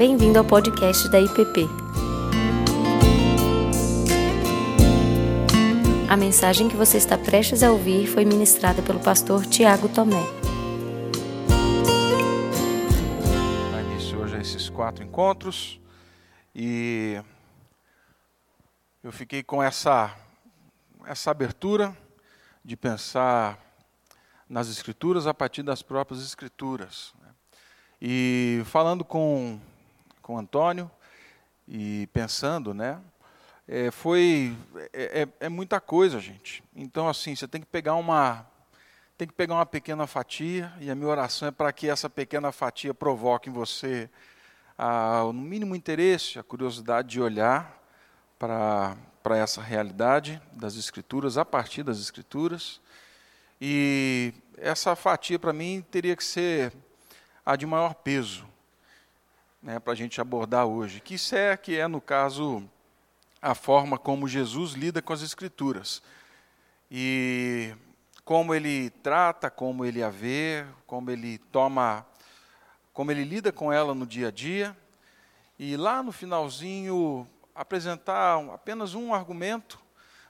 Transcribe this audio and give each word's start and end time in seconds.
Bem-vindo 0.00 0.38
ao 0.38 0.44
podcast 0.46 1.10
da 1.10 1.20
IPP. 1.20 1.68
A 6.08 6.16
mensagem 6.16 6.70
que 6.70 6.74
você 6.74 6.96
está 6.96 7.18
prestes 7.18 7.62
a 7.62 7.70
ouvir 7.70 8.06
foi 8.06 8.24
ministrada 8.24 8.80
pelo 8.80 8.98
pastor 8.98 9.44
Tiago 9.44 9.90
Tomé. 9.90 10.24
Dá 13.70 13.82
início 13.82 14.18
hoje 14.18 14.36
a 14.36 14.40
esses 14.40 14.70
quatro 14.70 15.04
encontros 15.04 15.78
e 16.54 17.22
eu 19.04 19.12
fiquei 19.12 19.42
com 19.42 19.62
essa, 19.62 20.16
essa 21.04 21.30
abertura 21.30 21.94
de 22.64 22.74
pensar 22.74 23.58
nas 24.48 24.70
Escrituras 24.70 25.26
a 25.26 25.34
partir 25.34 25.62
das 25.62 25.82
próprias 25.82 26.22
Escrituras. 26.22 27.12
né? 27.20 27.28
E 28.00 28.62
falando 28.64 29.04
com, 29.04 29.60
com 30.30 30.38
Antônio 30.38 30.88
e 31.66 32.06
pensando, 32.12 32.72
né? 32.72 33.00
é, 33.70 33.90
foi 33.92 34.56
é, 34.92 35.22
é- 35.22 35.46
é 35.46 35.48
muita 35.48 35.80
coisa, 35.80 36.18
gente. 36.18 36.62
Então, 36.74 37.08
assim, 37.08 37.36
você 37.36 37.46
tem 37.46 37.60
que 37.60 37.66
pegar 37.68 37.94
uma 37.94 38.46
tem 39.16 39.28
que 39.28 39.34
pegar 39.34 39.54
uma 39.54 39.66
pequena 39.66 40.06
fatia 40.06 40.72
e 40.80 40.90
a 40.90 40.94
minha 40.94 41.08
oração 41.08 41.46
é 41.48 41.50
para 41.50 41.70
que 41.72 41.88
essa 41.88 42.08
pequena 42.08 42.50
fatia 42.50 42.94
provoque 42.94 43.50
em 43.50 43.52
você 43.52 44.08
ah, 44.78 45.22
no 45.26 45.34
mínimo 45.34 45.76
interesse, 45.76 46.38
a 46.38 46.42
curiosidade 46.42 47.08
de 47.08 47.20
olhar 47.20 47.78
para 48.38 48.96
para 49.22 49.36
essa 49.36 49.60
realidade 49.60 50.40
das 50.52 50.76
escrituras 50.76 51.36
a 51.36 51.44
partir 51.44 51.82
das 51.82 51.98
escrituras 51.98 52.80
e 53.60 54.32
essa 54.56 54.96
fatia 54.96 55.38
para 55.38 55.52
mim 55.52 55.84
teria 55.90 56.16
que 56.16 56.24
ser 56.24 56.72
a 57.44 57.54
de 57.56 57.66
maior 57.66 57.94
peso, 57.94 58.46
né, 59.62 59.78
para 59.78 59.92
a 59.92 59.96
gente 59.96 60.20
abordar 60.20 60.66
hoje. 60.66 61.00
Que 61.00 61.14
isso 61.14 61.34
é 61.34 61.56
que 61.56 61.76
é 61.76 61.86
no 61.86 62.00
caso 62.00 62.68
a 63.40 63.54
forma 63.54 63.98
como 63.98 64.28
Jesus 64.28 64.72
lida 64.72 65.00
com 65.02 65.12
as 65.12 65.22
Escrituras. 65.22 66.02
E 66.90 67.74
como 68.24 68.54
ele 68.54 68.90
trata, 68.90 69.50
como 69.50 69.84
ele 69.84 70.02
a 70.02 70.10
vê, 70.10 70.64
como 70.86 71.10
ele 71.10 71.38
toma, 71.38 72.06
como 72.92 73.10
ele 73.10 73.24
lida 73.24 73.52
com 73.52 73.72
ela 73.72 73.94
no 73.94 74.06
dia 74.06 74.28
a 74.28 74.30
dia. 74.30 74.76
E 75.58 75.76
lá 75.76 76.02
no 76.02 76.12
finalzinho, 76.12 77.28
apresentar 77.54 78.38
apenas 78.52 78.94
um 78.94 79.12
argumento 79.12 79.78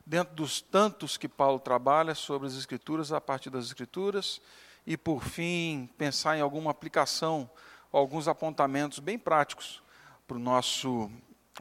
dentro 0.04 0.34
dos 0.34 0.60
tantos 0.60 1.16
que 1.16 1.28
Paulo 1.28 1.60
trabalha 1.60 2.14
sobre 2.14 2.48
as 2.48 2.54
Escrituras, 2.54 3.12
a 3.12 3.20
partir 3.20 3.50
das 3.50 3.66
Escrituras. 3.66 4.40
E, 4.86 4.96
por 4.96 5.22
fim, 5.22 5.88
pensar 5.96 6.36
em 6.36 6.40
alguma 6.40 6.70
aplicação, 6.70 7.48
alguns 7.92 8.28
apontamentos 8.28 8.98
bem 8.98 9.18
práticos 9.18 9.82
para 10.26 10.36
o 10.36 10.40
nosso, 10.40 11.10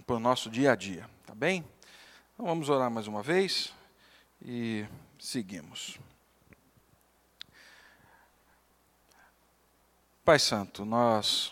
para 0.05 0.15
o 0.15 0.19
nosso 0.19 0.49
dia 0.49 0.71
a 0.71 0.75
dia. 0.75 1.09
Tá 1.25 1.33
bem? 1.33 1.65
Então 2.33 2.45
vamos 2.45 2.69
orar 2.69 2.89
mais 2.89 3.07
uma 3.07 3.23
vez 3.23 3.73
e 4.41 4.85
seguimos. 5.19 5.99
Pai 10.23 10.37
Santo, 10.37 10.85
nós 10.85 11.51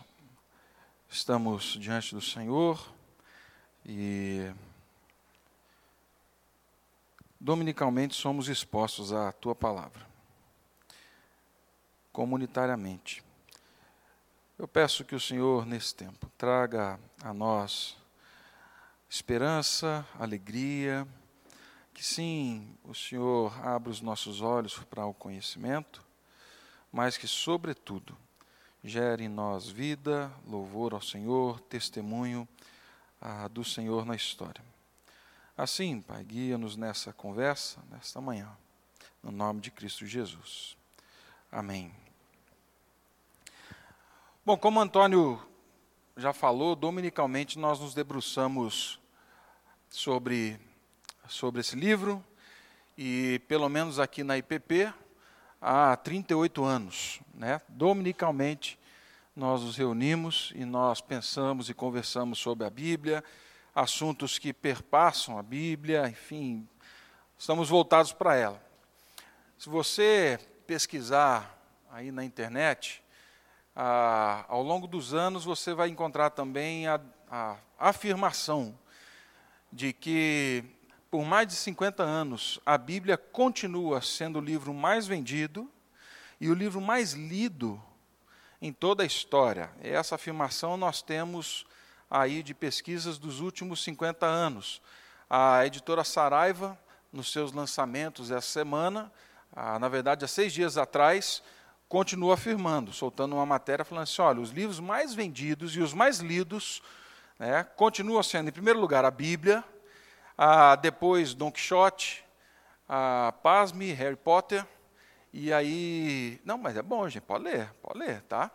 estamos 1.10 1.78
diante 1.80 2.14
do 2.14 2.22
Senhor 2.22 2.94
e 3.84 4.54
dominicalmente 7.40 8.14
somos 8.14 8.48
expostos 8.50 9.12
à 9.12 9.32
tua 9.32 9.56
palavra, 9.56 10.06
comunitariamente. 12.12 13.27
Eu 14.58 14.68
peço 14.68 15.06
que 15.06 15.14
o 15.14 15.20
Senhor, 15.20 15.68
nesse 15.68 15.94
tempo, 15.94 16.32
traga 16.36 17.00
a 17.22 17.32
nós 17.32 17.96
esperança, 19.08 20.04
alegria, 20.18 21.08
que 21.94 22.04
sim, 22.04 22.76
o 22.84 22.96
Senhor 22.96 23.54
abra 23.64 23.92
os 23.92 24.02
nossos 24.02 24.42
olhos 24.42 24.80
para 24.90 25.06
o 25.06 25.14
conhecimento, 25.14 26.04
mas 26.92 27.18
que, 27.18 27.28
sobretudo, 27.28 28.18
gere 28.84 29.26
em 29.26 29.30
nós 29.30 29.70
vida, 29.70 30.32
louvor 30.44 30.96
ao 30.96 31.02
Senhor, 31.02 31.60
testemunho 31.60 32.48
ah, 33.22 33.48
do 33.48 33.64
Senhor 33.64 34.08
na 34.08 34.16
história. 34.16 34.66
Assim, 35.56 36.02
Pai, 36.02 36.24
guia-nos 36.24 36.76
nessa 36.76 37.14
conversa, 37.14 37.80
nesta 37.92 38.20
manhã, 38.20 38.50
no 39.22 39.32
nome 39.32 39.62
de 39.62 39.70
Cristo 39.70 40.08
Jesus. 40.08 40.76
Amém. 41.52 42.07
Bom, 44.48 44.56
como 44.56 44.80
Antônio 44.80 45.46
já 46.16 46.32
falou, 46.32 46.74
dominicalmente 46.74 47.60
nós 47.60 47.82
nos 47.82 47.94
debruçamos 47.94 48.98
sobre, 49.90 50.58
sobre 51.28 51.60
esse 51.60 51.76
livro, 51.76 52.24
e 52.98 53.42
pelo 53.50 53.68
menos 53.68 54.00
aqui 54.00 54.24
na 54.24 54.38
IPP, 54.38 54.94
há 55.62 55.98
38 55.98 56.64
anos. 56.64 57.20
Né? 57.34 57.60
Dominicalmente, 57.68 58.80
nós 59.36 59.64
nos 59.64 59.76
reunimos 59.76 60.54
e 60.56 60.64
nós 60.64 61.02
pensamos 61.02 61.68
e 61.68 61.74
conversamos 61.74 62.40
sobre 62.40 62.66
a 62.66 62.70
Bíblia, 62.70 63.22
assuntos 63.76 64.40
que 64.40 64.54
perpassam 64.54 65.38
a 65.38 65.44
Bíblia, 65.44 66.08
enfim, 66.08 66.66
estamos 67.38 67.68
voltados 67.68 68.14
para 68.14 68.38
ela. 68.38 68.64
Se 69.58 69.68
você 69.68 70.40
pesquisar 70.66 71.62
aí 71.92 72.14
na 72.14 72.24
internet, 72.24 73.04
ah, 73.80 74.44
ao 74.48 74.64
longo 74.64 74.88
dos 74.88 75.14
anos 75.14 75.46
você 75.46 75.72
vai 75.72 75.88
encontrar 75.88 76.32
também 76.32 76.88
a, 76.88 77.00
a 77.30 77.58
afirmação 77.78 78.76
de 79.72 79.94
que 79.94 80.64
por 81.12 81.24
mais 81.24 81.48
de 81.48 81.54
50 81.54 82.02
anos 82.02 82.60
a 82.66 82.76
Bíblia 82.76 83.20
continua 83.20 84.02
sendo 84.02 84.40
o 84.40 84.42
livro 84.42 84.74
mais 84.74 85.06
vendido 85.06 85.72
e 86.42 86.50
o 86.50 86.56
livro 86.56 86.82
mais 86.82 87.14
lido 87.14 87.80
em 88.60 88.74
toda 88.74 89.04
a 89.04 89.06
história. 89.06 89.70
Essa 89.80 90.16
afirmação 90.16 90.76
nós 90.76 91.04
temos 91.04 91.64
aí 92.10 92.42
de 92.42 92.56
pesquisas 92.56 93.20
dos 93.20 93.42
últimos 93.42 93.84
50 93.84 94.26
anos. 94.26 94.82
A 95.30 95.64
editora 95.68 96.04
Saraiva, 96.04 96.76
nos 97.14 97.32
seus 97.32 97.52
lançamentos 97.52 98.32
essa 98.32 98.48
semana, 98.48 99.12
ah, 99.56 99.78
na 99.78 99.88
verdade 99.88 100.26
há 100.26 100.28
seis 100.28 100.52
dias 100.52 100.80
atrás, 100.80 101.44
continua 101.88 102.34
afirmando, 102.34 102.92
soltando 102.92 103.36
uma 103.36 103.46
matéria 103.46 103.86
falando 103.86 104.04
assim: 104.04 104.22
olha, 104.22 104.40
os 104.40 104.52
livros 104.52 104.80
mais 104.80 105.14
vendidos 105.14 105.76
e 105.76 105.80
os 105.80 105.94
mais 105.94 106.20
lidos 106.20 106.82
né, 107.40 107.64
continuam 107.76 108.22
sendo, 108.24 108.50
em 108.50 108.52
primeiro 108.52 108.80
lugar, 108.80 109.06
a 109.06 109.12
Bíblia, 109.12 109.64
ah, 110.38 110.76
depois 110.76 111.34
Don 111.34 111.52
Quixote, 111.52 112.24
ah, 112.88 113.34
Pasme, 113.42 113.92
Harry 113.94 114.16
Potter, 114.16 114.66
e 115.32 115.54
aí. 115.54 116.40
Não, 116.44 116.58
mas 116.58 116.76
é 116.78 116.82
bom, 116.82 117.08
gente, 117.08 117.24
pode 117.24 117.44
ler, 117.44 117.74
pode 117.82 118.00
ler, 118.00 118.22
tá? 118.24 118.52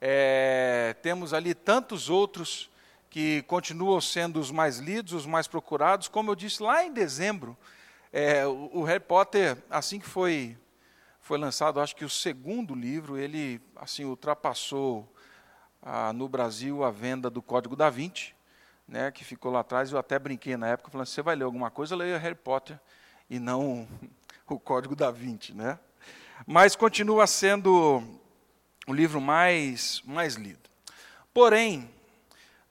É, 0.00 0.94
temos 1.02 1.32
ali 1.32 1.54
tantos 1.54 2.10
outros 2.10 2.70
que 3.08 3.42
continuam 3.42 4.00
sendo 4.00 4.38
os 4.38 4.50
mais 4.50 4.78
lidos, 4.78 5.12
os 5.12 5.26
mais 5.26 5.46
procurados. 5.46 6.08
Como 6.08 6.30
eu 6.30 6.34
disse 6.34 6.62
lá 6.62 6.84
em 6.84 6.92
dezembro, 6.92 7.56
é, 8.12 8.46
o, 8.46 8.70
o 8.74 8.82
Harry 8.82 9.00
Potter, 9.00 9.56
assim 9.70 9.98
que 9.98 10.06
foi 10.06 10.58
foi 11.24 11.38
lançado, 11.38 11.80
acho 11.80 11.96
que 11.96 12.04
o 12.04 12.10
segundo 12.10 12.74
livro, 12.74 13.16
ele 13.16 13.58
assim 13.76 14.04
ultrapassou 14.04 15.10
ah, 15.82 16.12
no 16.12 16.28
Brasil 16.28 16.84
a 16.84 16.90
venda 16.90 17.30
do 17.30 17.40
Código 17.40 17.74
da 17.74 17.88
Vinci, 17.88 18.34
né, 18.86 19.10
que 19.10 19.24
ficou 19.24 19.50
lá 19.50 19.60
atrás. 19.60 19.90
Eu 19.90 19.98
até 19.98 20.18
brinquei 20.18 20.54
na 20.58 20.68
época, 20.68 20.90
falando: 20.90 21.06
você 21.06 21.22
vai 21.22 21.34
ler 21.34 21.44
alguma 21.44 21.70
coisa, 21.70 21.96
leia 21.96 22.18
Harry 22.18 22.34
Potter 22.34 22.78
e 23.30 23.38
não 23.38 23.88
o 24.46 24.60
Código 24.60 24.94
da 24.94 25.10
Vinci, 25.10 25.54
né? 25.54 25.78
Mas 26.46 26.76
continua 26.76 27.26
sendo 27.26 28.02
o 28.86 28.92
livro 28.92 29.18
mais 29.18 30.02
mais 30.04 30.34
lido. 30.34 30.68
Porém, 31.32 31.90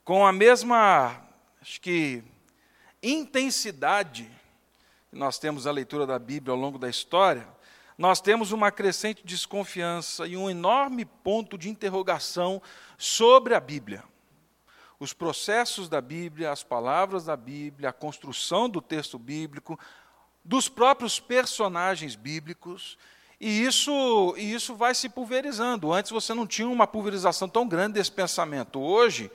com 0.04 0.24
a 0.24 0.32
mesma, 0.32 1.20
acho 1.60 1.80
que 1.80 2.22
intensidade 3.02 4.30
que 5.10 5.18
nós 5.18 5.40
temos 5.40 5.66
a 5.66 5.72
leitura 5.72 6.06
da 6.06 6.20
Bíblia 6.20 6.52
ao 6.52 6.60
longo 6.60 6.78
da 6.78 6.88
história, 6.88 7.52
nós 7.96 8.20
temos 8.20 8.50
uma 8.50 8.70
crescente 8.70 9.22
desconfiança 9.24 10.26
e 10.26 10.36
um 10.36 10.50
enorme 10.50 11.04
ponto 11.04 11.56
de 11.56 11.68
interrogação 11.68 12.60
sobre 12.98 13.54
a 13.54 13.60
Bíblia. 13.60 14.02
Os 14.98 15.12
processos 15.12 15.88
da 15.88 16.00
Bíblia, 16.00 16.50
as 16.50 16.62
palavras 16.62 17.24
da 17.24 17.36
Bíblia, 17.36 17.90
a 17.90 17.92
construção 17.92 18.68
do 18.68 18.80
texto 18.80 19.18
bíblico, 19.18 19.78
dos 20.44 20.68
próprios 20.68 21.20
personagens 21.20 22.16
bíblicos, 22.16 22.98
e 23.40 23.64
isso, 23.64 24.34
e 24.36 24.52
isso 24.52 24.74
vai 24.74 24.94
se 24.94 25.08
pulverizando. 25.08 25.92
Antes 25.92 26.10
você 26.10 26.32
não 26.34 26.46
tinha 26.46 26.68
uma 26.68 26.86
pulverização 26.86 27.48
tão 27.48 27.66
grande 27.66 27.94
desse 27.94 28.10
pensamento. 28.10 28.80
Hoje, 28.80 29.30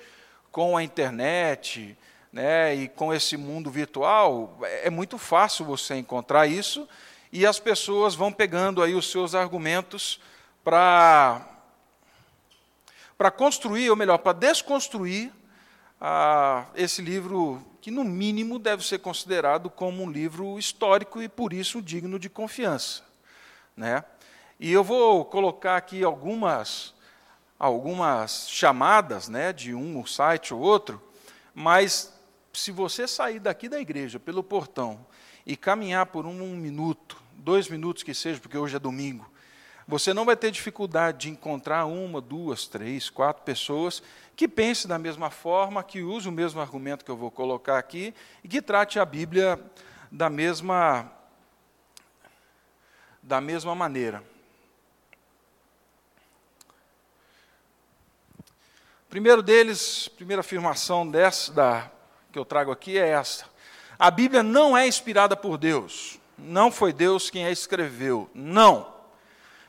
com 0.52 0.76
a 0.76 0.84
internet 0.84 1.98
né, 2.32 2.76
e 2.76 2.88
com 2.88 3.14
esse 3.14 3.38
mundo 3.38 3.70
virtual, 3.70 4.58
é 4.84 4.90
muito 4.90 5.18
fácil 5.18 5.66
você 5.66 5.96
encontrar 5.96 6.48
isso 6.48 6.88
e 7.32 7.46
as 7.46 7.60
pessoas 7.60 8.16
vão 8.16 8.32
pegando 8.32 8.82
aí 8.82 8.96
os 8.96 9.10
seus 9.10 9.36
argumentos 9.36 10.20
para 10.64 11.46
para 13.20 13.30
construir, 13.30 13.90
ou 13.90 13.98
melhor, 13.98 14.18
para 14.20 14.32
desconstruir 14.32 15.30
ah, 16.00 16.68
esse 16.74 17.02
livro 17.02 17.62
que, 17.82 17.92
no 17.92 18.06
mínimo, 18.06 18.58
deve 18.58 18.82
ser 18.82 19.00
considerado 19.00 19.70
como 19.70 20.02
um 20.04 20.10
livro 20.10 20.58
histórico 20.58 21.22
e, 21.22 21.28
por 21.28 21.52
isso, 21.52 21.82
digno 21.82 22.18
de 22.18 22.30
confiança. 22.30 23.04
Né? 23.76 24.06
E 24.58 24.72
eu 24.72 24.86
vou 24.86 25.26
colocar 25.26 25.76
aqui 25.76 26.02
algumas, 26.02 26.94
algumas 27.60 28.50
chamadas 28.50 29.28
né, 29.28 29.52
de 29.52 29.76
um 29.76 30.06
site 30.06 30.54
ou 30.54 30.62
outro, 30.62 31.02
mas 31.54 32.14
se 32.54 32.72
você 32.72 33.06
sair 33.06 33.40
daqui 33.40 33.68
da 33.68 33.82
igreja, 33.82 34.18
pelo 34.18 34.42
portão, 34.42 35.06
e 35.46 35.58
caminhar 35.58 36.06
por 36.06 36.26
um, 36.26 36.42
um 36.42 36.56
minuto, 36.56 37.19
dois 37.40 37.68
minutos 37.68 38.04
que 38.04 38.14
seja, 38.14 38.40
porque 38.40 38.58
hoje 38.58 38.76
é 38.76 38.80
domingo, 38.80 39.30
você 39.88 40.14
não 40.14 40.24
vai 40.24 40.36
ter 40.36 40.52
dificuldade 40.52 41.18
de 41.18 41.30
encontrar 41.32 41.86
uma, 41.86 42.22
duas, 42.22 42.68
três, 42.68 43.10
quatro 43.10 43.42
pessoas 43.42 44.04
que 44.36 44.48
pense 44.48 44.88
da 44.88 45.00
mesma 45.00 45.32
forma, 45.32 45.84
que 45.84 46.04
use 46.04 46.30
o 46.30 46.32
mesmo 46.32 46.62
argumento 46.62 47.04
que 47.04 47.10
eu 47.10 47.18
vou 47.18 47.32
colocar 47.32 47.80
aqui 47.80 48.14
e 48.44 48.48
que 48.48 48.62
trate 48.62 49.00
a 49.00 49.06
Bíblia 49.06 49.60
da 50.12 50.30
mesma 50.30 51.12
da 53.24 53.42
mesma 53.42 53.74
maneira. 53.74 54.24
Primeiro 59.10 59.42
deles, 59.42 60.08
primeira 60.08 60.42
afirmação 60.42 61.10
dessa 61.10 61.52
da, 61.52 61.92
que 62.32 62.38
eu 62.38 62.46
trago 62.46 62.72
aqui 62.72 62.96
é 62.96 63.08
essa: 63.08 63.46
a 63.98 64.12
Bíblia 64.12 64.44
não 64.44 64.78
é 64.78 64.88
inspirada 64.88 65.36
por 65.36 65.58
Deus. 65.58 66.19
Não 66.42 66.72
foi 66.72 66.94
Deus 66.94 67.30
quem 67.30 67.46
a 67.46 67.52
escreveu. 67.52 68.30
Não. 68.34 68.94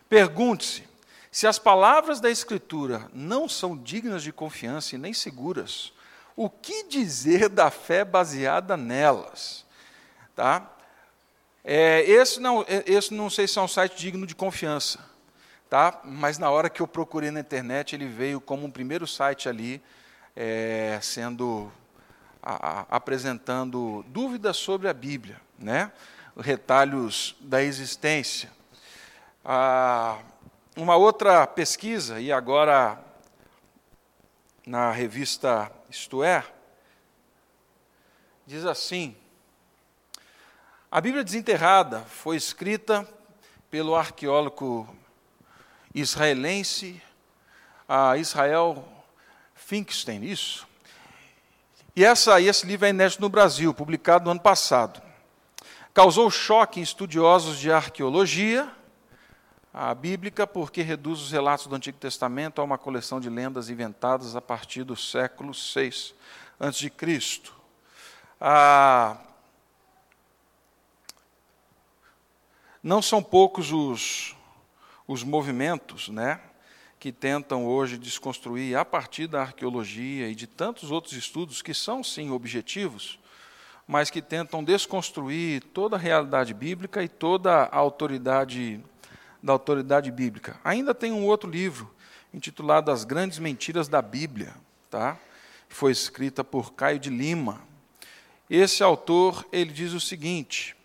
Pergunte-se: 0.09 0.89
se 1.31 1.47
as 1.47 1.59
palavras 1.59 2.21
da 2.21 2.31
Escritura 2.31 3.09
não 3.13 3.49
são 3.49 3.77
dignas 3.77 4.23
de 4.23 4.33
confiança 4.33 4.95
e 4.95 4.99
nem 4.99 5.15
seguras, 5.15 5.93
o 6.35 6.49
que 6.49 6.85
dizer 6.85 7.49
da 7.49 7.71
fé 7.71 8.05
baseada 8.05 8.77
nelas? 8.77 9.65
Tá? 10.35 10.69
É, 11.63 12.01
esse, 12.03 12.41
não, 12.41 12.63
é, 12.63 12.83
esse 12.87 13.13
não 13.13 13.29
sei 13.29 13.47
se 13.47 13.59
é 13.59 13.63
um 13.63 13.69
site 13.69 13.97
digno 13.97 14.27
de 14.27 14.35
confiança, 14.35 14.99
tá? 15.69 16.01
mas 16.03 16.39
na 16.39 16.51
hora 16.51 16.71
que 16.71 16.81
eu 16.81 16.89
procurei 16.89 17.31
na 17.31 17.41
internet, 17.41 17.95
ele 17.95 18.07
veio 18.07 18.41
como 18.41 18.67
um 18.67 18.71
primeiro 18.71 19.07
site 19.07 19.49
ali, 19.49 19.83
é, 20.35 20.99
sendo 21.03 21.71
a, 22.43 22.81
a, 22.81 22.87
apresentando 22.89 24.05
dúvidas 24.09 24.57
sobre 24.57 24.89
a 24.89 24.95
Bíblia, 24.95 25.41
né? 25.59 25.93
Retalhos 26.37 27.37
da 27.41 27.63
existência. 27.63 28.51
Ah, 29.45 30.19
uma 30.77 30.97
outra 30.97 31.47
pesquisa, 31.47 32.21
e 32.21 32.31
agora 32.33 32.99
na 34.67 34.91
revista 34.93 35.71
Isto 35.89 36.23
É, 36.23 36.45
diz 38.47 38.65
assim: 38.65 39.17
a 40.91 41.01
Bíblia 41.01 41.25
Desenterrada 41.25 42.01
foi 42.01 42.37
escrita 42.37 43.09
pelo 43.71 43.95
arqueólogo 43.95 44.89
israelense 45.95 47.03
Israel 48.19 48.85
Finkelstein, 49.55 50.25
isso. 50.25 50.67
E 51.95 52.05
essa, 52.05 52.41
esse 52.41 52.67
livro 52.67 52.87
é 52.87 52.91
inédito 52.91 53.21
no 53.21 53.29
Brasil, 53.29 53.75
publicado 53.75 54.25
no 54.25 54.31
ano 54.31 54.41
passado. 54.41 55.03
Causou 55.93 56.31
choque 56.31 56.79
em 56.79 56.83
estudiosos 56.83 57.59
de 57.59 57.73
arqueologia 57.73 58.71
a 59.73 59.95
bíblica 59.95 60.47
porque 60.47 60.83
reduz 60.83 61.21
os 61.21 61.31
relatos 61.31 61.67
do 61.67 61.75
Antigo 61.75 61.99
Testamento 61.99 62.61
a 62.61 62.65
uma 62.65 62.79
coleção 62.79 63.21
de 63.21 63.29
lendas 63.31 63.71
inventadas 63.71 64.35
a 64.35 64.41
partir 64.41 64.85
do 64.85 64.97
século 64.97 65.53
VI 65.53 66.15
a.C. 66.59 66.93
Ah, 68.41 69.17
não 72.83 73.01
são 73.01 73.23
poucos 73.23 73.73
os, 73.73 74.37
os 75.07 75.23
movimentos 75.23 76.09
né, 76.09 76.41
que 76.99 77.11
tentam 77.11 77.67
hoje 77.67 77.97
desconstruir, 77.99 78.77
a 78.77 78.85
partir 78.85 79.27
da 79.27 79.43
arqueologia 79.43 80.29
e 80.29 80.35
de 80.35 80.47
tantos 80.47 80.91
outros 80.91 81.15
estudos 81.15 81.63
que 81.63 81.75
são, 81.75 82.05
sim, 82.05 82.31
objetivos, 82.31 83.19
mas 83.91 84.09
que 84.09 84.23
tentam 84.23 84.63
desconstruir 84.63 85.65
toda 85.75 85.97
a 85.97 85.99
realidade 85.99 86.55
bíblica 86.55 87.03
e 87.03 87.09
toda 87.09 87.65
a 87.65 87.77
autoridade 87.77 88.81
da 89.43 89.53
autoridade 89.53 90.13
bíblica. 90.13 90.61
Ainda 90.63 90.95
tem 90.95 91.11
um 91.11 91.27
outro 91.27 91.51
livro, 91.51 91.93
intitulado 92.33 92.93
As 92.93 93.03
Grandes 93.03 93.41
Mentiras 93.41 93.89
da 93.89 94.01
Bíblia, 94.01 94.55
tá? 94.89 95.19
foi 95.69 95.91
escrita 95.91 96.45
por 96.45 96.73
Caio 96.75 97.01
de 97.01 97.11
Lima. 97.11 97.63
Esse 98.49 98.81
autor 98.81 99.45
ele 99.51 99.73
diz 99.73 99.93
o 99.93 100.01
seguinte: 100.01 100.77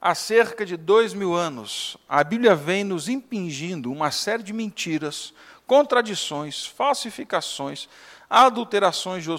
há 0.00 0.14
cerca 0.14 0.64
de 0.64 0.76
dois 0.76 1.12
mil 1.12 1.34
anos, 1.34 1.96
a 2.08 2.22
Bíblia 2.22 2.54
vem 2.54 2.84
nos 2.84 3.08
impingindo 3.08 3.90
uma 3.90 4.12
série 4.12 4.44
de 4.44 4.52
mentiras, 4.52 5.34
contradições, 5.66 6.64
falsificações, 6.64 7.88
adulterações 8.28 9.24
de 9.24 9.30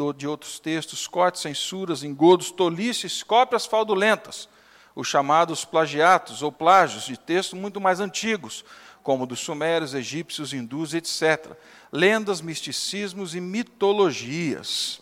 outros 0.00 0.58
textos, 0.58 1.06
cortes, 1.06 1.42
censuras, 1.42 2.02
engodos, 2.02 2.50
tolices, 2.50 3.22
cópias 3.22 3.66
fraudulentas 3.66 4.48
os 4.94 5.08
chamados 5.08 5.64
plagiatos 5.64 6.42
ou 6.42 6.50
plágios 6.50 7.04
de 7.04 7.16
textos 7.16 7.58
muito 7.58 7.80
mais 7.80 8.00
antigos, 8.00 8.64
como 9.02 9.26
dos 9.26 9.40
sumérios, 9.40 9.94
egípcios, 9.94 10.52
hindus, 10.52 10.94
etc. 10.94 11.52
Lendas, 11.90 12.40
misticismos 12.40 13.34
e 13.34 13.40
mitologias. 13.40 15.00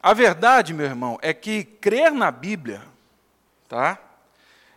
A 0.00 0.12
verdade, 0.12 0.72
meu 0.72 0.86
irmão, 0.86 1.18
é 1.22 1.32
que 1.32 1.64
crer 1.64 2.12
na 2.12 2.30
Bíblia, 2.30 2.82
tá? 3.68 3.98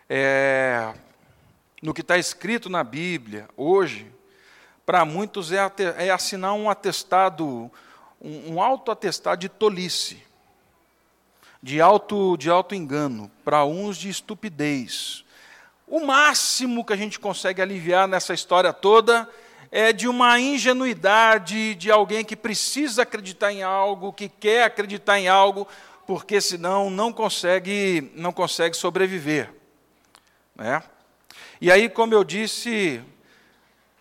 É, 0.09 0.93
no 1.81 1.93
que 1.93 2.01
está 2.01 2.17
escrito 2.17 2.69
na 2.69 2.83
Bíblia 2.83 3.47
hoje, 3.55 4.11
para 4.85 5.05
muitos 5.05 5.51
é, 5.51 5.59
é, 5.97 6.09
assinar 6.09 6.53
um 6.53 6.69
atestado, 6.69 7.71
um, 8.21 8.53
um 8.53 8.61
auto-atestado 8.61 9.41
de 9.41 9.49
tolice 9.49 10.31
de 11.61 11.79
auto, 11.79 12.35
de 12.37 12.49
auto 12.49 12.73
engano, 12.73 13.29
para 13.45 13.63
uns 13.65 13.97
de 13.97 14.09
estupidez. 14.09 15.23
O 15.87 15.99
máximo 16.05 16.83
que 16.83 16.93
a 16.93 16.95
gente 16.95 17.19
consegue 17.19 17.61
aliviar 17.61 18.07
nessa 18.07 18.33
história 18.33 18.73
toda 18.73 19.29
é 19.71 19.93
de 19.93 20.07
uma 20.07 20.39
ingenuidade 20.39 21.75
de 21.75 21.91
alguém 21.91 22.25
que 22.25 22.35
precisa 22.35 23.03
acreditar 23.03 23.53
em 23.53 23.61
algo, 23.61 24.11
que 24.11 24.27
quer 24.27 24.63
acreditar 24.63 25.19
em 25.19 25.27
algo, 25.27 25.67
porque 26.07 26.41
senão 26.41 26.89
não 26.89 27.13
consegue, 27.13 28.11
não 28.15 28.33
consegue 28.33 28.75
sobreviver. 28.75 29.53
Né? 30.55 30.81
E 31.59 31.71
aí, 31.71 31.87
como 31.87 32.13
eu 32.13 32.23
disse 32.23 33.01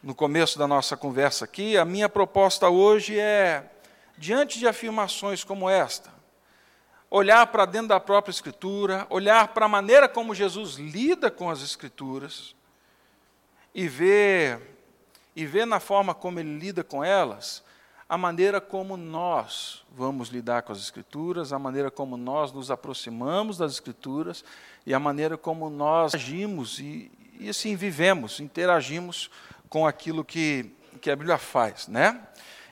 no 0.02 0.14
começo 0.14 0.58
da 0.58 0.66
nossa 0.66 0.96
conversa 0.96 1.44
aqui, 1.44 1.76
a 1.76 1.84
minha 1.84 2.08
proposta 2.08 2.68
hoje 2.70 3.18
é, 3.18 3.70
diante 4.16 4.58
de 4.58 4.66
afirmações 4.66 5.44
como 5.44 5.68
esta, 5.68 6.10
olhar 7.10 7.46
para 7.48 7.66
dentro 7.66 7.88
da 7.88 8.00
própria 8.00 8.30
Escritura, 8.30 9.06
olhar 9.10 9.48
para 9.48 9.66
a 9.66 9.68
maneira 9.68 10.08
como 10.08 10.34
Jesus 10.34 10.76
lida 10.76 11.30
com 11.30 11.50
as 11.50 11.62
Escrituras 11.62 12.54
e 13.74 13.86
ver, 13.88 14.74
e 15.36 15.44
ver 15.44 15.66
na 15.66 15.78
forma 15.78 16.14
como 16.14 16.40
ele 16.40 16.58
lida 16.58 16.82
com 16.82 17.04
elas, 17.04 17.62
a 18.08 18.16
maneira 18.16 18.60
como 18.60 18.96
nós 18.96 19.84
vamos 19.92 20.30
lidar 20.30 20.62
com 20.62 20.72
as 20.72 20.78
Escrituras, 20.78 21.52
a 21.52 21.58
maneira 21.58 21.90
como 21.90 22.16
nós 22.16 22.52
nos 22.52 22.70
aproximamos 22.70 23.58
das 23.58 23.72
Escrituras 23.72 24.42
e 24.86 24.94
a 24.94 24.98
maneira 24.98 25.36
como 25.36 25.68
nós 25.68 26.14
agimos 26.14 26.78
e, 26.78 27.12
e 27.38 27.50
assim 27.50 27.76
vivemos, 27.76 28.40
interagimos 28.40 29.30
com 29.70 29.86
aquilo 29.86 30.24
que, 30.24 30.74
que 31.00 31.10
a 31.10 31.16
Bíblia 31.16 31.38
faz, 31.38 31.86
né? 31.86 32.20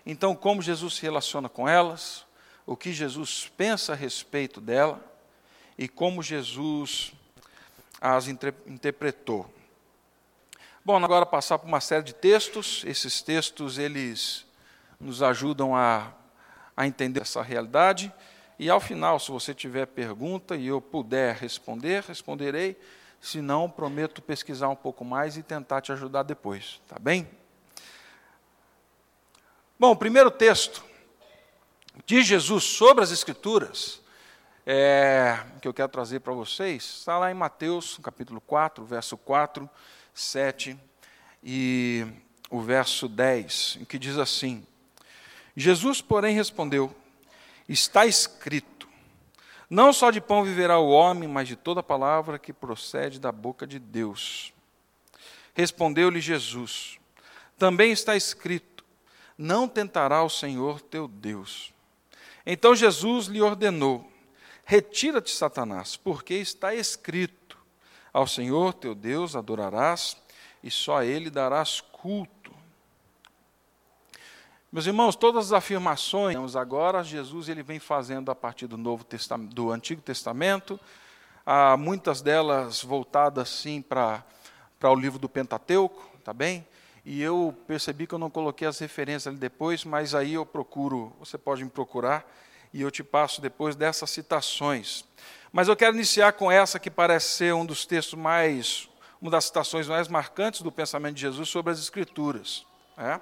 Então, 0.05 0.35
como 0.35 0.61
Jesus 0.61 0.95
se 0.95 1.03
relaciona 1.03 1.49
com 1.49 1.69
elas, 1.69 2.27
o 2.67 2.77
que 2.77 2.93
Jesus 2.93 3.51
pensa 3.57 3.93
a 3.93 3.97
respeito 3.97 4.61
dela 4.61 5.03
e 5.79 5.89
como 5.89 6.23
Jesus 6.23 7.13
as 8.01 8.27
interpretou. 8.27 9.49
Bom, 10.85 11.03
agora 11.03 11.25
passar 11.25 11.59
por 11.59 11.69
uma 11.69 11.81
série 11.81 12.03
de 12.03 12.15
textos. 12.15 12.83
Esses 12.87 13.23
textos 13.23 13.79
eles 13.79 14.45
nos 14.99 15.23
ajudam 15.23 15.77
a, 15.77 16.13
a 16.77 16.87
entender 16.87 17.23
essa 17.23 17.43
realidade. 17.43 18.13
E 18.59 18.69
ao 18.69 18.81
final, 18.81 19.21
se 19.21 19.31
você 19.31 19.55
tiver 19.55 19.87
pergunta 19.87 20.57
e 20.57 20.67
eu 20.67 20.81
puder 20.81 21.37
responder, 21.37 22.03
responderei. 22.03 22.77
Se 23.21 23.41
não, 23.41 23.69
prometo 23.69 24.23
pesquisar 24.23 24.69
um 24.69 24.77
pouco 24.77 25.05
mais 25.05 25.37
e 25.37 25.43
tentar 25.43 25.81
te 25.81 25.93
ajudar 25.93 26.23
depois, 26.23 26.81
tá 26.87 26.99
bem? 26.99 27.29
Bom, 29.79 29.93
o 29.93 29.97
primeiro 29.97 30.31
texto 30.31 30.85
de 32.07 32.23
Jesus 32.23 32.65
sobre 32.65 33.03
as 33.03 33.11
Escrituras 33.11 34.01
é, 34.71 35.43
que 35.63 35.67
eu 35.67 35.73
quero 35.73 35.89
trazer 35.89 36.21
para 36.21 36.35
vocês 36.35 36.85
está 36.85 37.19
lá 37.19 37.31
em 37.31 37.35
Mateus, 37.35 37.99
capítulo 38.03 38.39
4, 38.39 38.85
verso 38.85 39.17
4, 39.17 39.69
7 40.13 40.79
e 41.43 42.07
o 42.51 42.61
verso 42.61 43.09
10, 43.09 43.79
em 43.81 43.85
que 43.87 43.99
diz 43.99 44.19
assim: 44.19 44.67
Jesus, 45.57 46.03
porém, 46.03 46.35
respondeu: 46.35 46.95
Está 47.67 48.05
escrito: 48.05 48.78
Não 49.71 49.93
só 49.93 50.11
de 50.11 50.21
pão 50.21 50.43
viverá 50.43 50.79
o 50.79 50.89
homem, 50.89 51.29
mas 51.29 51.47
de 51.47 51.55
toda 51.55 51.83
palavra 51.83 52.39
que 52.39 52.53
procede 52.53 53.21
da 53.21 53.31
boca 53.31 53.67
de 53.67 53.79
Deus. 53.79 54.53
Respondeu-lhe 55.55 56.21
Jesus: 56.21 56.99
Também 57.59 57.93
está 57.93 58.17
escrito: 58.17 58.85
Não 59.37 59.69
tentará 59.69 60.23
o 60.23 60.31
Senhor 60.31 60.81
teu 60.81 61.07
Deus. 61.07 61.73
Então 62.47 62.75
Jesus 62.75 63.27
lhe 63.27 63.43
ordenou: 63.43 64.11
Retira-te, 64.65 65.31
Satanás, 65.31 65.97
porque 65.97 66.35
está 66.35 66.75
escrito: 66.75 67.59
Ao 68.13 68.27
Senhor 68.27 68.73
teu 68.73 68.95
Deus 68.95 69.37
adorarás 69.37 70.17
e 70.63 70.71
só 70.71 70.99
a 70.99 71.05
ele 71.05 71.29
darás 71.29 71.81
culto. 71.81 72.38
Meus 74.71 74.87
irmãos, 74.87 75.17
todas 75.17 75.47
as 75.47 75.53
afirmações 75.55 76.55
agora 76.55 77.03
Jesus 77.03 77.49
ele 77.49 77.63
vem 77.63 77.79
fazendo 77.79 78.31
a 78.31 78.35
partir 78.35 78.67
do 78.67 78.77
Novo 78.77 79.03
Testamento, 79.03 79.55
do 79.55 79.71
Antigo 79.71 80.03
Testamento, 80.03 80.79
há 81.47 81.75
muitas 81.75 82.21
delas 82.21 82.83
voltadas 82.83 83.49
sim 83.49 83.81
para 83.81 84.23
para 84.79 84.91
o 84.91 84.95
livro 84.95 85.19
do 85.19 85.29
Pentateuco, 85.29 86.07
tá 86.23 86.33
bem? 86.33 86.67
E 87.05 87.23
eu 87.23 87.57
percebi 87.67 88.07
que 88.07 88.15
eu 88.15 88.19
não 88.19 88.29
coloquei 88.29 88.69
as 88.69 88.79
referências 88.79 89.27
ali 89.27 89.39
depois, 89.39 89.85
mas 89.85 90.15
aí 90.15 90.35
eu 90.35 90.45
procuro, 90.45 91.17
você 91.19 91.39
pode 91.39 91.65
me 91.65 91.71
procurar 91.71 92.31
e 92.73 92.83
eu 92.83 92.91
te 92.91 93.03
passo 93.03 93.41
depois 93.41 93.75
dessas 93.75 94.11
citações. 94.11 95.05
Mas 95.51 95.67
eu 95.67 95.75
quero 95.75 95.97
iniciar 95.97 96.33
com 96.35 96.53
essa 96.53 96.79
que 96.79 96.91
parece 96.91 97.31
ser 97.31 97.55
um 97.55 97.65
dos 97.65 97.87
textos 97.87 98.19
mais, 98.19 98.89
uma 99.21 99.31
das 99.31 99.47
citações 99.47 99.89
mais 99.89 100.07
marcantes 100.09 100.61
do 100.61 100.71
pensamento 100.71 101.15
de 101.15 101.23
Jesus 101.23 101.49
sobre 101.49 101.73
as 101.73 101.79
Escrituras. 101.81 102.67
É? 102.99 103.19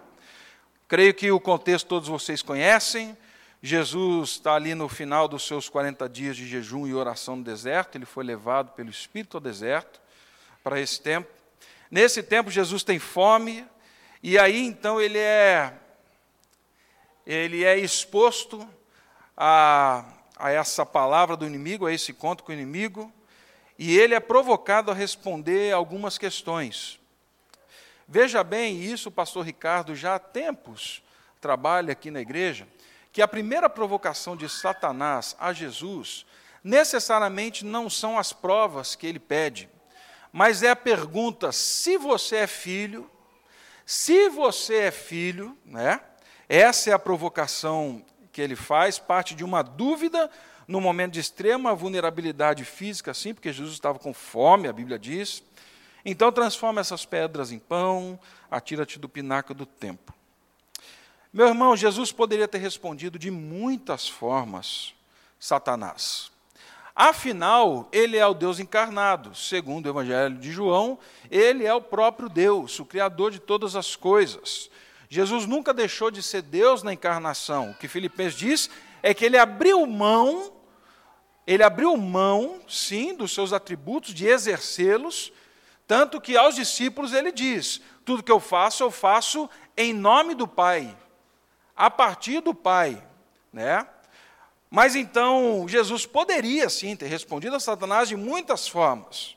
Creio 0.89 1.13
que 1.13 1.33
o 1.33 1.41
contexto 1.41 1.89
todos 1.89 2.09
vocês 2.09 2.43
conhecem. 2.43 3.17
Jesus 3.61 4.31
está 4.31 4.55
ali 4.55 4.73
no 4.73 4.89
final 4.89 5.27
dos 5.27 5.45
seus 5.45 5.69
40 5.69 6.09
dias 6.09 6.37
de 6.37 6.47
jejum 6.47 6.87
e 6.87 6.95
oração 6.95 7.35
no 7.35 7.43
deserto, 7.43 7.97
ele 7.97 8.07
foi 8.07 8.23
levado 8.23 8.71
pelo 8.73 8.89
Espírito 8.89 9.37
ao 9.37 9.41
deserto 9.41 10.01
para 10.63 10.81
esse 10.81 11.01
tempo. 11.01 11.29
Nesse 11.91 12.23
tempo, 12.23 12.51
Jesus 12.51 12.85
tem 12.85 13.01
fome, 13.01 13.67
e 14.23 14.39
aí 14.39 14.65
então 14.65 15.01
ele 15.01 15.19
é, 15.19 15.73
ele 17.27 17.65
é 17.65 17.77
exposto 17.77 18.69
a, 19.37 20.05
a 20.37 20.51
essa 20.51 20.87
palavra 20.87 21.37
do 21.37 21.47
inimigo, 21.47 21.87
a 21.87 21.93
esse 21.93 22.13
conto 22.13 22.45
com 22.45 22.53
o 22.53 22.55
inimigo, 22.55 23.13
e 23.77 23.99
ele 23.99 24.15
é 24.15 24.21
provocado 24.21 24.93
a 24.93 24.95
responder 24.95 25.73
algumas 25.73 26.17
questões. 26.17 27.01
Veja 28.09 28.45
bem, 28.45 28.81
isso 28.83 29.09
o 29.09 29.13
pastor 29.13 29.45
Ricardo 29.45 29.95
já 29.95 30.15
há 30.15 30.19
tempos 30.19 31.03
trabalha 31.41 31.93
aqui 31.93 32.11
na 32.11 32.21
igreja, 32.21 32.67
que 33.13 33.21
a 33.21 33.29
primeira 33.29 33.69
provocação 33.69 34.37
de 34.37 34.49
Satanás 34.49 35.37
a 35.39 35.53
Jesus 35.53 36.27
necessariamente 36.63 37.65
não 37.65 37.89
são 37.89 38.19
as 38.19 38.33
provas 38.33 38.95
que 38.95 39.07
ele 39.07 39.19
pede, 39.19 39.69
mas 40.33 40.63
é 40.63 40.71
a 40.71 40.77
pergunta: 40.77 41.51
se 41.51 41.97
você 41.97 42.37
é 42.37 42.47
filho, 42.47 43.11
se 43.85 44.29
você 44.29 44.75
é 44.83 44.91
filho, 44.91 45.57
né? 45.65 46.01
Essa 46.49 46.91
é 46.91 46.93
a 46.93 46.99
provocação 46.99 48.05
que 48.31 48.41
ele 48.41 48.55
faz 48.55 48.99
parte 48.99 49.35
de 49.35 49.43
uma 49.43 49.63
dúvida 49.63 50.31
no 50.69 50.81
momento 50.81 51.13
de 51.13 51.21
extrema 51.21 51.75
vulnerabilidade 51.75 52.65
física, 52.65 53.15
sim, 53.15 53.35
porque 53.35 53.53
Jesus 53.53 53.75
estava 53.75 53.99
com 53.99 54.13
fome, 54.13 54.69
a 54.69 54.73
Bíblia 54.73 54.99
diz. 54.99 55.43
Então 56.09 56.31
transforma 56.31 56.81
essas 56.81 57.05
pedras 57.05 57.51
em 57.51 57.59
pão, 57.59 58.17
atira-te 58.49 58.97
do 58.97 59.09
pináculo 59.09 59.59
do 59.59 59.67
templo. 59.67 60.15
Meu 61.33 61.49
irmão, 61.49 61.77
Jesus 61.77 62.13
poderia 62.13 62.47
ter 62.47 62.59
respondido 62.59 63.19
de 63.19 63.29
muitas 63.29 64.09
formas, 64.09 64.95
Satanás. 65.41 66.31
Afinal, 66.95 67.89
ele 67.91 68.17
é 68.17 68.25
o 68.25 68.35
Deus 68.35 68.61
encarnado. 68.61 69.35
Segundo 69.35 69.87
o 69.87 69.89
Evangelho 69.89 70.39
de 70.39 70.53
João, 70.53 70.97
ele 71.29 71.67
é 71.67 71.75
o 71.75 71.83
próprio 71.83 72.29
Deus, 72.29 72.79
o 72.79 72.87
Criador 72.87 73.33
de 73.33 73.41
todas 73.41 73.75
as 73.75 73.97
coisas. 73.97 74.71
Jesus 75.11 75.45
nunca 75.45 75.75
deixou 75.75 76.09
de 76.13 76.23
ser 76.23 76.43
Deus 76.43 76.85
na 76.85 76.93
encarnação. 76.93 77.73
O 77.73 77.75
que 77.75 77.89
Filipenses 77.89 78.39
diz 78.39 78.71
é 79.03 79.13
que 79.13 79.25
ele 79.25 79.37
abriu 79.37 79.85
mão, 79.87 80.53
ele 81.45 81.65
abriu 81.65 81.97
mão, 81.97 82.61
sim, 82.69 83.13
dos 83.13 83.35
seus 83.35 83.53
atributos, 83.53 84.15
de 84.15 84.29
exercê-los, 84.29 85.33
tanto 85.87 86.21
que 86.21 86.37
aos 86.37 86.55
discípulos 86.55 87.13
ele 87.13 87.31
diz: 87.31 87.81
tudo 88.05 88.23
que 88.23 88.33
eu 88.33 88.41
faço, 88.41 88.83
eu 88.83 88.91
faço 88.91 89.49
em 89.77 89.93
nome 89.93 90.35
do 90.35 90.49
Pai, 90.49 90.97
a 91.75 91.91
partir 91.91 92.41
do 92.41 92.55
Pai, 92.55 93.03
né? 93.53 93.87
Mas 94.71 94.97
então 94.97 95.67
Jesus 95.69 96.05
poderia 96.05 96.69
sim 96.69 96.97
ter 96.97 97.07
respondido 97.07 97.55
a 97.55 97.61
Satanás 97.61 98.09
de 98.09 98.17
muitas 98.17 98.67
formas. 98.67 99.37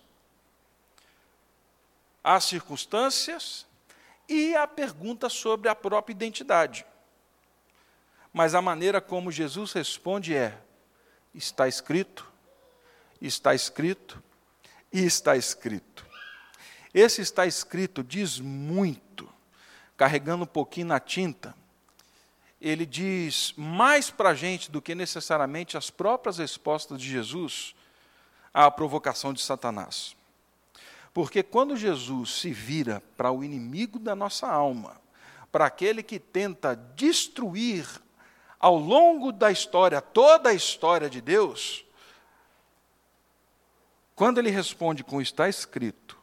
Há 2.24 2.40
circunstâncias 2.40 3.66
e 4.28 4.56
a 4.56 4.68
pergunta 4.68 5.30
sobre 5.30 5.70
a 5.70 5.76
própria 5.76 6.14
identidade. 6.14 6.86
Mas 8.34 8.54
a 8.54 8.62
maneira 8.62 9.00
como 9.00 9.32
Jesus 9.32 9.72
responde 9.74 10.36
é: 10.36 10.58
está 11.34 11.68
escrito, 11.68 12.30
está 13.22 13.54
escrito 13.54 14.22
e 14.92 15.04
está 15.06 15.36
escrito. 15.36 16.09
Esse 16.94 17.22
está 17.22 17.46
escrito 17.46 18.04
diz 18.04 18.40
muito, 18.40 19.30
carregando 19.96 20.44
um 20.44 20.48
pouquinho 20.48 20.88
na 20.88 21.00
tinta, 21.00 21.56
ele 22.60 22.86
diz 22.86 23.54
mais 23.56 24.10
para 24.10 24.30
a 24.30 24.36
gente 24.36 24.70
do 24.70 24.82
que 24.82 24.94
necessariamente 24.94 25.78
as 25.78 25.90
próprias 25.90 26.38
respostas 26.40 27.00
de 27.00 27.10
Jesus 27.10 27.74
à 28.54 28.70
provocação 28.70 29.34
de 29.34 29.42
Satanás. 29.42 30.16
Porque 31.14 31.42
quando 31.42 31.78
Jesus 31.78 32.34
se 32.42 32.52
vira 32.52 33.02
para 33.16 33.32
o 33.32 33.44
inimigo 33.44 33.98
da 33.98 34.16
nossa 34.16 34.48
alma, 34.48 35.00
para 35.52 35.66
aquele 35.66 36.04
que 36.04 36.20
tenta 36.20 36.76
destruir 36.76 37.88
ao 38.60 38.78
longo 38.78 39.32
da 39.32 39.52
história, 39.52 40.02
toda 40.02 40.50
a 40.50 40.54
história 40.54 41.10
de 41.10 41.22
Deus, 41.22 41.86
quando 44.16 44.38
ele 44.38 44.50
responde 44.50 45.04
com 45.04 45.22
está 45.22 45.48
escrito, 45.48 46.19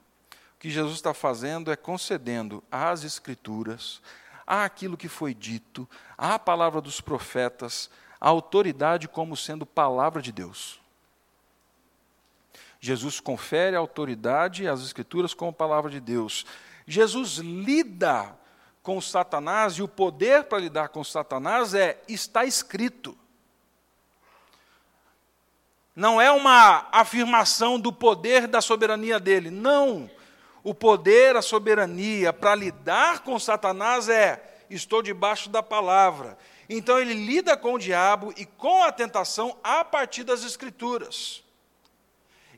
que 0.58 0.70
Jesus 0.70 0.96
está 0.96 1.12
fazendo 1.12 1.70
é 1.70 1.76
concedendo 1.76 2.62
às 2.70 3.04
Escrituras, 3.04 4.00
àquilo 4.46 4.96
que 4.96 5.08
foi 5.08 5.34
dito, 5.34 5.88
à 6.16 6.38
palavra 6.38 6.80
dos 6.80 7.00
profetas, 7.00 7.90
a 8.20 8.28
autoridade 8.28 9.08
como 9.08 9.36
sendo 9.36 9.66
palavra 9.66 10.22
de 10.22 10.32
Deus. 10.32 10.80
Jesus 12.80 13.20
confere 13.20 13.76
autoridade 13.76 14.68
às 14.68 14.80
Escrituras 14.80 15.34
como 15.34 15.52
palavra 15.52 15.90
de 15.90 16.00
Deus. 16.00 16.46
Jesus 16.86 17.38
lida 17.38 18.36
com 18.82 19.00
Satanás 19.00 19.75
e 19.75 19.82
o 19.82 19.88
poder 19.88 20.44
para 20.44 20.58
lidar 20.58 20.88
com 20.90 21.02
Satanás 21.02 21.75
é 21.75 22.00
está 22.06 22.44
escrito. 22.44 23.18
Não 25.94 26.20
é 26.20 26.30
uma 26.30 26.86
afirmação 26.92 27.80
do 27.80 27.92
poder 27.92 28.46
da 28.46 28.60
soberania 28.60 29.18
dele. 29.18 29.50
Não. 29.50 30.08
O 30.66 30.75
poder, 30.75 31.37
a 31.37 31.42
soberania 31.42 32.32
para 32.32 32.52
lidar 32.56 33.20
com 33.20 33.38
Satanás 33.38 34.08
é 34.08 34.42
estou 34.68 35.00
debaixo 35.00 35.49
da 35.49 35.62
palavra. 35.62 36.37
Então 36.68 36.99
ele 36.99 37.14
lida 37.14 37.56
com 37.56 37.75
o 37.75 37.78
diabo 37.78 38.35
e 38.37 38.44
com 38.44 38.82
a 38.82 38.90
tentação 38.90 39.56
a 39.62 39.85
partir 39.85 40.25
das 40.25 40.42
escrituras. 40.42 41.44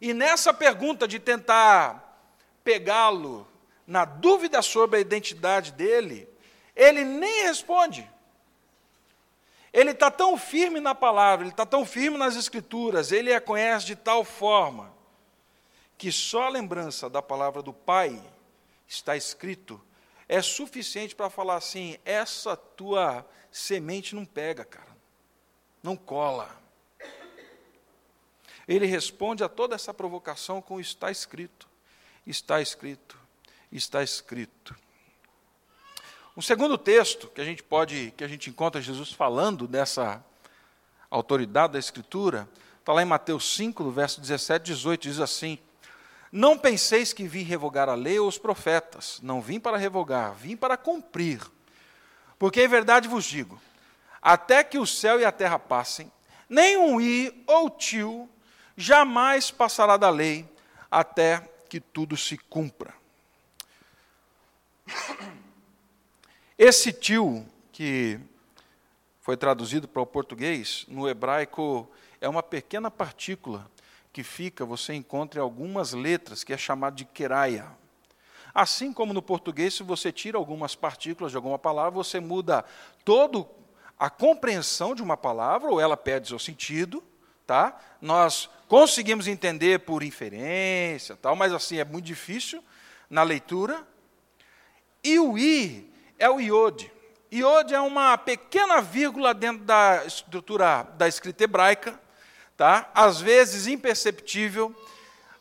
E 0.00 0.14
nessa 0.14 0.54
pergunta 0.54 1.06
de 1.06 1.18
tentar 1.18 2.18
pegá-lo 2.64 3.46
na 3.86 4.06
dúvida 4.06 4.62
sobre 4.62 4.96
a 4.96 5.00
identidade 5.00 5.72
dele, 5.72 6.26
ele 6.74 7.04
nem 7.04 7.42
responde. 7.42 8.10
Ele 9.70 9.90
está 9.90 10.10
tão 10.10 10.38
firme 10.38 10.80
na 10.80 10.94
palavra, 10.94 11.44
ele 11.44 11.52
está 11.52 11.66
tão 11.66 11.84
firme 11.84 12.16
nas 12.16 12.36
escrituras, 12.36 13.12
ele 13.12 13.34
a 13.34 13.38
conhece 13.38 13.84
de 13.84 13.96
tal 13.96 14.24
forma, 14.24 14.96
que 15.98 16.12
só 16.12 16.44
a 16.44 16.48
lembrança 16.48 17.10
da 17.10 17.20
palavra 17.20 17.60
do 17.60 17.72
Pai 17.72 18.22
está 18.86 19.16
escrito 19.16 19.80
é 20.28 20.40
suficiente 20.40 21.14
para 21.14 21.28
falar 21.28 21.56
assim: 21.56 21.98
essa 22.04 22.56
tua 22.56 23.28
semente 23.50 24.14
não 24.14 24.24
pega, 24.24 24.64
cara, 24.64 24.96
não 25.82 25.96
cola. 25.96 26.56
Ele 28.66 28.86
responde 28.86 29.42
a 29.42 29.48
toda 29.48 29.74
essa 29.74 29.92
provocação 29.92 30.62
com 30.62 30.78
está 30.78 31.10
escrito, 31.10 31.66
está 32.26 32.60
escrito, 32.60 33.18
está 33.72 34.02
escrito. 34.02 34.76
Um 36.36 36.42
segundo 36.42 36.78
texto 36.78 37.28
que 37.28 37.40
a 37.40 37.44
gente 37.44 37.62
pode, 37.62 38.12
que 38.16 38.22
a 38.22 38.28
gente 38.28 38.48
encontra 38.48 38.80
Jesus 38.80 39.10
falando 39.10 39.66
dessa 39.66 40.24
autoridade 41.10 41.72
da 41.72 41.78
Escritura, 41.78 42.48
Está 42.88 42.94
lá 42.94 43.02
em 43.02 43.04
Mateus 43.04 43.54
5, 43.54 43.84
no 43.84 43.90
verso 43.90 44.18
17 44.18 44.62
e 44.62 44.74
18, 44.74 45.02
diz 45.02 45.20
assim: 45.20 45.58
Não 46.30 46.58
penseis 46.58 47.12
que 47.12 47.26
vim 47.26 47.42
revogar 47.42 47.88
a 47.88 47.94
lei 47.94 48.18
ou 48.18 48.28
os 48.28 48.38
profetas. 48.38 49.18
Não 49.22 49.40
vim 49.40 49.58
para 49.58 49.76
revogar, 49.76 50.34
vim 50.34 50.56
para 50.56 50.76
cumprir. 50.76 51.40
Porque 52.38 52.62
em 52.62 52.68
verdade 52.68 53.08
vos 53.08 53.24
digo: 53.24 53.60
até 54.20 54.62
que 54.62 54.78
o 54.78 54.86
céu 54.86 55.20
e 55.20 55.24
a 55.24 55.32
terra 55.32 55.58
passem, 55.58 56.10
nem 56.48 56.76
um 56.76 57.00
i 57.00 57.44
ou 57.46 57.70
tio 57.70 58.28
jamais 58.76 59.50
passará 59.50 59.96
da 59.96 60.10
lei, 60.10 60.48
até 60.90 61.40
que 61.68 61.80
tudo 61.80 62.16
se 62.16 62.36
cumpra. 62.36 62.94
Esse 66.56 66.92
tio, 66.92 67.46
que 67.72 68.18
foi 69.20 69.36
traduzido 69.36 69.86
para 69.86 70.02
o 70.02 70.06
português, 70.06 70.84
no 70.88 71.08
hebraico 71.08 71.88
é 72.20 72.28
uma 72.28 72.42
pequena 72.42 72.90
partícula 72.90 73.70
que 74.18 74.24
fica, 74.24 74.64
você 74.64 74.94
encontra 74.94 75.40
algumas 75.40 75.92
letras, 75.92 76.42
que 76.42 76.52
é 76.52 76.58
chamado 76.58 76.96
de 76.96 77.04
queraia. 77.04 77.66
Assim 78.52 78.92
como 78.92 79.14
no 79.14 79.22
português, 79.22 79.74
se 79.74 79.84
você 79.84 80.10
tira 80.10 80.36
algumas 80.36 80.74
partículas 80.74 81.30
de 81.30 81.36
alguma 81.36 81.56
palavra, 81.56 81.92
você 81.92 82.18
muda 82.18 82.64
toda 83.04 83.46
a 83.96 84.10
compreensão 84.10 84.92
de 84.92 85.04
uma 85.04 85.16
palavra, 85.16 85.70
ou 85.70 85.80
ela 85.80 85.96
perde 85.96 86.26
seu 86.26 86.38
sentido, 86.40 87.00
tá? 87.46 87.78
Nós 88.00 88.50
conseguimos 88.66 89.28
entender 89.28 89.78
por 89.80 90.02
inferência, 90.02 91.14
tal, 91.14 91.36
mas 91.36 91.52
assim 91.52 91.78
é 91.78 91.84
muito 91.84 92.06
difícil 92.06 92.60
na 93.08 93.22
leitura. 93.22 93.86
E 95.04 95.16
o 95.20 95.38
i 95.38 95.88
é 96.18 96.28
o 96.28 96.40
iode. 96.40 96.90
Iode 97.30 97.72
é 97.72 97.80
uma 97.80 98.18
pequena 98.18 98.80
vírgula 98.80 99.32
dentro 99.32 99.64
da 99.64 100.04
estrutura 100.04 100.88
da 100.96 101.06
escrita 101.06 101.44
hebraica, 101.44 102.07
tá? 102.58 102.90
Às 102.92 103.20
vezes 103.20 103.68
imperceptível. 103.68 104.74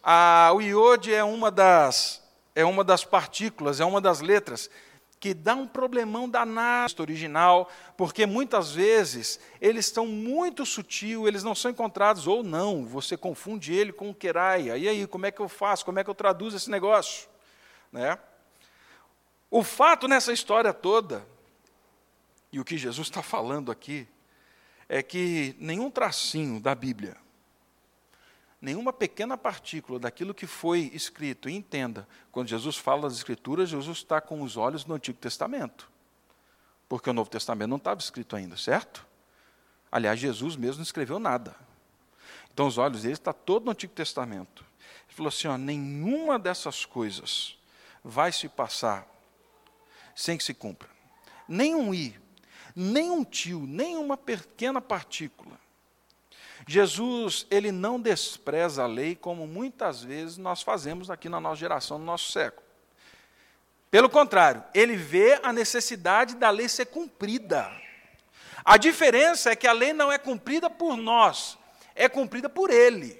Ah, 0.03 0.51
o 0.53 0.61
iode 0.61 1.11
é 1.13 1.23
uma 1.23 1.51
das 1.51 2.25
é 2.55 2.63
uma 2.63 2.83
das 2.83 3.03
partículas, 3.03 3.79
é 3.79 3.85
uma 3.85 4.01
das 4.01 4.19
letras 4.19 4.69
que 5.19 5.33
dá 5.33 5.55
um 5.55 5.67
problemão 5.67 6.29
danado 6.29 7.01
original, 7.01 7.69
porque 7.95 8.25
muitas 8.25 8.71
vezes 8.71 9.39
eles 9.59 9.85
estão 9.85 10.05
muito 10.05 10.65
sutil, 10.65 11.27
eles 11.27 11.43
não 11.43 11.53
são 11.53 11.71
encontrados 11.71 12.27
ou 12.27 12.43
não, 12.43 12.85
você 12.85 13.17
confunde 13.17 13.73
ele 13.73 13.91
com 13.91 14.09
o 14.09 14.15
queraia. 14.15 14.77
E 14.77 14.87
aí, 14.87 15.07
como 15.07 15.25
é 15.25 15.31
que 15.31 15.39
eu 15.39 15.49
faço? 15.49 15.85
Como 15.85 15.99
é 15.99 16.03
que 16.03 16.09
eu 16.09 16.15
traduzo 16.15 16.55
esse 16.55 16.69
negócio? 16.69 17.27
Né? 17.91 18.17
O 19.49 19.63
fato 19.63 20.07
nessa 20.07 20.31
história 20.31 20.73
toda, 20.73 21.25
e 22.51 22.59
o 22.59 22.65
que 22.65 22.77
Jesus 22.77 23.07
está 23.07 23.23
falando 23.23 23.71
aqui, 23.71 24.07
é 24.89 25.03
que 25.03 25.55
nenhum 25.59 25.89
tracinho 25.89 26.59
da 26.59 26.73
Bíblia, 26.73 27.17
nenhuma 28.61 28.93
pequena 28.93 29.37
partícula 29.37 29.99
daquilo 29.99 30.33
que 30.33 30.47
foi 30.47 30.91
escrito, 30.93 31.49
e 31.49 31.55
entenda, 31.55 32.07
quando 32.31 32.47
Jesus 32.47 32.77
fala 32.77 33.03
das 33.03 33.17
Escrituras, 33.17 33.69
Jesus 33.69 33.99
está 33.99 34.21
com 34.21 34.41
os 34.41 34.57
olhos 34.57 34.85
no 34.85 34.95
Antigo 34.95 35.17
Testamento, 35.17 35.89
porque 36.87 37.09
o 37.09 37.13
Novo 37.13 37.29
Testamento 37.29 37.69
não 37.69 37.77
estava 37.77 37.99
escrito 37.99 38.35
ainda, 38.35 38.55
certo? 38.55 39.05
Aliás, 39.91 40.19
Jesus 40.19 40.55
mesmo 40.55 40.77
não 40.77 40.83
escreveu 40.83 41.19
nada. 41.19 41.55
Então, 42.53 42.67
os 42.67 42.77
olhos 42.77 43.03
dele 43.03 43.13
estão 43.13 43.33
todo 43.33 43.65
no 43.65 43.71
Antigo 43.71 43.93
Testamento. 43.93 44.65
Ele 45.07 45.15
falou 45.15 45.29
assim: 45.29 45.47
ó, 45.47 45.57
nenhuma 45.57 46.39
dessas 46.39 46.85
coisas 46.85 47.57
vai 48.03 48.31
se 48.31 48.49
passar 48.49 49.07
sem 50.15 50.37
que 50.37 50.43
se 50.43 50.53
cumpra. 50.53 50.89
Nem 51.47 51.75
um 51.75 51.93
i, 51.93 52.19
nem 52.79 53.09
um 53.09 53.23
tio, 53.23 53.65
nem 53.67 53.97
uma 53.97 54.15
pequena 54.15 54.79
partícula 54.79 55.57
Jesus, 56.67 57.47
ele 57.49 57.71
não 57.71 57.99
despreza 57.99 58.83
a 58.83 58.87
lei 58.87 59.15
como 59.15 59.47
muitas 59.47 60.03
vezes 60.03 60.37
nós 60.37 60.61
fazemos 60.61 61.09
aqui 61.09 61.29
na 61.29 61.39
nossa 61.39 61.55
geração, 61.55 61.97
no 61.97 62.03
nosso 62.03 62.29
século. 62.33 62.67
Pelo 63.89 64.09
contrário, 64.09 64.61
ele 64.73 64.97
vê 64.97 65.39
a 65.41 65.53
necessidade 65.53 66.35
da 66.35 66.49
lei 66.49 66.67
ser 66.67 66.87
cumprida. 66.87 67.71
A 68.65 68.75
diferença 68.75 69.49
é 69.49 69.55
que 69.55 69.65
a 69.65 69.71
lei 69.71 69.93
não 69.93 70.11
é 70.11 70.17
cumprida 70.17 70.69
por 70.69 70.97
nós, 70.97 71.57
é 71.95 72.09
cumprida 72.09 72.49
por 72.49 72.69
ele. 72.69 73.17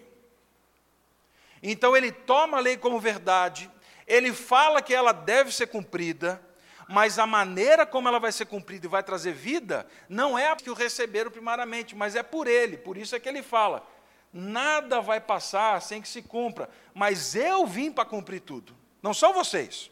Então 1.63 1.95
ele 1.95 2.11
toma 2.11 2.57
a 2.57 2.61
lei 2.61 2.75
como 2.75 2.99
verdade, 2.99 3.71
ele 4.05 4.33
fala 4.33 4.81
que 4.81 4.93
ela 4.93 5.13
deve 5.13 5.53
ser 5.53 5.67
cumprida, 5.67 6.41
mas 6.87 7.19
a 7.19 7.27
maneira 7.27 7.85
como 7.85 8.07
ela 8.07 8.19
vai 8.19 8.31
ser 8.31 8.45
cumprida 8.45 8.85
e 8.85 8.89
vai 8.89 9.03
trazer 9.03 9.33
vida, 9.33 9.85
não 10.07 10.37
é 10.37 10.49
a 10.49 10.55
que 10.55 10.69
o 10.69 10.73
receberam 10.73 11.29
primariamente, 11.29 11.95
mas 11.95 12.15
é 12.15 12.23
por 12.23 12.47
ele. 12.47 12.77
Por 12.77 12.97
isso 12.97 13.15
é 13.15 13.19
que 13.19 13.27
ele 13.27 13.43
fala: 13.43 13.85
nada 14.31 15.01
vai 15.01 15.19
passar 15.19 15.81
sem 15.81 16.01
que 16.01 16.07
se 16.07 16.21
cumpra, 16.21 16.69
mas 16.93 17.35
eu 17.35 17.65
vim 17.67 17.91
para 17.91 18.05
cumprir 18.05 18.41
tudo, 18.41 18.75
não 19.01 19.13
são 19.13 19.33
vocês. 19.33 19.91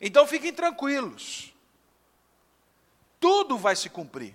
Então 0.00 0.26
fiquem 0.26 0.52
tranquilos, 0.52 1.54
tudo 3.20 3.58
vai 3.58 3.76
se 3.76 3.90
cumprir, 3.90 4.34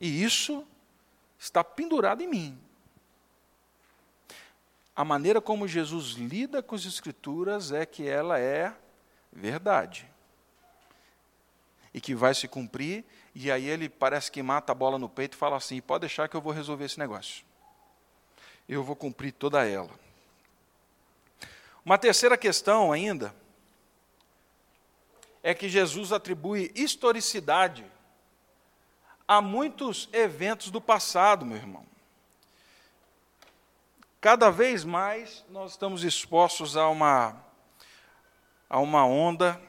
e 0.00 0.24
isso 0.24 0.66
está 1.38 1.62
pendurado 1.62 2.22
em 2.22 2.26
mim. 2.26 2.58
A 4.96 5.04
maneira 5.04 5.42
como 5.42 5.68
Jesus 5.68 6.12
lida 6.12 6.62
com 6.62 6.74
as 6.74 6.86
Escrituras 6.86 7.70
é 7.70 7.84
que 7.84 8.08
ela 8.08 8.40
é 8.40 8.74
verdade. 9.36 10.08
E 11.92 12.00
que 12.00 12.14
vai 12.14 12.34
se 12.34 12.48
cumprir, 12.48 13.04
e 13.34 13.50
aí 13.50 13.66
ele 13.66 13.88
parece 13.88 14.30
que 14.30 14.42
mata 14.42 14.72
a 14.72 14.74
bola 14.74 14.98
no 14.98 15.08
peito 15.08 15.34
e 15.34 15.38
fala 15.38 15.56
assim: 15.56 15.80
pode 15.80 16.00
deixar 16.00 16.28
que 16.28 16.36
eu 16.36 16.40
vou 16.40 16.52
resolver 16.52 16.84
esse 16.84 16.98
negócio. 16.98 17.44
Eu 18.68 18.82
vou 18.82 18.96
cumprir 18.96 19.32
toda 19.32 19.66
ela. 19.66 19.90
Uma 21.84 21.96
terceira 21.96 22.36
questão 22.36 22.90
ainda 22.90 23.34
é 25.42 25.54
que 25.54 25.68
Jesus 25.68 26.12
atribui 26.12 26.72
historicidade 26.74 27.86
a 29.28 29.40
muitos 29.40 30.08
eventos 30.12 30.70
do 30.70 30.80
passado, 30.80 31.46
meu 31.46 31.56
irmão. 31.56 31.86
Cada 34.20 34.50
vez 34.50 34.82
mais 34.82 35.44
nós 35.48 35.72
estamos 35.72 36.02
expostos 36.02 36.76
a 36.76 36.88
uma 36.88 37.40
a 38.68 38.80
uma 38.80 39.06
onda, 39.06 39.60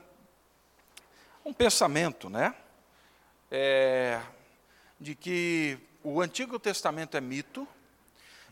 um 1.45 1.53
pensamento, 1.53 2.29
né? 2.29 2.53
É, 3.49 4.21
de 4.99 5.15
que 5.15 5.77
o 6.03 6.21
Antigo 6.21 6.59
Testamento 6.59 7.15
é 7.15 7.21
mito, 7.21 7.67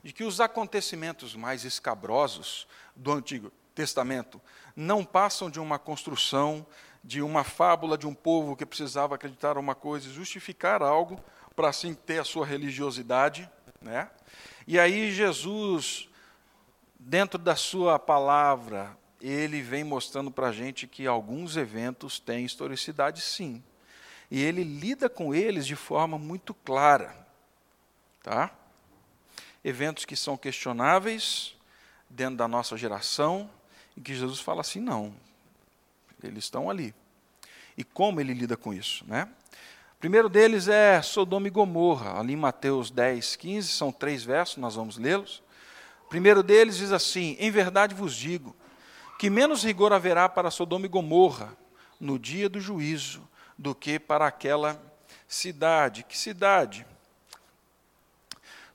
de 0.04 0.14
que 0.14 0.24
os 0.24 0.40
acontecimentos 0.40 1.36
mais 1.36 1.66
escabrosos 1.66 2.68
do 2.96 3.12
Antigo 3.12 3.52
Testamento 3.74 4.40
não 4.76 5.04
passam 5.04 5.50
de 5.50 5.60
uma 5.60 5.80
construção, 5.80 6.66
de 7.04 7.22
uma 7.22 7.44
fábula 7.44 7.98
de 7.98 8.08
um 8.08 8.14
povo 8.14 8.56
que 8.56 8.66
precisava 8.66 9.16
acreditar 9.16 9.58
uma 9.58 9.76
coisa 9.76 10.08
e 10.08 10.14
justificar 10.14 10.82
algo 10.82 11.20
para 11.56 11.70
assim 11.70 11.94
ter 11.94 12.20
a 12.20 12.24
sua 12.24 12.46
religiosidade, 12.46 13.50
né? 13.82 14.10
E 14.68 14.80
aí 14.80 15.12
Jesus, 15.12 16.10
dentro 17.00 17.38
da 17.38 17.56
sua 17.56 18.00
palavra, 18.00 18.98
ele 19.21 19.62
vem 19.62 19.84
mostrando 19.84 20.30
para 20.30 20.47
a 20.47 20.51
gente 20.51 20.88
que 20.88 21.08
alguns 21.08 21.58
eventos 21.58 22.19
têm 22.19 22.45
historicidade, 22.45 23.21
sim. 23.21 23.63
E 24.30 24.41
ele 24.41 24.63
lida 24.63 25.10
com 25.10 25.34
eles 25.34 25.65
de 25.65 25.75
forma 25.75 26.17
muito 26.17 26.54
clara. 26.54 27.15
Tá? 28.21 28.51
Eventos 29.63 30.06
que 30.06 30.15
são 30.15 30.36
questionáveis 30.36 31.56
dentro 32.10 32.38
da 32.38 32.47
nossa 32.47 32.78
geração, 32.78 33.49
e 33.95 34.01
que 34.01 34.13
Jesus 34.13 34.39
fala 34.39 34.62
assim: 34.62 34.80
não, 34.80 35.13
eles 36.23 36.45
estão 36.45 36.69
ali. 36.69 36.93
E 37.78 37.84
como 37.84 38.19
ele 38.19 38.34
lida 38.34 38.56
com 38.56 38.73
isso? 38.73 39.06
Né? 39.08 39.28
O 39.95 39.99
primeiro 39.99 40.30
deles 40.30 40.67
é 40.67 41.01
Sodoma 41.01 41.47
e 41.47 41.51
Gomorra, 41.51 42.19
ali 42.19 42.34
em 42.34 42.38
Mateus 42.38 42.91
10, 42.91 43.36
15, 43.36 43.69
são 43.69 43.91
três 43.91 44.23
versos, 44.23 44.58
nós 44.58 44.75
vamos 44.75 44.97
lê-los. 44.97 45.41
O 46.06 46.10
primeiro 46.10 46.43
deles 46.43 46.78
diz 46.78 46.91
assim: 46.91 47.36
Em 47.39 47.49
verdade 47.49 47.95
vos 47.95 48.15
digo 48.15 48.56
que 49.17 49.30
menos 49.30 49.63
rigor 49.63 49.93
haverá 49.93 50.28
para 50.28 50.51
Sodoma 50.51 50.86
e 50.86 50.89
Gomorra 50.89 51.56
no 51.99 52.19
dia 52.19 52.49
do 52.49 52.60
juízo 52.60 53.28
do 53.58 53.73
que 53.73 53.99
para 53.99 54.28
aquela 54.28 54.82
cidade. 55.28 56.04
Que 56.04 56.17
cidade? 56.17 56.86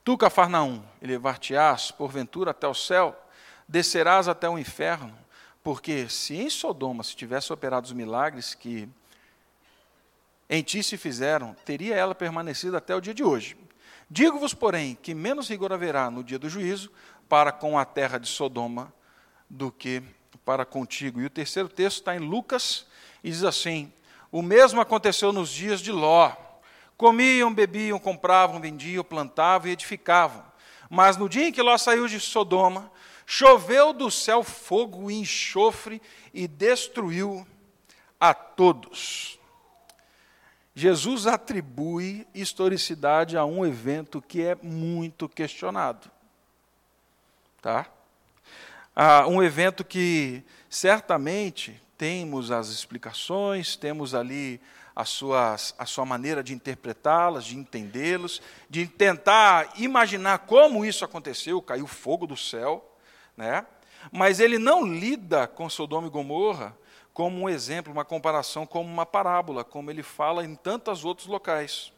Tu, 0.02 0.16
Cafarnaum, 0.16 0.82
elevar-te-ás, 1.02 1.90
porventura, 1.90 2.52
até 2.52 2.66
o 2.66 2.74
céu, 2.74 3.14
descerás 3.68 4.28
até 4.28 4.48
o 4.48 4.58
inferno, 4.58 5.16
porque 5.62 6.08
se 6.08 6.34
em 6.36 6.48
Sodoma 6.48 7.04
se 7.04 7.14
tivesse 7.14 7.52
operado 7.52 7.86
os 7.86 7.92
milagres 7.92 8.54
que 8.54 8.88
em 10.48 10.62
ti 10.62 10.82
se 10.82 10.96
fizeram, 10.96 11.54
teria 11.64 11.94
ela 11.94 12.14
permanecido 12.14 12.76
até 12.76 12.94
o 12.96 13.00
dia 13.00 13.14
de 13.14 13.22
hoje. 13.22 13.56
Digo-vos, 14.10 14.52
porém, 14.52 14.96
que 15.00 15.14
menos 15.14 15.48
rigor 15.48 15.72
haverá 15.72 16.10
no 16.10 16.24
dia 16.24 16.38
do 16.38 16.48
juízo 16.48 16.90
para 17.28 17.52
com 17.52 17.78
a 17.78 17.84
terra 17.84 18.18
de 18.18 18.26
Sodoma 18.26 18.92
do 19.48 19.70
que 19.70 20.02
para 20.44 20.64
contigo. 20.64 21.20
E 21.20 21.26
o 21.26 21.30
terceiro 21.30 21.68
texto 21.68 21.98
está 21.98 22.14
em 22.14 22.20
Lucas 22.20 22.86
e 23.22 23.30
diz 23.30 23.44
assim: 23.44 23.92
O 24.30 24.42
mesmo 24.42 24.80
aconteceu 24.80 25.32
nos 25.32 25.50
dias 25.50 25.80
de 25.80 25.92
Ló, 25.92 26.32
Comiam, 27.00 27.50
bebiam, 27.54 27.98
compravam, 27.98 28.60
vendiam, 28.60 29.02
plantavam 29.02 29.68
e 29.68 29.72
edificavam. 29.72 30.44
Mas 30.90 31.16
no 31.16 31.30
dia 31.30 31.48
em 31.48 31.52
que 31.52 31.62
Ló 31.62 31.78
saiu 31.78 32.06
de 32.06 32.20
Sodoma, 32.20 32.92
choveu 33.24 33.94
do 33.94 34.10
céu 34.10 34.42
fogo 34.42 35.10
e 35.10 35.14
enxofre 35.14 36.02
e 36.34 36.46
destruiu 36.46 37.46
a 38.20 38.34
todos. 38.34 39.38
Jesus 40.74 41.26
atribui 41.26 42.26
historicidade 42.34 43.34
a 43.34 43.46
um 43.46 43.64
evento 43.64 44.20
que 44.20 44.42
é 44.42 44.54
muito 44.56 45.26
questionado. 45.26 46.10
Tá? 47.62 47.86
Ah, 49.02 49.26
um 49.26 49.42
evento 49.42 49.82
que 49.82 50.44
certamente 50.68 51.82
temos 51.96 52.50
as 52.50 52.68
explicações, 52.68 53.74
temos 53.74 54.14
ali 54.14 54.60
a, 54.94 55.06
suas, 55.06 55.74
a 55.78 55.86
sua 55.86 56.04
maneira 56.04 56.44
de 56.44 56.52
interpretá-las, 56.52 57.46
de 57.46 57.56
entendê-los, 57.56 58.42
de 58.68 58.86
tentar 58.86 59.72
imaginar 59.76 60.40
como 60.40 60.84
isso 60.84 61.02
aconteceu, 61.02 61.62
caiu 61.62 61.86
fogo 61.86 62.26
do 62.26 62.36
céu, 62.36 62.94
né? 63.34 63.64
mas 64.12 64.38
ele 64.38 64.58
não 64.58 64.84
lida 64.84 65.46
com 65.46 65.70
Sodoma 65.70 66.06
e 66.06 66.10
Gomorra 66.10 66.76
como 67.14 67.40
um 67.40 67.48
exemplo, 67.48 67.90
uma 67.90 68.04
comparação, 68.04 68.66
como 68.66 68.86
uma 68.86 69.06
parábola, 69.06 69.64
como 69.64 69.90
ele 69.90 70.02
fala 70.02 70.44
em 70.44 70.54
tantos 70.54 71.06
outros 71.06 71.26
locais. 71.26 71.90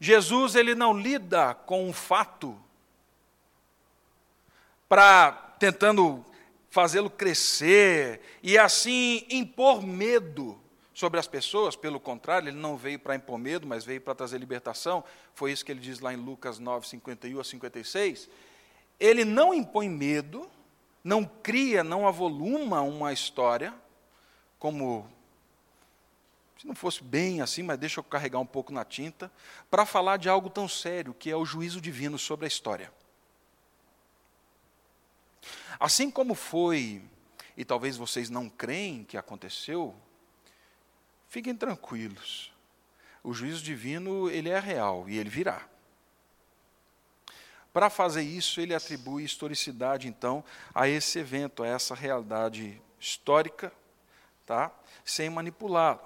Jesus 0.00 0.54
ele 0.54 0.74
não 0.74 0.98
lida 0.98 1.52
com 1.52 1.86
um 1.86 1.92
fato 1.92 2.58
para 4.88 5.32
tentando 5.58 6.24
fazê-lo 6.70 7.08
crescer 7.08 8.20
e 8.42 8.58
assim 8.58 9.24
impor 9.30 9.82
medo 9.82 10.60
sobre 10.92 11.18
as 11.18 11.26
pessoas, 11.26 11.74
pelo 11.74 11.98
contrário, 11.98 12.48
ele 12.48 12.56
não 12.56 12.76
veio 12.76 12.98
para 12.98 13.16
impor 13.16 13.36
medo, 13.36 13.66
mas 13.66 13.84
veio 13.84 14.00
para 14.00 14.14
trazer 14.14 14.38
libertação. 14.38 15.02
Foi 15.34 15.50
isso 15.50 15.64
que 15.64 15.72
ele 15.72 15.80
diz 15.80 15.98
lá 15.98 16.14
em 16.14 16.16
Lucas 16.16 16.58
9, 16.60 16.86
51 16.86 17.40
a 17.40 17.44
56. 17.44 18.28
Ele 19.00 19.24
não 19.24 19.52
impõe 19.52 19.88
medo, 19.88 20.48
não 21.02 21.24
cria, 21.24 21.82
não 21.82 22.06
avoluma 22.06 22.80
uma 22.80 23.12
história, 23.12 23.74
como 24.58 25.06
se 26.60 26.66
não 26.66 26.76
fosse 26.76 27.02
bem 27.02 27.42
assim, 27.42 27.62
mas 27.64 27.76
deixa 27.76 27.98
eu 27.98 28.04
carregar 28.04 28.38
um 28.38 28.46
pouco 28.46 28.72
na 28.72 28.84
tinta, 28.84 29.30
para 29.68 29.84
falar 29.84 30.16
de 30.16 30.28
algo 30.28 30.48
tão 30.48 30.68
sério 30.68 31.12
que 31.12 31.28
é 31.28 31.36
o 31.36 31.44
juízo 31.44 31.80
divino 31.80 32.18
sobre 32.18 32.46
a 32.46 32.48
história. 32.48 32.90
Assim 35.78 36.10
como 36.10 36.34
foi, 36.34 37.02
e 37.56 37.64
talvez 37.64 37.96
vocês 37.96 38.30
não 38.30 38.48
creem 38.48 39.04
que 39.04 39.16
aconteceu, 39.16 39.94
fiquem 41.28 41.54
tranquilos. 41.54 42.52
O 43.22 43.32
juízo 43.32 43.62
divino, 43.62 44.30
ele 44.30 44.50
é 44.50 44.58
real 44.58 45.08
e 45.08 45.18
ele 45.18 45.30
virá. 45.30 45.66
Para 47.72 47.90
fazer 47.90 48.22
isso, 48.22 48.60
ele 48.60 48.74
atribui 48.74 49.24
historicidade, 49.24 50.06
então, 50.06 50.44
a 50.72 50.88
esse 50.88 51.18
evento, 51.18 51.62
a 51.62 51.66
essa 51.66 51.94
realidade 51.94 52.80
histórica, 53.00 53.72
tá? 54.46 54.70
sem 55.04 55.28
manipulá-lo. 55.28 56.00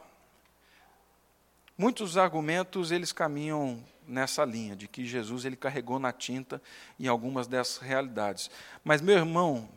Muitos 1.77 2.17
argumentos 2.17 2.91
eles 2.91 3.13
caminham 3.13 3.85
nessa 4.09 4.45
linha 4.45 4.75
de 4.75 4.89
que 4.89 5.05
Jesus 5.05 5.45
ele 5.45 5.57
carregou 5.57 5.99
na 5.99 6.13
tinta 6.13 6.61
em 6.99 7.07
algumas 7.07 7.47
dessas 7.47 7.79
realidades. 7.79 8.51
Mas 8.83 9.01
meu 9.01 9.17
irmão, 9.17 9.69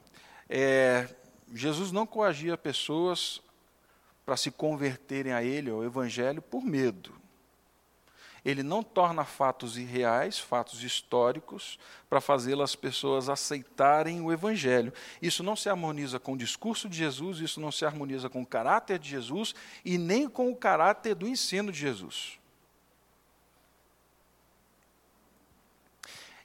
é, 0.50 1.08
Jesus 1.54 1.92
não 1.92 2.08
coagia 2.08 2.58
pessoas 2.58 3.42
para 4.26 4.38
se 4.38 4.50
converterem 4.50 5.34
a 5.34 5.44
Ele 5.44 5.70
ao 5.70 5.84
Evangelho 5.84 6.42
por 6.42 6.64
medo. 6.64 7.22
Ele 8.44 8.64
não 8.64 8.82
torna 8.82 9.24
fatos 9.24 9.78
irreais, 9.78 10.40
fatos 10.40 10.84
históricos, 10.84 11.78
para 12.10 12.20
fazê-las 12.20 12.76
pessoas 12.76 13.30
aceitarem 13.30 14.20
o 14.20 14.32
Evangelho. 14.32 14.92
Isso 15.22 15.44
não 15.44 15.56
se 15.56 15.70
harmoniza 15.70 16.20
com 16.20 16.34
o 16.34 16.38
discurso 16.38 16.90
de 16.90 16.98
Jesus, 16.98 17.40
isso 17.40 17.62
não 17.62 17.72
se 17.72 17.86
harmoniza 17.86 18.30
com 18.30 18.42
o 18.42 18.46
caráter 18.46 18.98
de 18.98 19.10
Jesus 19.10 19.54
e 19.86 19.98
nem 19.98 20.28
com 20.28 20.50
o 20.50 20.56
caráter 20.56 21.14
do 21.14 21.28
ensino 21.28 21.72
de 21.72 21.80
Jesus. 21.80 22.41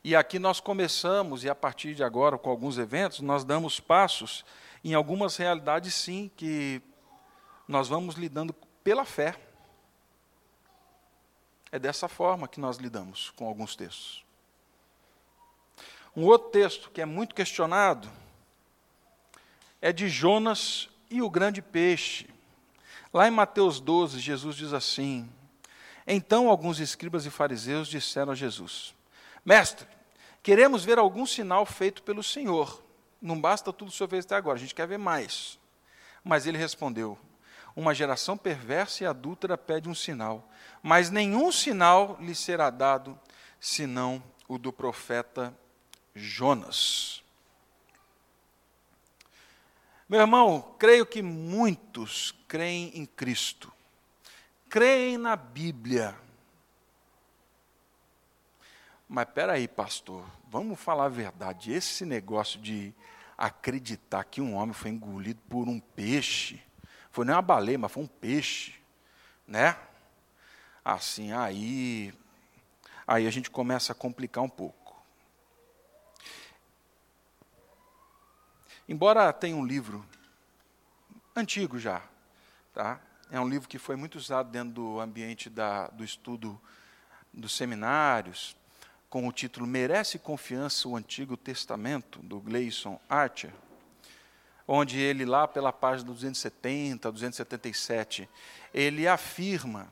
E 0.06 0.14
aqui 0.14 0.38
nós 0.38 0.60
começamos, 0.60 1.42
e 1.42 1.50
a 1.50 1.54
partir 1.56 1.92
de 1.92 2.04
agora, 2.04 2.38
com 2.38 2.48
alguns 2.48 2.78
eventos, 2.78 3.18
nós 3.18 3.42
damos 3.42 3.80
passos 3.80 4.44
em 4.84 4.94
algumas 4.94 5.36
realidades, 5.36 5.94
sim, 5.94 6.30
que 6.36 6.80
nós 7.66 7.88
vamos 7.88 8.14
lidando 8.14 8.52
pela 8.84 9.04
fé. 9.04 9.34
É 11.72 11.78
dessa 11.80 12.06
forma 12.06 12.46
que 12.46 12.60
nós 12.60 12.76
lidamos 12.76 13.30
com 13.30 13.48
alguns 13.48 13.74
textos. 13.74 14.24
Um 16.14 16.22
outro 16.22 16.50
texto 16.50 16.88
que 16.92 17.00
é 17.00 17.04
muito 17.04 17.34
questionado 17.34 18.08
é 19.82 19.92
de 19.92 20.08
Jonas 20.08 20.88
e 21.10 21.20
o 21.20 21.28
grande 21.28 21.60
peixe. 21.60 22.30
Lá 23.12 23.26
em 23.26 23.32
Mateus 23.32 23.80
12, 23.80 24.20
Jesus 24.20 24.54
diz 24.54 24.72
assim: 24.72 25.28
Então 26.06 26.48
alguns 26.48 26.78
escribas 26.78 27.26
e 27.26 27.30
fariseus 27.30 27.88
disseram 27.88 28.30
a 28.30 28.36
Jesus: 28.36 28.94
Mestre, 29.44 29.95
Queremos 30.46 30.84
ver 30.84 30.96
algum 30.96 31.26
sinal 31.26 31.66
feito 31.66 32.04
pelo 32.04 32.22
Senhor. 32.22 32.80
Não 33.20 33.40
basta 33.40 33.72
tudo 33.72 33.88
o 33.88 33.90
Senhor 33.90 34.08
fez 34.08 34.24
até 34.24 34.36
agora, 34.36 34.56
a 34.56 34.60
gente 34.60 34.76
quer 34.76 34.86
ver 34.86 34.96
mais. 34.96 35.58
Mas 36.22 36.46
ele 36.46 36.56
respondeu: 36.56 37.18
Uma 37.74 37.92
geração 37.92 38.38
perversa 38.38 39.02
e 39.02 39.06
adúltera 39.08 39.58
pede 39.58 39.88
um 39.88 39.94
sinal, 39.94 40.48
mas 40.80 41.10
nenhum 41.10 41.50
sinal 41.50 42.16
lhe 42.20 42.32
será 42.32 42.70
dado 42.70 43.18
senão 43.58 44.22
o 44.46 44.56
do 44.56 44.72
profeta 44.72 45.52
Jonas. 46.14 47.24
Meu 50.08 50.20
irmão, 50.20 50.76
creio 50.78 51.04
que 51.04 51.22
muitos 51.22 52.32
creem 52.46 52.92
em 52.94 53.04
Cristo, 53.04 53.72
creem 54.68 55.18
na 55.18 55.34
Bíblia, 55.34 56.16
mas 59.08 59.26
peraí, 59.26 59.68
pastor, 59.68 60.24
vamos 60.48 60.80
falar 60.80 61.04
a 61.04 61.08
verdade. 61.08 61.72
Esse 61.72 62.04
negócio 62.04 62.60
de 62.60 62.94
acreditar 63.38 64.24
que 64.24 64.40
um 64.40 64.54
homem 64.54 64.72
foi 64.72 64.90
engolido 64.90 65.40
por 65.48 65.68
um 65.68 65.78
peixe, 65.78 66.62
foi 67.10 67.24
nem 67.24 67.34
uma 67.34 67.42
baleia, 67.42 67.78
mas 67.78 67.92
foi 67.92 68.02
um 68.02 68.06
peixe, 68.06 68.74
né? 69.46 69.76
Assim, 70.84 71.32
aí, 71.32 72.12
aí 73.06 73.26
a 73.26 73.30
gente 73.30 73.50
começa 73.50 73.92
a 73.92 73.94
complicar 73.94 74.42
um 74.42 74.48
pouco. 74.48 74.86
Embora 78.88 79.32
tenha 79.32 79.56
um 79.56 79.64
livro 79.64 80.04
antigo 81.34 81.78
já, 81.78 82.02
tá? 82.72 83.00
É 83.30 83.40
um 83.40 83.48
livro 83.48 83.68
que 83.68 83.78
foi 83.78 83.96
muito 83.96 84.16
usado 84.16 84.50
dentro 84.50 84.74
do 84.74 85.00
ambiente 85.00 85.50
da, 85.50 85.88
do 85.88 86.04
estudo 86.04 86.60
dos 87.32 87.56
seminários, 87.56 88.56
com 89.16 89.26
o 89.26 89.32
título 89.32 89.66
Merece 89.66 90.18
Confiança 90.18 90.86
o 90.86 90.94
Antigo 90.94 91.38
Testamento, 91.38 92.18
do 92.18 92.38
Gleison 92.38 93.00
Archer, 93.08 93.50
onde 94.68 95.00
ele, 95.00 95.24
lá 95.24 95.48
pela 95.48 95.72
página 95.72 96.08
270, 96.08 97.10
277, 97.10 98.28
ele 98.74 99.08
afirma 99.08 99.90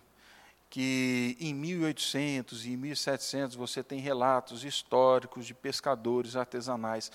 que 0.69 1.39
em 1.41 1.55
1800 1.55 2.67
e 2.67 2.73
em 2.73 2.77
1700 2.77 3.57
você 3.57 3.83
tem 3.83 3.99
relatos 3.99 4.63
históricos 4.63 5.47
de 5.47 5.55
pescadores 5.55 6.37
artesanais 6.37 7.11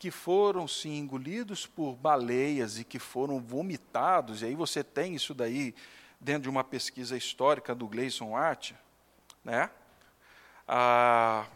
que 0.00 0.10
foram 0.10 0.66
se 0.66 0.88
engolidos 0.88 1.64
por 1.64 1.94
baleias 1.94 2.80
e 2.80 2.82
que 2.82 2.98
foram 2.98 3.38
vomitados, 3.38 4.42
e 4.42 4.46
aí 4.46 4.56
você 4.56 4.82
tem 4.82 5.14
isso 5.14 5.32
daí 5.32 5.76
dentro 6.20 6.42
de 6.42 6.50
uma 6.50 6.64
pesquisa 6.64 7.16
histórica 7.16 7.72
do 7.72 7.86
Gleison 7.86 8.34
Archer, 8.34 8.76
né? 9.44 9.70
Ah, 10.66 11.46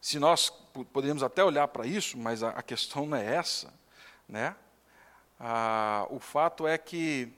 se 0.00 0.18
nós 0.18 0.50
podemos 0.92 1.22
até 1.22 1.42
olhar 1.42 1.68
para 1.68 1.86
isso, 1.86 2.18
mas 2.18 2.42
a, 2.42 2.50
a, 2.50 2.62
questão 2.62 3.06
não 3.06 3.16
é 3.16 3.34
essa, 3.34 3.72
né? 4.28 4.54
Ah, 5.38 6.06
o 6.10 6.18
fato 6.18 6.66
é 6.66 6.76
que 6.76 7.32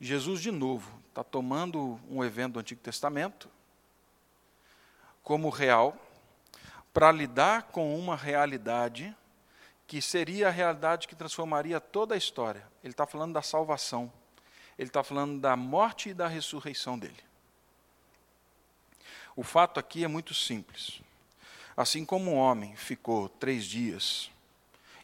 Jesus, 0.00 0.40
de 0.40 0.50
novo, 0.50 0.90
está 1.08 1.24
tomando 1.24 2.00
um 2.10 2.24
evento 2.24 2.54
do 2.54 2.60
Antigo 2.60 2.80
Testamento 2.80 3.48
como 5.22 5.48
real 5.48 5.96
para 6.92 7.10
lidar 7.12 7.64
com 7.64 7.98
uma 7.98 8.16
realidade 8.16 9.14
que 9.86 10.02
seria 10.02 10.48
a 10.48 10.50
realidade 10.50 11.06
que 11.06 11.14
transformaria 11.14 11.80
toda 11.80 12.14
a 12.14 12.18
história. 12.18 12.66
Ele 12.82 12.92
está 12.92 13.06
falando 13.06 13.32
da 13.32 13.42
salvação. 13.42 14.12
Ele 14.78 14.88
está 14.88 15.02
falando 15.02 15.40
da 15.40 15.56
morte 15.56 16.10
e 16.10 16.14
da 16.14 16.26
ressurreição 16.26 16.98
dele. 16.98 17.22
O 19.36 19.42
fato 19.42 19.78
aqui 19.78 20.02
é 20.02 20.08
muito 20.08 20.32
simples. 20.32 21.02
Assim 21.76 22.06
como 22.06 22.32
um 22.32 22.36
homem 22.36 22.74
ficou 22.74 23.28
três 23.28 23.66
dias 23.66 24.30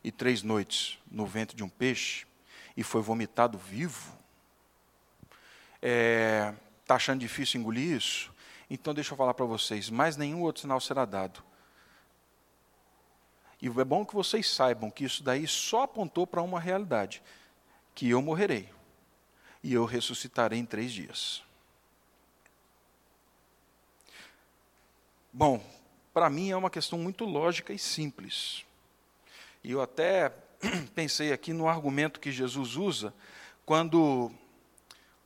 e 0.03 0.11
três 0.11 0.43
noites 0.43 0.99
no 1.11 1.27
ventre 1.27 1.55
de 1.55 1.63
um 1.63 1.69
peixe 1.69 2.27
e 2.75 2.83
foi 2.83 3.03
vomitado 3.03 3.59
vivo, 3.59 4.17
é, 5.83 6.55
está 6.81 6.95
achando 6.95 7.21
difícil 7.21 7.61
engolir 7.61 7.95
isso? 7.95 8.33
Então 8.71 8.95
deixa 8.95 9.13
eu 9.13 9.19
falar 9.19 9.35
para 9.35 9.45
vocês, 9.45 9.91
mais 9.91 10.17
nenhum 10.17 10.41
outro 10.41 10.63
sinal 10.63 10.81
será 10.81 11.05
dado. 11.05 11.45
E 13.61 13.67
é 13.67 13.85
bom 13.85 14.05
que 14.05 14.15
vocês 14.15 14.49
saibam 14.49 14.91
que 14.91 15.05
isso 15.05 15.23
daí 15.23 15.47
só 15.47 15.83
apontou 15.83 16.27
para 16.27 16.41
uma 16.41 16.59
realidade, 16.59 17.23
que 17.95 18.09
eu 18.09 18.23
morrerei 18.23 18.69
e 19.63 19.75
eu 19.75 19.85
ressuscitarei 19.85 20.59
em 20.59 20.65
três 20.65 20.91
dias. 20.91 21.45
Bom, 25.35 25.65
para 26.13 26.29
mim 26.29 26.51
é 26.51 26.57
uma 26.57 26.69
questão 26.69 26.99
muito 26.99 27.25
lógica 27.25 27.73
e 27.73 27.79
simples. 27.79 28.67
E 29.65 29.71
eu 29.71 29.81
até 29.81 30.29
pensei 30.95 31.33
aqui 31.33 31.55
no 31.55 31.67
argumento 31.67 32.21
que 32.21 32.31
Jesus 32.31 32.77
usa 32.77 33.15
quando 33.65 34.31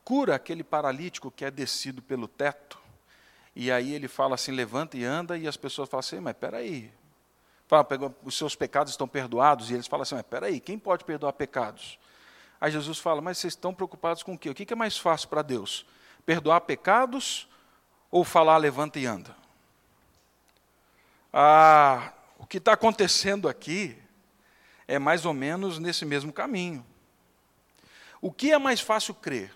cura 0.05 0.37
aquele 0.37 0.63
paralítico 0.63 1.29
que 1.29 1.45
é 1.45 1.51
descido 1.51 2.01
pelo 2.01 2.29
teto. 2.29 2.79
E 3.55 3.73
aí 3.73 3.95
ele 3.95 4.07
fala 4.07 4.37
assim: 4.37 4.53
levanta 4.53 4.97
e 4.97 5.03
anda, 5.03 5.37
e 5.37 5.49
as 5.49 5.57
pessoas 5.57 5.89
falam 5.89 6.01
assim: 6.01 6.21
mas 6.21 6.37
peraí. 6.37 6.93
Fala, 7.67 7.85
os 8.23 8.39
seus 8.39 8.55
pecados 8.55 8.93
estão 8.93 9.09
perdoados, 9.09 9.73
e 9.73 9.75
eles 9.75 9.89
falam 9.89 10.03
assim: 10.03 10.15
mas 10.15 10.25
peraí, 10.25 10.61
quem 10.61 10.79
pode 10.79 11.05
perdoar 11.05 11.33
pecados? 11.33 11.99
Aí 12.61 12.71
Jesus 12.71 12.99
fala: 12.99 13.21
mas 13.21 13.39
vocês 13.39 13.55
estão 13.55 13.75
preocupados 13.75 14.23
com 14.23 14.35
o 14.35 14.39
quê? 14.39 14.51
O 14.51 14.55
que 14.55 14.73
é 14.73 14.77
mais 14.77 14.97
fácil 14.97 15.29
para 15.29 15.43
Deus? 15.43 15.85
Perdoar 16.25 16.61
pecados 16.61 17.49
ou 18.09 18.23
falar 18.23 18.57
levanta 18.59 19.01
e 19.01 19.07
anda? 19.07 19.46
Ah, 21.39 22.15
o 22.39 22.47
que 22.47 22.57
está 22.57 22.73
acontecendo 22.73 23.47
aqui 23.47 23.95
é 24.89 24.99
mais 24.99 25.27
ou 25.27 25.35
menos 25.35 25.79
nesse 25.79 26.03
mesmo 26.07 26.33
caminho. 26.33 26.83
O 28.23 28.33
que 28.33 28.53
é 28.53 28.59
mais 28.59 28.81
fácil 28.81 29.13
crer? 29.13 29.55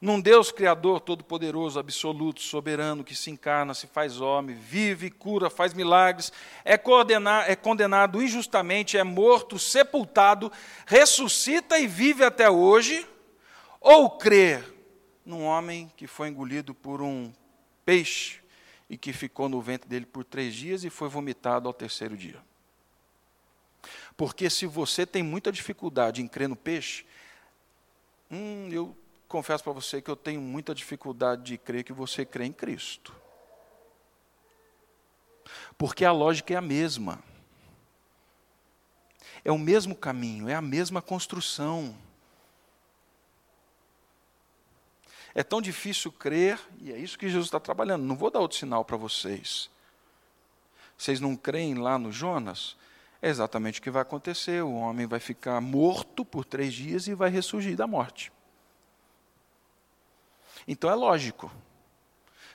Num 0.00 0.20
Deus 0.20 0.50
Criador, 0.50 0.98
Todo-Poderoso, 0.98 1.78
Absoluto, 1.78 2.40
Soberano, 2.40 3.04
que 3.04 3.14
se 3.14 3.30
encarna, 3.30 3.74
se 3.74 3.86
faz 3.86 4.20
homem, 4.20 4.56
vive, 4.56 5.08
cura, 5.08 5.48
faz 5.48 5.72
milagres, 5.72 6.32
é, 6.64 6.74
é 7.46 7.54
condenado 7.54 8.20
injustamente, 8.20 8.98
é 8.98 9.04
morto, 9.04 9.56
sepultado, 9.56 10.50
ressuscita 10.84 11.78
e 11.78 11.86
vive 11.86 12.24
até 12.24 12.50
hoje, 12.50 13.06
ou 13.80 14.10
crer 14.10 14.64
num 15.24 15.44
homem 15.44 15.92
que 15.96 16.08
foi 16.08 16.26
engolido 16.28 16.74
por 16.74 17.00
um 17.00 17.32
peixe, 17.84 18.40
e 18.90 18.98
que 18.98 19.12
ficou 19.12 19.48
no 19.48 19.62
ventre 19.62 19.88
dele 19.88 20.04
por 20.04 20.24
três 20.24 20.52
dias 20.52 20.82
e 20.82 20.90
foi 20.90 21.08
vomitado 21.08 21.68
ao 21.68 21.72
terceiro 21.72 22.16
dia. 22.16 22.42
Porque 24.16 24.50
se 24.50 24.66
você 24.66 25.06
tem 25.06 25.22
muita 25.22 25.52
dificuldade 25.52 26.20
em 26.20 26.26
crer 26.26 26.48
no 26.48 26.56
peixe, 26.56 27.06
hum, 28.28 28.68
eu 28.72 28.94
confesso 29.28 29.62
para 29.62 29.72
você 29.72 30.02
que 30.02 30.10
eu 30.10 30.16
tenho 30.16 30.40
muita 30.40 30.74
dificuldade 30.74 31.44
de 31.44 31.56
crer 31.56 31.84
que 31.84 31.92
você 31.92 32.26
crê 32.26 32.46
em 32.46 32.52
Cristo. 32.52 33.14
Porque 35.78 36.04
a 36.04 36.10
lógica 36.10 36.52
é 36.52 36.56
a 36.56 36.60
mesma. 36.60 37.22
É 39.44 39.52
o 39.52 39.58
mesmo 39.58 39.94
caminho, 39.94 40.48
é 40.48 40.54
a 40.54 40.60
mesma 40.60 41.00
construção. 41.00 41.96
É 45.34 45.42
tão 45.42 45.60
difícil 45.60 46.10
crer, 46.10 46.58
e 46.80 46.92
é 46.92 46.98
isso 46.98 47.18
que 47.18 47.28
Jesus 47.28 47.46
está 47.46 47.60
trabalhando. 47.60 48.04
Não 48.04 48.16
vou 48.16 48.30
dar 48.30 48.40
outro 48.40 48.58
sinal 48.58 48.84
para 48.84 48.96
vocês. 48.96 49.70
Vocês 50.96 51.20
não 51.20 51.36
creem 51.36 51.74
lá 51.74 51.98
no 51.98 52.12
Jonas? 52.12 52.76
É 53.22 53.28
exatamente 53.28 53.80
o 53.80 53.82
que 53.82 53.90
vai 53.90 54.02
acontecer. 54.02 54.62
O 54.62 54.74
homem 54.74 55.06
vai 55.06 55.20
ficar 55.20 55.60
morto 55.60 56.24
por 56.24 56.44
três 56.44 56.74
dias 56.74 57.06
e 57.06 57.14
vai 57.14 57.30
ressurgir 57.30 57.76
da 57.76 57.86
morte. 57.86 58.32
Então 60.66 60.90
é 60.90 60.94
lógico. 60.94 61.50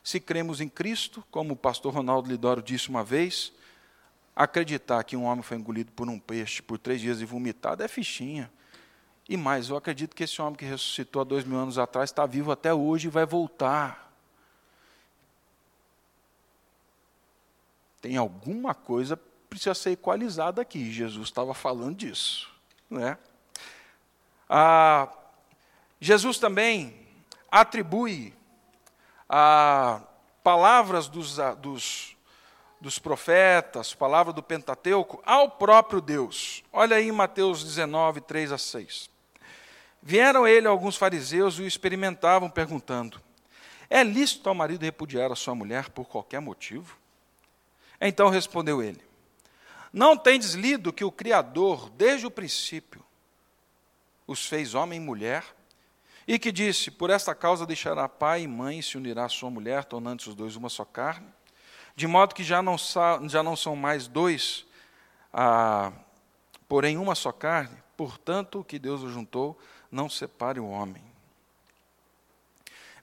Se 0.04 0.20
cremos 0.20 0.62
em 0.62 0.70
Cristo, 0.70 1.24
como 1.32 1.54
o 1.54 1.58
pastor 1.58 1.94
Ronaldo 1.94 2.30
Lidoro 2.30 2.62
disse 2.62 2.90
uma 2.90 3.04
vez, 3.04 3.52
acreditar 4.36 5.04
que 5.04 5.16
um 5.16 5.24
homem 5.24 5.42
foi 5.42 5.58
engolido 5.58 5.92
por 5.92 6.08
um 6.08 6.20
peixe 6.20 6.62
por 6.62 6.78
três 6.78 7.02
dias 7.02 7.22
e 7.22 7.26
vomitado 7.26 7.82
é 7.82 7.88
fichinha. 7.88 8.52
E 9.28 9.36
mais, 9.36 9.70
eu 9.70 9.78
acredito 9.78 10.16
que 10.16 10.24
esse 10.24 10.42
homem 10.42 10.56
que 10.56 10.66
ressuscitou 10.66 11.22
há 11.22 11.26
dois 11.26 11.44
mil 11.44 11.58
anos 11.58 11.78
atrás 11.78 12.10
está 12.10 12.26
vivo 12.26 12.52
até 12.52 12.74
hoje 12.74 13.08
e 13.08 13.12
vai 13.12 13.26
voltar. 13.26 14.14
Tem 18.02 18.18
alguma 18.18 18.76
coisa 18.76 19.18
que 19.18 19.24
precisa 19.50 19.74
ser 19.74 19.92
equalizada 19.92 20.62
aqui. 20.62 20.92
Jesus 20.92 21.28
estava 21.28 21.56
falando 21.56 21.96
disso. 21.96 22.52
Né? 22.88 23.18
Ah, 24.48 25.12
Jesus 26.00 26.38
também 26.38 26.96
atribui 27.50 28.32
a 29.28 30.04
palavras 30.44 31.08
dos, 31.08 31.38
dos 31.58 32.16
dos 32.80 33.00
profetas, 33.00 33.96
palavra 33.96 34.32
do 34.32 34.44
Pentateuco, 34.44 35.20
ao 35.26 35.50
próprio 35.50 36.00
Deus. 36.00 36.64
Olha 36.72 36.98
aí 36.98 37.12
Mateus 37.12 37.64
19, 37.64 38.22
3 38.22 38.52
a 38.52 38.60
6. 38.60 39.15
Vieram 40.08 40.44
a 40.44 40.52
ele 40.52 40.68
alguns 40.68 40.96
fariseus 40.96 41.58
e 41.58 41.64
o 41.64 41.68
experimentavam, 41.68 42.48
perguntando: 42.48 43.20
É 43.90 44.04
lícito 44.04 44.48
ao 44.48 44.54
marido 44.54 44.84
repudiar 44.84 45.32
a 45.32 45.36
sua 45.36 45.56
mulher 45.56 45.90
por 45.90 46.06
qualquer 46.06 46.40
motivo? 46.40 46.96
Então 48.00 48.30
respondeu 48.30 48.84
ele: 48.84 49.02
Não 49.92 50.16
tendes 50.16 50.54
lido 50.54 50.94
que 50.94 51.04
o 51.04 51.12
Criador, 51.12 51.90
desde 51.90 52.28
o 52.28 52.30
princípio, 52.30 53.04
os 54.28 54.46
fez 54.46 54.76
homem 54.76 55.02
e 55.02 55.04
mulher? 55.04 55.44
E 56.28 56.38
que 56.38 56.52
disse: 56.52 56.92
Por 56.92 57.10
esta 57.10 57.34
causa 57.34 57.66
deixará 57.66 58.08
pai 58.08 58.44
e 58.44 58.48
mãe 58.48 58.78
e 58.78 58.84
se 58.84 58.98
unirá 58.98 59.26
à 59.26 59.30
sua 59.30 59.50
mulher, 59.50 59.86
tornando-se 59.86 60.30
os 60.30 60.36
dois 60.36 60.56
uma 60.56 60.70
só 60.70 60.86
carne? 60.86 61.28
De 61.96 62.06
modo 62.06 62.36
que 62.36 62.44
já 62.44 62.62
não, 62.62 62.76
já 62.78 63.42
não 63.42 63.56
são 63.56 63.76
mais 63.76 64.06
dois, 64.08 64.68
ah, 65.34 65.92
porém 66.68 66.96
uma 66.96 67.16
só 67.16 67.32
carne. 67.32 67.76
Portanto, 67.98 68.60
o 68.60 68.64
que 68.64 68.78
Deus 68.78 69.02
juntou, 69.12 69.58
não 69.96 70.10
separe 70.10 70.60
o 70.60 70.68
homem. 70.68 71.02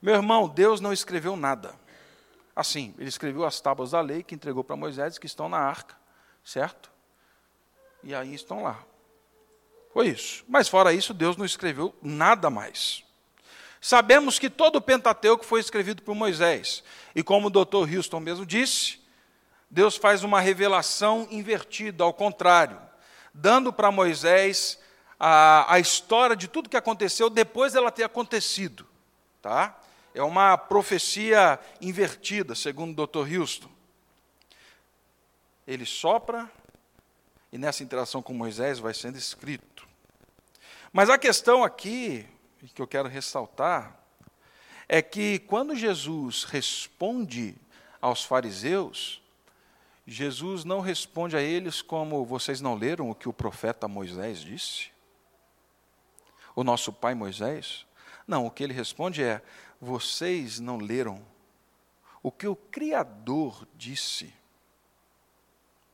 Meu 0.01 0.15
irmão, 0.15 0.47
Deus 0.47 0.79
não 0.79 0.93
escreveu 0.93 1.35
nada. 1.35 1.75
Assim, 2.55 2.95
ele 2.99 3.09
escreveu 3.09 3.45
as 3.45 3.61
tábuas 3.61 3.93
da 3.93 4.01
lei 4.01 4.23
que 4.23 4.35
entregou 4.35 4.63
para 4.63 4.77
Moisés, 4.77 5.17
que 5.17 5.27
estão 5.27 5.49
na 5.49 5.59
arca, 5.59 5.97
certo? 6.45 6.91
E 8.05 8.15
aí 8.15 8.35
estão 8.35 8.63
lá. 8.63 8.85
Foi 9.93 10.09
isso. 10.09 10.45
Mas 10.47 10.69
fora 10.69 10.93
isso, 10.93 11.15
Deus 11.15 11.37
não 11.37 11.47
escreveu 11.47 11.95
nada 12.03 12.51
mais. 12.51 13.03
Sabemos 13.81 14.39
que 14.39 14.51
todo 14.51 14.77
o 14.77 14.83
Pentateuco 14.83 15.45
foi 15.45 15.61
escrevido 15.61 16.03
por 16.03 16.15
Moisés. 16.15 16.85
E 17.15 17.23
como 17.23 17.47
o 17.47 17.51
Dr. 17.51 17.97
Houston 17.97 18.21
mesmo 18.21 18.45
disse, 18.45 19.01
Deus 19.71 19.97
faz 19.97 20.23
uma 20.23 20.41
revelação 20.41 21.27
invertida, 21.31 22.05
ao 22.05 22.13
contrário, 22.13 22.79
dando 23.33 23.73
para 23.73 23.91
Moisés 23.91 24.79
a, 25.25 25.75
a 25.75 25.79
história 25.79 26.35
de 26.35 26.49
tudo 26.49 26.69
que 26.69 26.77
aconteceu 26.77 27.31
depois 27.31 27.75
dela 27.75 27.93
ter 27.93 28.03
acontecido. 28.03 28.85
Tá? 29.41 29.79
É 30.13 30.21
uma 30.21 30.59
profecia 30.59 31.61
invertida, 31.81 32.57
segundo 32.57 33.01
o 33.01 33.07
Dr. 33.07 33.33
Houston. 33.33 33.71
Ele 35.65 35.87
sopra 35.87 36.51
e 37.53 37.57
nessa 37.57 37.85
interação 37.85 38.21
com 38.21 38.35
Moisés 38.35 38.81
vai 38.81 38.93
sendo 38.93 39.17
escrito. 39.17 39.87
Mas 40.93 41.09
a 41.09 41.17
questão 41.17 41.63
aqui, 41.63 42.27
que 42.75 42.83
eu 42.83 42.87
quero 42.89 43.09
ressaltar, 43.09 43.97
é 44.89 45.01
que 45.01 45.39
quando 45.39 45.77
Jesus 45.77 46.43
responde 46.43 47.55
aos 48.01 48.25
fariseus, 48.25 49.23
Jesus 50.05 50.65
não 50.65 50.81
responde 50.81 51.37
a 51.37 51.41
eles 51.41 51.81
como 51.81 52.25
vocês 52.25 52.61
não 52.61 52.75
leram 52.75 53.09
o 53.09 53.15
que 53.15 53.29
o 53.29 53.33
profeta 53.33 53.87
Moisés 53.87 54.41
disse? 54.41 54.92
O 56.55 56.65
nosso 56.65 56.93
pai 56.93 57.15
Moisés? 57.15 57.87
Não, 58.27 58.47
o 58.47 58.51
que 58.51 58.63
ele 58.63 58.73
responde 58.73 59.23
é: 59.23 59.43
vocês 59.81 60.61
não 60.61 60.79
leram 60.79 61.25
o 62.23 62.31
que 62.31 62.47
o 62.47 62.55
Criador 62.55 63.67
disse 63.75 64.33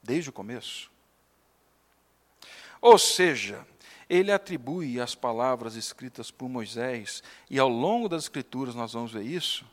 desde 0.02 0.30
o 0.30 0.32
começo? 0.32 0.90
Ou 2.80 2.98
seja, 2.98 3.66
ele 4.08 4.32
atribui 4.32 5.00
as 5.00 5.14
palavras 5.14 5.74
escritas 5.74 6.30
por 6.30 6.48
Moisés, 6.48 7.22
e 7.50 7.58
ao 7.58 7.68
longo 7.68 8.08
das 8.08 8.24
Escrituras 8.24 8.74
nós 8.74 8.92
vamos 8.92 9.12
ver 9.12 9.22
isso, 9.22 9.66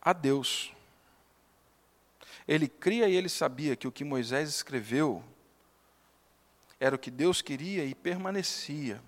a 0.00 0.12
Deus. 0.12 0.72
Ele 2.46 2.68
cria 2.68 3.08
e 3.08 3.14
ele 3.14 3.28
sabia 3.28 3.76
que 3.76 3.86
o 3.86 3.92
que 3.92 4.04
Moisés 4.04 4.48
escreveu 4.48 5.22
era 6.80 6.96
o 6.96 6.98
que 6.98 7.10
Deus 7.10 7.40
queria 7.40 7.84
e 7.84 7.94
permanecia. 7.94 9.00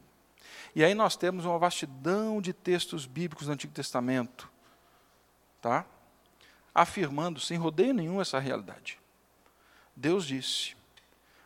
E 0.74 0.84
aí 0.84 0.94
nós 0.94 1.16
temos 1.16 1.44
uma 1.44 1.58
vastidão 1.58 2.40
de 2.40 2.52
textos 2.52 3.06
bíblicos 3.06 3.46
do 3.46 3.52
Antigo 3.52 3.72
Testamento, 3.72 4.50
tá? 5.60 5.86
afirmando 6.74 7.38
sem 7.38 7.56
rodeio 7.56 7.94
nenhum 7.94 8.20
essa 8.20 8.38
realidade. 8.38 8.98
Deus 9.94 10.26
disse. 10.26 10.76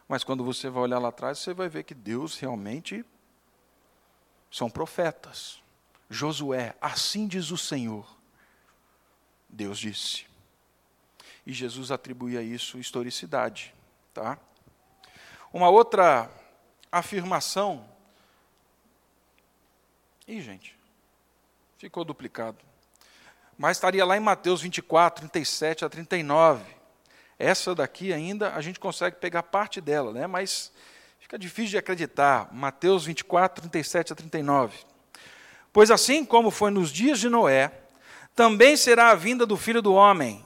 Mas 0.09 0.25
quando 0.25 0.43
você 0.43 0.71
vai 0.71 0.85
olhar 0.85 0.99
lá 0.99 1.11
atrás, 1.11 1.38
você 1.38 1.53
vai 1.53 1.69
ver 1.69 1.85
que 1.85 1.95
Deus 1.95 2.38
realmente 2.38 3.05
são 4.51 4.71
profetas. 4.71 5.62
Josué, 6.09 6.75
assim 6.81 7.29
diz 7.29 7.51
o 7.51 7.59
Senhor. 7.59 8.09
Deus 9.47 9.79
disse. 9.79 10.27
E 11.45 11.53
Jesus 11.53 11.91
atribuía 11.91 12.41
isso 12.43 12.79
historicidade, 12.79 13.75
tá? 14.14 14.38
Uma 15.53 15.69
outra 15.69 16.31
afirmação. 16.91 17.87
Ih, 20.29 20.43
gente, 20.43 20.77
ficou 21.79 22.05
duplicado. 22.05 22.59
Mas 23.57 23.79
estaria 23.79 24.05
lá 24.05 24.14
em 24.14 24.21
Mateus 24.21 24.61
24, 24.61 25.27
37 25.27 25.87
a 25.87 25.88
39. 25.88 26.62
Essa 27.38 27.75
daqui 27.75 28.12
ainda 28.12 28.55
a 28.55 28.61
gente 28.61 28.79
consegue 28.79 29.17
pegar 29.17 29.43
parte 29.45 29.81
dela, 29.81 30.12
né? 30.12 30.27
mas 30.27 30.71
fica 31.19 31.38
difícil 31.38 31.71
de 31.71 31.79
acreditar. 31.79 32.53
Mateus 32.53 33.07
24, 33.07 33.62
37 33.62 34.12
a 34.12 34.17
39. 34.17 34.77
Pois 35.73 35.91
assim 35.91 36.27
como 36.27 36.51
foi 36.51 36.71
nos 36.71 36.91
dias 36.91 37.19
de 37.19 37.31
Noé, 37.31 37.73
também 38.35 38.77
será 38.77 39.11
a 39.11 39.14
vinda 39.14 39.47
do 39.47 39.57
filho 39.57 39.81
do 39.81 39.95
homem. 39.95 40.45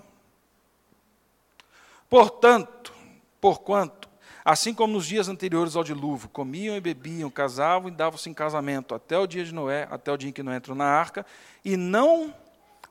Portanto, 2.08 2.94
porquanto, 3.40 4.01
assim 4.44 4.74
como 4.74 4.94
nos 4.94 5.06
dias 5.06 5.28
anteriores 5.28 5.76
ao 5.76 5.84
dilúvio, 5.84 6.28
comiam 6.28 6.76
e 6.76 6.80
bebiam, 6.80 7.30
casavam 7.30 7.88
e 7.88 7.92
davam-se 7.92 8.28
em 8.28 8.34
casamento 8.34 8.94
até 8.94 9.18
o 9.18 9.26
dia 9.26 9.44
de 9.44 9.52
Noé, 9.52 9.86
até 9.90 10.12
o 10.12 10.16
dia 10.16 10.28
em 10.28 10.32
que 10.32 10.42
Noé 10.42 10.56
entrou 10.56 10.76
na 10.76 10.86
arca, 10.86 11.24
e 11.64 11.76
não 11.76 12.34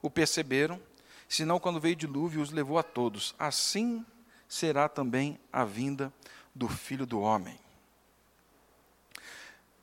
o 0.01 0.09
perceberam, 0.09 0.79
senão 1.27 1.59
quando 1.59 1.79
veio 1.79 1.93
o 1.93 1.97
dilúvio 1.97 2.41
os 2.41 2.51
levou 2.51 2.77
a 2.77 2.83
todos. 2.83 3.35
Assim 3.37 4.05
será 4.47 4.89
também 4.89 5.39
a 5.51 5.63
vinda 5.63 6.11
do 6.53 6.67
filho 6.67 7.05
do 7.05 7.21
homem. 7.21 7.59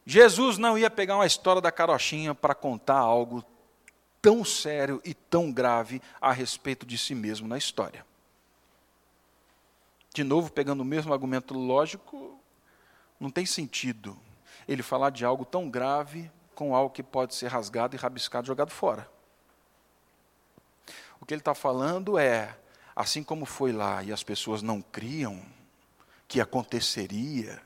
Jesus 0.05 0.57
não 0.57 0.79
ia 0.79 0.91
pegar 0.91 1.17
uma 1.17 1.27
história 1.27 1.61
da 1.61 1.71
carochinha 1.71 2.35
para 2.35 2.55
contar 2.55 2.99
algo 2.99 3.45
tão 4.23 4.45
sério 4.45 5.01
e 5.05 5.13
tão 5.13 5.53
grave 5.53 6.01
a 6.21 6.33
respeito 6.33 6.87
de 6.87 6.97
si 6.97 7.15
mesmo 7.15 7.47
na 7.47 7.59
história. 7.59 8.08
De 10.15 10.25
novo, 10.25 10.51
pegando 10.51 10.81
o 10.81 10.85
mesmo 10.85 11.13
argumento 11.13 11.55
lógico, 11.55 12.39
não 13.21 13.31
tem 13.31 13.47
sentido 13.47 14.19
ele 14.67 14.83
falar 14.83 15.11
de 15.11 15.25
algo 15.25 15.45
tão 15.45 15.69
grave 15.69 16.31
com 16.55 16.75
algo 16.75 16.93
que 16.93 17.03
pode 17.03 17.35
ser 17.35 17.49
rasgado 17.49 17.95
e 17.95 17.99
rabiscado 17.99 18.47
jogado 18.47 18.71
fora. 18.71 19.09
O 21.21 21.27
que 21.27 21.35
ele 21.35 21.41
está 21.41 21.55
falando 21.55 22.19
é, 22.19 22.57
assim 22.95 23.23
como 23.23 23.45
foi 23.45 23.73
lá 23.73 24.03
e 24.03 24.13
as 24.13 24.23
pessoas 24.23 24.63
não 24.63 24.83
criam 24.83 25.41
que 26.27 26.41
aconteceria, 26.41 27.63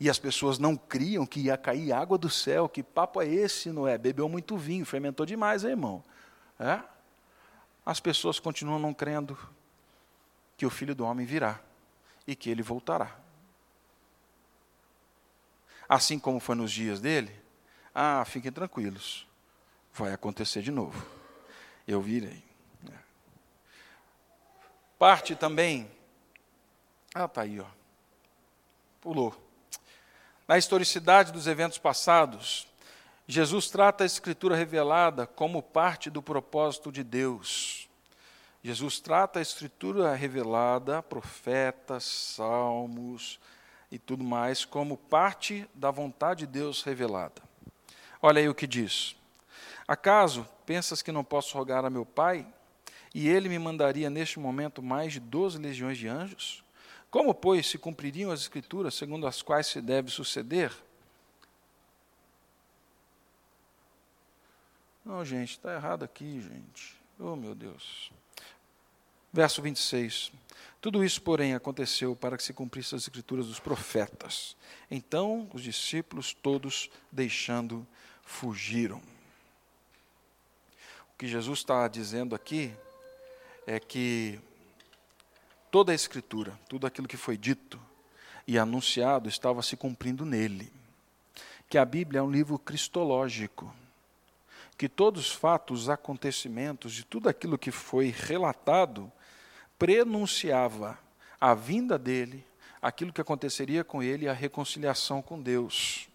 e 0.00 0.10
as 0.10 0.18
pessoas 0.18 0.58
não 0.58 0.76
criam 0.76 1.26
que 1.26 1.40
ia 1.40 1.56
cair 1.56 1.92
água 1.92 2.18
do 2.18 2.30
céu, 2.30 2.68
que 2.68 2.82
papo 2.82 3.20
é 3.20 3.26
esse, 3.26 3.70
não 3.70 3.86
é? 3.86 3.96
Bebeu 3.96 4.28
muito 4.28 4.56
vinho, 4.56 4.84
fermentou 4.84 5.24
demais, 5.24 5.64
hein, 5.64 5.70
irmão. 5.70 6.02
É? 6.58 6.80
As 7.84 8.00
pessoas 8.00 8.38
continuam 8.38 8.78
não 8.78 8.94
crendo 8.94 9.36
que 10.56 10.66
o 10.66 10.70
filho 10.70 10.94
do 10.94 11.04
homem 11.04 11.26
virá 11.26 11.60
e 12.26 12.34
que 12.34 12.50
ele 12.50 12.62
voltará. 12.62 13.16
Assim 15.88 16.18
como 16.18 16.40
foi 16.40 16.54
nos 16.54 16.72
dias 16.72 17.00
dele, 17.00 17.34
ah, 17.94 18.24
fiquem 18.24 18.50
tranquilos, 18.50 19.26
vai 19.92 20.12
acontecer 20.12 20.62
de 20.62 20.70
novo. 20.70 21.06
Eu 21.86 22.00
virei. 22.00 22.42
Parte 24.98 25.36
também. 25.36 25.90
Ah, 27.14 27.26
está 27.26 27.42
aí, 27.42 27.60
ó. 27.60 27.66
Pulou. 29.00 29.36
Na 30.48 30.56
historicidade 30.56 31.32
dos 31.32 31.46
eventos 31.46 31.78
passados, 31.78 32.66
Jesus 33.26 33.68
trata 33.68 34.04
a 34.04 34.06
Escritura 34.06 34.54
revelada 34.54 35.26
como 35.26 35.62
parte 35.62 36.10
do 36.10 36.22
propósito 36.22 36.92
de 36.92 37.02
Deus. 37.02 37.73
Jesus 38.64 38.98
trata 38.98 39.40
a 39.40 39.42
Escritura 39.42 40.14
revelada, 40.14 41.02
profetas, 41.02 42.02
salmos 42.02 43.38
e 43.92 43.98
tudo 43.98 44.24
mais, 44.24 44.64
como 44.64 44.96
parte 44.96 45.68
da 45.74 45.90
vontade 45.90 46.46
de 46.46 46.52
Deus 46.52 46.82
revelada. 46.82 47.42
Olha 48.22 48.40
aí 48.40 48.48
o 48.48 48.54
que 48.54 48.66
diz: 48.66 49.14
Acaso 49.86 50.48
pensas 50.64 51.02
que 51.02 51.12
não 51.12 51.22
posso 51.22 51.58
rogar 51.58 51.84
a 51.84 51.90
meu 51.90 52.06
Pai 52.06 52.46
e 53.14 53.28
ele 53.28 53.50
me 53.50 53.58
mandaria 53.58 54.08
neste 54.08 54.40
momento 54.40 54.82
mais 54.82 55.12
de 55.12 55.20
doze 55.20 55.58
legiões 55.58 55.98
de 55.98 56.08
anjos? 56.08 56.64
Como, 57.10 57.34
pois, 57.34 57.66
se 57.66 57.76
cumpririam 57.76 58.30
as 58.30 58.40
Escrituras 58.40 58.94
segundo 58.94 59.26
as 59.26 59.42
quais 59.42 59.66
se 59.66 59.82
deve 59.82 60.10
suceder? 60.10 60.72
Não, 65.04 65.22
gente, 65.22 65.50
está 65.50 65.74
errado 65.74 66.02
aqui, 66.02 66.40
gente. 66.40 66.96
Oh, 67.20 67.36
meu 67.36 67.54
Deus. 67.54 68.10
Verso 69.34 69.60
26. 69.60 70.30
Tudo 70.80 71.02
isso, 71.02 71.20
porém, 71.20 71.54
aconteceu 71.54 72.14
para 72.14 72.36
que 72.36 72.42
se 72.44 72.52
cumprissem 72.52 72.96
as 72.96 73.02
escrituras 73.02 73.48
dos 73.48 73.58
profetas. 73.58 74.56
Então, 74.88 75.50
os 75.52 75.60
discípulos 75.60 76.32
todos, 76.32 76.88
deixando, 77.10 77.84
fugiram. 78.22 78.98
O 81.12 81.18
que 81.18 81.26
Jesus 81.26 81.58
está 81.58 81.88
dizendo 81.88 82.36
aqui 82.36 82.72
é 83.66 83.80
que 83.80 84.38
toda 85.68 85.90
a 85.90 85.96
Escritura, 85.96 86.56
tudo 86.68 86.86
aquilo 86.86 87.08
que 87.08 87.16
foi 87.16 87.36
dito 87.36 87.82
e 88.46 88.56
anunciado 88.56 89.28
estava 89.28 89.62
se 89.62 89.76
cumprindo 89.76 90.24
nele. 90.24 90.72
Que 91.68 91.76
a 91.76 91.84
Bíblia 91.84 92.20
é 92.20 92.22
um 92.22 92.30
livro 92.30 92.56
cristológico, 92.56 93.74
que 94.78 94.88
todos 94.88 95.26
os 95.26 95.32
fatos, 95.32 95.88
acontecimentos, 95.88 96.92
de 96.92 97.04
tudo 97.04 97.28
aquilo 97.28 97.58
que 97.58 97.72
foi 97.72 98.14
relatado, 98.16 99.10
prenunciava 99.78 100.98
a 101.40 101.54
vinda 101.54 101.98
dele, 101.98 102.44
aquilo 102.80 103.12
que 103.12 103.20
aconteceria 103.20 103.84
com 103.84 104.02
ele 104.02 104.28
a 104.28 104.32
reconciliação 104.32 105.20
com 105.20 105.40
Deus. 105.40 106.08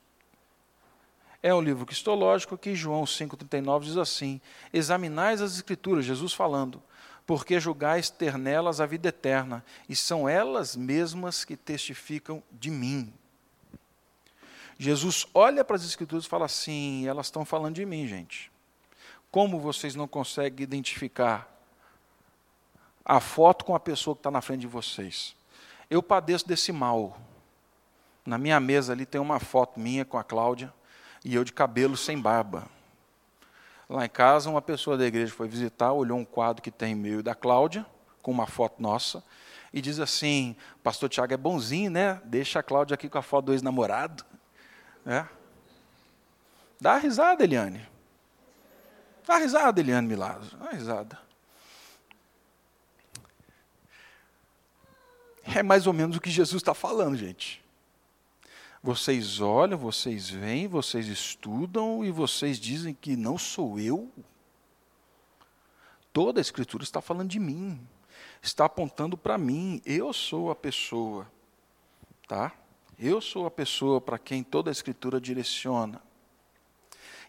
É 1.41 1.53
um 1.53 1.61
livro 1.61 1.85
cristológico 1.85 2.57
que 2.57 2.75
João 2.75 3.03
5,39 3.05 3.81
diz 3.81 3.97
assim: 3.97 4.41
Examinais 4.73 5.41
as 5.41 5.55
Escrituras, 5.55 6.03
Jesus 6.03 6.33
falando, 6.33 6.81
porque 7.25 7.59
julgais 7.59 8.09
ter 8.09 8.37
nelas 8.37 8.81
a 8.81 8.85
vida 8.85 9.09
eterna, 9.09 9.63
e 9.87 9.95
são 9.95 10.27
elas 10.27 10.75
mesmas 10.75 11.45
que 11.45 11.55
testificam 11.55 12.43
de 12.51 12.69
mim. 12.69 13.13
Jesus 14.77 15.27
olha 15.33 15.63
para 15.63 15.75
as 15.75 15.83
Escrituras 15.83 16.25
e 16.25 16.29
fala 16.29 16.45
assim: 16.45 17.07
elas 17.07 17.27
estão 17.27 17.45
falando 17.45 17.75
de 17.75 17.85
mim, 17.85 18.07
gente. 18.07 18.51
Como 19.31 19.59
vocês 19.59 19.95
não 19.95 20.07
conseguem 20.07 20.63
identificar 20.63 21.58
a 23.03 23.19
foto 23.19 23.65
com 23.65 23.75
a 23.75 23.79
pessoa 23.79 24.15
que 24.15 24.19
está 24.19 24.31
na 24.31 24.41
frente 24.41 24.61
de 24.61 24.67
vocês? 24.67 25.35
Eu 25.89 26.03
padeço 26.03 26.47
desse 26.47 26.71
mal. 26.71 27.17
Na 28.25 28.37
minha 28.37 28.59
mesa 28.59 28.93
ali 28.93 29.05
tem 29.05 29.19
uma 29.19 29.39
foto 29.39 29.79
minha 29.79 30.05
com 30.05 30.17
a 30.17 30.23
Cláudia 30.23 30.71
e 31.23 31.33
eu 31.33 31.43
de 31.43 31.51
cabelo 31.51 31.97
sem 31.97 32.19
barba. 32.19 32.67
Lá 33.89 34.05
em 34.05 34.09
casa, 34.09 34.49
uma 34.49 34.61
pessoa 34.61 34.95
da 34.95 35.05
igreja 35.05 35.33
foi 35.33 35.47
visitar, 35.47 35.91
olhou 35.93 36.17
um 36.17 36.25
quadro 36.25 36.61
que 36.61 36.69
tem 36.69 36.93
meio 36.93 37.23
da 37.23 37.33
Cláudia, 37.33 37.85
com 38.21 38.29
uma 38.29 38.45
foto 38.45 38.79
nossa, 38.79 39.23
e 39.73 39.81
diz 39.81 39.99
assim: 39.99 40.55
Pastor 40.83 41.09
Tiago 41.09 41.33
é 41.33 41.37
bonzinho, 41.37 41.89
né? 41.89 42.21
Deixa 42.23 42.59
a 42.59 42.63
Cláudia 42.63 42.93
aqui 42.93 43.09
com 43.09 43.17
a 43.17 43.23
foto 43.23 43.45
do 43.45 43.53
ex-namorado. 43.53 44.23
É. 45.05 45.25
Dá 46.79 46.97
risada, 46.97 47.43
Eliane. 47.43 47.85
Dá 49.25 49.37
risada, 49.37 49.79
Eliane 49.79 50.07
Milagro. 50.07 50.45
Dá 50.57 50.69
risada. 50.69 51.28
É 55.55 55.63
mais 55.63 55.87
ou 55.87 55.93
menos 55.93 56.17
o 56.17 56.21
que 56.21 56.29
Jesus 56.29 56.61
está 56.61 56.73
falando, 56.73 57.17
gente. 57.17 57.63
Vocês 58.81 59.41
olham, 59.41 59.77
vocês 59.77 60.29
veem, 60.29 60.67
vocês 60.67 61.07
estudam 61.07 62.03
e 62.05 62.11
vocês 62.11 62.59
dizem 62.59 62.93
que 62.93 63.15
não 63.15 63.37
sou 63.37 63.79
eu. 63.79 64.09
Toda 66.13 66.39
a 66.39 66.41
Escritura 66.41 66.83
está 66.83 67.01
falando 67.01 67.29
de 67.29 67.39
mim, 67.39 67.79
está 68.41 68.65
apontando 68.65 69.17
para 69.17 69.37
mim. 69.37 69.81
Eu 69.85 70.13
sou 70.13 70.49
a 70.49 70.55
pessoa, 70.55 71.29
tá? 72.27 72.53
Eu 72.97 73.19
sou 73.19 73.45
a 73.45 73.51
pessoa 73.51 73.99
para 73.99 74.17
quem 74.17 74.43
toda 74.43 74.69
a 74.69 74.71
Escritura 74.71 75.19
direciona. 75.19 76.01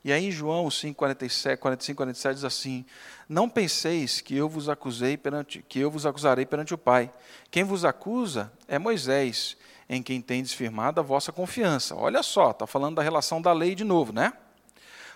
E 0.02 0.12
aí 0.12 0.26
em 0.26 0.30
João 0.30 0.70
5, 0.70 0.96
47, 0.96 1.58
45, 1.60 1.96
47 1.96 2.34
diz 2.34 2.44
assim: 2.44 2.84
Não 3.28 3.48
penseis 3.48 4.20
que 4.20 4.34
eu 4.34 4.48
vos 4.48 4.68
acusei 4.68 5.16
perante, 5.16 5.62
que 5.68 5.78
eu 5.78 5.90
vos 5.90 6.06
acusarei 6.06 6.46
perante 6.46 6.72
o 6.72 6.78
Pai. 6.78 7.12
Quem 7.50 7.64
vos 7.64 7.84
acusa 7.84 8.50
é 8.66 8.78
Moisés, 8.78 9.56
em 9.88 10.02
quem 10.02 10.22
tendes 10.22 10.52
firmado 10.52 11.00
a 11.00 11.02
vossa 11.02 11.32
confiança. 11.32 11.94
Olha 11.94 12.22
só, 12.22 12.52
está 12.52 12.66
falando 12.66 12.96
da 12.96 13.02
relação 13.02 13.42
da 13.42 13.52
lei 13.52 13.74
de 13.74 13.84
novo, 13.84 14.12
né? 14.12 14.32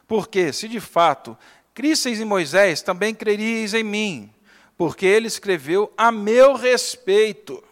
Porque, 0.07 0.53
se 0.53 0.69
de 0.69 0.81
fato 0.81 1.37
crisseis 1.73 2.21
em 2.21 2.25
Moisés, 2.25 2.83
também 2.83 3.15
creríeis 3.15 3.73
em 3.73 3.83
mim, 3.83 4.31
porque 4.77 5.07
ele 5.07 5.27
escreveu 5.27 5.93
a 5.97 6.13
meu 6.13 6.55
respeito. 6.55 7.65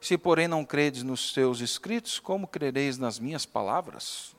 Se, 0.00 0.16
porém, 0.16 0.48
não 0.48 0.64
credes 0.64 1.02
nos 1.02 1.34
seus 1.34 1.60
escritos, 1.60 2.18
como 2.18 2.46
crereis 2.46 2.96
nas 2.96 3.18
minhas 3.18 3.44
palavras? 3.44 4.37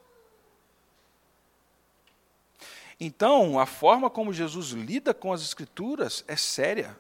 Então, 3.00 3.60
a 3.60 3.66
forma 3.66 4.10
como 4.10 4.34
Jesus 4.34 4.72
lida 4.72 5.14
com 5.14 5.32
as 5.32 5.42
Escrituras 5.42 6.24
é 6.28 6.36
séria. 6.36 6.98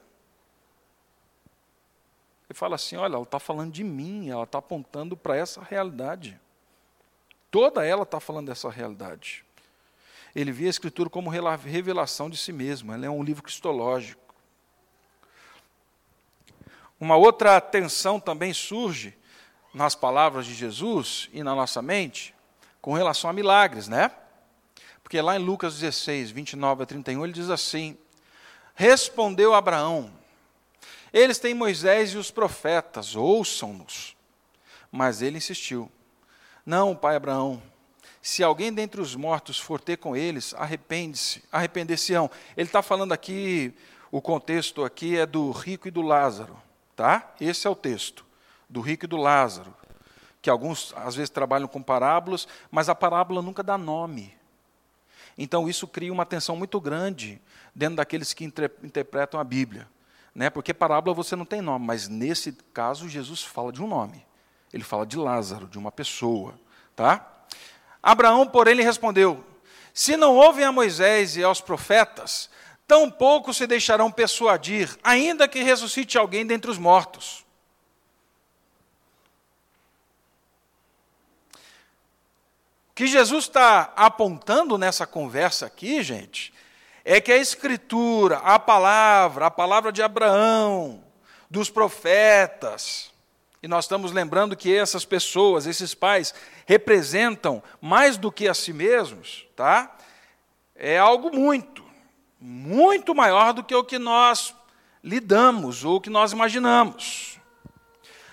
Ele 2.50 2.58
fala 2.58 2.76
assim: 2.76 2.95
olha, 2.95 3.16
ela 3.16 3.24
está 3.24 3.39
falando 3.39 3.72
de 3.72 3.84
mim, 3.84 4.30
ela 4.30 4.43
está 4.43 4.60
apontando 4.60 5.18
para 5.18 5.36
essa 5.36 5.62
realidade. 5.62 6.39
Toda 7.52 7.86
ela 7.86 8.04
está 8.04 8.20
falando 8.20 8.47
dessa 8.47 8.70
realidade. 8.70 9.43
Ele 10.34 10.52
vê 10.52 10.68
a 10.68 10.70
Escritura 10.70 11.10
como 11.10 11.30
revelação 11.30 12.30
de 12.30 12.38
si 12.38 12.54
mesmo, 12.54 12.93
ela 12.93 13.06
é 13.06 13.10
um 13.10 13.24
livro 13.24 13.43
cristológico. 13.43 14.22
Uma 17.00 17.16
outra 17.16 17.60
tensão 17.60 18.20
também 18.20 18.54
surge 18.54 19.18
nas 19.74 19.95
palavras 19.95 20.45
de 20.45 20.54
Jesus 20.54 21.30
e 21.34 21.43
na 21.43 21.56
nossa 21.56 21.82
mente 21.82 22.36
com 22.82 22.93
relação 22.93 23.30
a 23.30 23.34
milagres, 23.34 23.88
né? 23.88 24.12
Porque 25.10 25.22
lá 25.22 25.36
em 25.36 25.43
Lucas 25.43 25.80
16, 25.80 26.30
29 26.30 26.84
a 26.84 26.86
31, 26.86 27.24
ele 27.24 27.34
diz 27.34 27.49
assim: 27.49 27.97
Respondeu 28.76 29.55
Abraão: 29.55 30.14
Eles 31.12 31.39
têm 31.39 31.55
Moisés 31.55 32.12
e 32.12 32.18
os 32.18 32.30
profetas, 32.30 33.16
ouçam-nos. 33.16 34.16
Mas 34.91 35.24
ele 35.24 35.38
insistiu: 35.38 35.91
Não, 36.64 36.95
pai 36.95 37.16
Abraão, 37.16 37.60
se 38.22 38.43
alguém 38.43 38.72
dentre 38.72 39.01
os 39.01 39.16
mortos 39.16 39.57
for 39.57 39.82
ter 39.82 39.97
com 39.97 40.16
eles, 40.16 40.53
arrepende-se, 40.53 41.43
arrepender-se-ão. 41.51 42.30
Ele 42.55 42.70
está 42.70 42.84
falando 42.84 43.12
aqui, 43.12 43.74
o 44.12 44.22
contexto 44.22 44.86
aqui 44.86 45.18
é 45.18 45.26
do 45.26 45.49
rico 45.49 45.88
e 45.88 45.91
do 45.91 46.03
Lázaro, 46.03 46.55
tá? 46.95 47.34
Esse 47.41 47.66
é 47.66 47.70
o 47.72 47.76
texto, 47.76 48.24
do 48.70 48.80
rico 48.80 49.05
e 49.05 49.07
do 49.07 49.18
Lázaro, 49.18 49.74
que 50.39 50.51
alguns 50.51 50.93
às 50.95 51.16
vezes 51.16 51.32
trabalham 51.32 51.68
com 51.68 51.82
parábolas, 51.82 52.47
mas 52.70 52.89
a 52.89 52.93
parábola 52.93 53.41
nunca 53.41 53.64
dá 53.64 53.76
nome. 53.76 54.38
Então 55.41 55.69
isso 55.69 55.87
cria 55.87 56.11
uma 56.11 56.25
tensão 56.25 56.57
muito 56.57 56.81
grande 56.81 57.41
dentro 57.73 57.95
daqueles 57.95 58.33
que 58.33 58.43
interpretam 58.43 59.39
a 59.39 59.43
Bíblia, 59.43 59.87
né? 60.35 60.49
Porque 60.49 60.73
parábola 60.73 61.15
você 61.15 61.33
não 61.33 61.45
tem 61.45 61.61
nome, 61.61 61.85
mas 61.85 62.09
nesse 62.09 62.51
caso 62.73 63.07
Jesus 63.07 63.41
fala 63.41 63.71
de 63.71 63.81
um 63.81 63.87
nome. 63.87 64.25
Ele 64.73 64.83
fala 64.83 65.05
de 65.05 65.17
Lázaro, 65.17 65.65
de 65.65 65.77
uma 65.77 65.93
pessoa, 65.93 66.59
tá? 66.93 67.25
Abraão, 68.03 68.45
porém, 68.45 68.75
lhe 68.75 68.83
respondeu: 68.83 69.41
Se 69.93 70.17
não 70.17 70.35
ouvem 70.35 70.65
a 70.65 70.73
Moisés 70.73 71.37
e 71.37 71.43
aos 71.43 71.61
profetas, 71.61 72.49
tampouco 72.85 73.53
se 73.53 73.65
deixarão 73.65 74.11
persuadir, 74.11 74.93
ainda 75.01 75.47
que 75.47 75.63
ressuscite 75.63 76.17
alguém 76.17 76.45
dentre 76.45 76.69
os 76.69 76.77
mortos. 76.77 77.45
Que 83.00 83.08
Jesus 83.08 83.45
está 83.45 83.93
apontando 83.95 84.78
nessa 84.78 85.08
conversa 85.08 85.66
aqui, 85.66 86.04
gente, 86.04 86.54
é 87.06 87.22
que 87.22 87.32
a 87.32 87.38
Escritura, 87.38 88.39
a 88.39 88.60
palavra, 88.60 89.45
a 89.45 89.50
palavra 89.50 89.89
de 89.89 90.04
Abraão, 90.04 91.02
dos 91.50 91.70
profetas, 91.70 93.10
e 93.64 93.70
nós 93.70 93.86
estamos 93.86 94.12
lembrando 94.12 94.54
que 94.54 94.76
essas 94.76 95.06
pessoas, 95.06 95.66
esses 95.66 95.93
pais, 95.93 96.34
representam 96.66 97.64
mais 97.80 98.18
do 98.18 98.30
que 98.30 98.50
a 98.50 98.54
si 98.54 98.74
mesmos, 98.74 99.47
tá? 99.56 99.95
É 100.76 100.97
algo 100.97 101.34
muito, 101.34 101.86
muito 102.38 103.16
maior 103.16 103.54
do 103.54 103.64
que 103.64 103.74
o 103.74 103.86
que 103.86 103.97
nós 103.97 104.54
lidamos 105.02 105.86
ou 105.86 105.95
o 105.95 106.02
que 106.02 106.10
nós 106.10 106.34
imaginamos. 106.34 107.39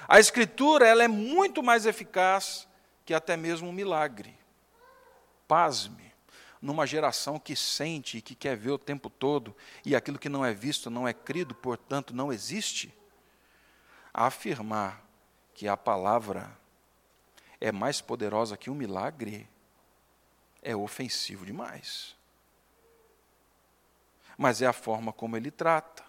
A 0.09 0.19
escritura, 0.19 0.89
ela 0.89 1.05
é 1.05 1.09
muito 1.09 1.63
mais 1.63 1.87
eficaz 1.87 2.67
que 3.05 3.15
até 3.15 3.37
mesmo 3.37 3.69
um 3.69 3.73
milagre. 3.73 4.37
Pasme, 5.47 6.13
numa 6.61 6.87
geração 6.87 7.39
que 7.39 7.55
sente 7.55 8.19
e 8.19 8.23
que 8.23 8.35
quer 8.35 8.57
ver 8.57 8.71
o 8.71 8.79
tempo 8.79 9.09
todo 9.09 9.55
e 9.85 9.95
aquilo 9.95 10.19
que 10.19 10.29
não 10.29 10.45
é 10.45 10.53
visto 10.53 10.91
não 10.91 11.07
é 11.07 11.13
crido, 11.13 11.55
portanto 11.55 12.15
não 12.15 12.33
existe, 12.33 12.93
afirmar 14.13 15.05
que 15.55 15.69
a 15.69 15.77
palavra 15.77 16.59
é 17.61 17.71
mais 17.71 18.01
poderosa 18.01 18.57
que 18.57 18.71
um 18.71 18.75
milagre, 18.75 19.49
é 20.63 20.75
ofensivo 20.75 21.47
demais. 21.47 22.17
Mas 24.37 24.61
é 24.61 24.67
a 24.67 24.73
forma 24.73 25.13
como 25.13 25.37
ele 25.37 25.51
trata. 25.51 26.05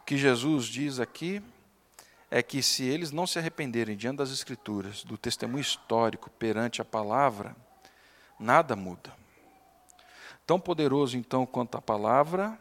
O 0.00 0.04
que 0.04 0.16
Jesus 0.16 0.66
diz 0.66 0.98
aqui 0.98 1.42
é 2.30 2.42
que 2.42 2.62
se 2.62 2.84
eles 2.84 3.10
não 3.10 3.26
se 3.26 3.38
arrependerem 3.38 3.96
diante 3.96 4.18
das 4.18 4.30
Escrituras, 4.30 5.02
do 5.04 5.16
testemunho 5.16 5.60
histórico 5.60 6.30
perante 6.30 6.80
a 6.82 6.84
palavra, 6.84 7.56
nada 8.38 8.76
muda. 8.76 9.12
Tão 10.46 10.60
poderoso 10.60 11.16
então 11.16 11.46
quanto 11.46 11.76
a 11.76 11.82
palavra 11.82 12.58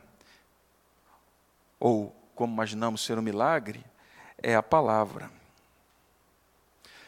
ou 1.80 2.16
como 2.36 2.54
imaginamos 2.54 3.04
ser 3.04 3.18
um 3.18 3.22
milagre, 3.22 3.84
é 4.38 4.56
a 4.56 4.64
palavra. 4.64 5.32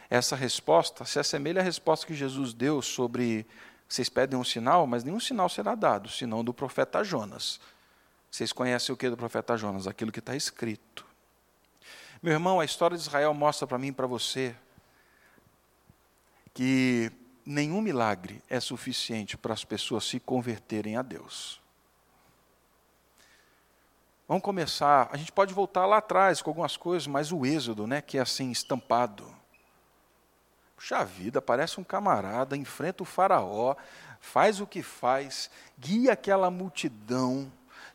Essa 0.08 0.34
resposta 0.34 1.04
se 1.04 1.20
assemelha 1.20 1.60
à 1.60 1.64
resposta 1.64 2.06
que 2.06 2.14
Jesus 2.14 2.52
deu 2.52 2.82
sobre 2.82 3.46
vocês 3.90 4.08
pedem 4.08 4.38
um 4.38 4.44
sinal, 4.44 4.86
mas 4.86 5.02
nenhum 5.02 5.18
sinal 5.18 5.48
será 5.48 5.74
dado, 5.74 6.08
senão 6.08 6.44
do 6.44 6.54
profeta 6.54 7.02
Jonas. 7.02 7.60
Vocês 8.30 8.52
conhecem 8.52 8.92
o 8.92 8.96
que 8.96 9.10
do 9.10 9.16
profeta 9.16 9.56
Jonas? 9.56 9.88
Aquilo 9.88 10.12
que 10.12 10.20
está 10.20 10.36
escrito. 10.36 11.04
Meu 12.22 12.34
irmão, 12.34 12.60
a 12.60 12.66
história 12.66 12.98
de 12.98 13.02
Israel 13.02 13.32
mostra 13.32 13.66
para 13.66 13.78
mim 13.78 13.86
e 13.86 13.92
para 13.92 14.06
você 14.06 14.54
que 16.52 17.10
nenhum 17.46 17.80
milagre 17.80 18.42
é 18.50 18.60
suficiente 18.60 19.38
para 19.38 19.54
as 19.54 19.64
pessoas 19.64 20.04
se 20.04 20.20
converterem 20.20 20.98
a 20.98 21.02
Deus. 21.02 21.62
Vamos 24.28 24.44
começar. 24.44 25.08
A 25.10 25.16
gente 25.16 25.32
pode 25.32 25.54
voltar 25.54 25.86
lá 25.86 25.96
atrás 25.96 26.42
com 26.42 26.50
algumas 26.50 26.76
coisas, 26.76 27.06
mas 27.06 27.32
o 27.32 27.46
êxodo, 27.46 27.86
né, 27.86 28.02
que 28.02 28.18
é 28.18 28.20
assim, 28.20 28.50
estampado. 28.50 29.26
Puxa 30.76 31.02
vida, 31.06 31.40
parece 31.40 31.80
um 31.80 31.84
camarada, 31.84 32.54
enfrenta 32.54 33.02
o 33.02 33.06
faraó, 33.06 33.74
faz 34.20 34.60
o 34.60 34.66
que 34.66 34.82
faz, 34.82 35.50
guia 35.78 36.12
aquela 36.12 36.50
multidão, 36.50 37.50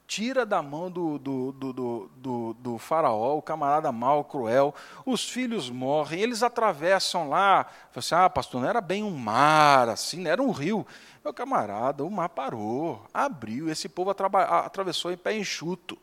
tira 0.08 0.46
da 0.46 0.62
mão 0.62 0.90
do, 0.90 1.18
do, 1.18 1.52
do, 1.52 2.12
do, 2.16 2.54
do 2.54 2.78
faraó, 2.78 3.38
o 3.38 3.42
camarada 3.42 3.92
mau, 3.92 4.24
cruel, 4.24 4.74
os 5.06 5.28
filhos 5.28 5.70
morrem, 5.70 6.22
eles 6.22 6.44
atravessam 6.44 7.30
lá, 7.30 7.66
assim, 7.96 8.14
ah, 8.16 8.30
pastor, 8.30 8.62
não 8.62 8.70
era 8.70 8.82
bem 8.82 9.04
um 9.04 9.12
mar, 9.12 9.90
assim, 9.90 10.22
não 10.22 10.32
era 10.32 10.42
um 10.42 10.52
rio. 10.52 10.86
Meu 11.24 11.34
camarada, 11.34 12.04
o 12.04 12.10
mar 12.10 12.30
parou, 12.30 13.04
abriu, 13.14 13.70
esse 13.70 13.90
povo 13.90 14.12
atravessou 14.12 15.12
em 15.12 15.18
pé 15.18 15.36
enxuto. 15.36 15.98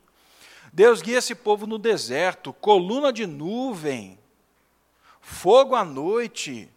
Deus 0.71 1.01
guia 1.01 1.19
esse 1.19 1.35
povo 1.35 1.65
no 1.65 1.77
deserto, 1.77 2.51
coluna 2.51 3.13
de 3.13 3.25
nuvem, 3.25 4.19
fogo 5.21 5.75
à 5.75 5.85
noite, 5.85 6.69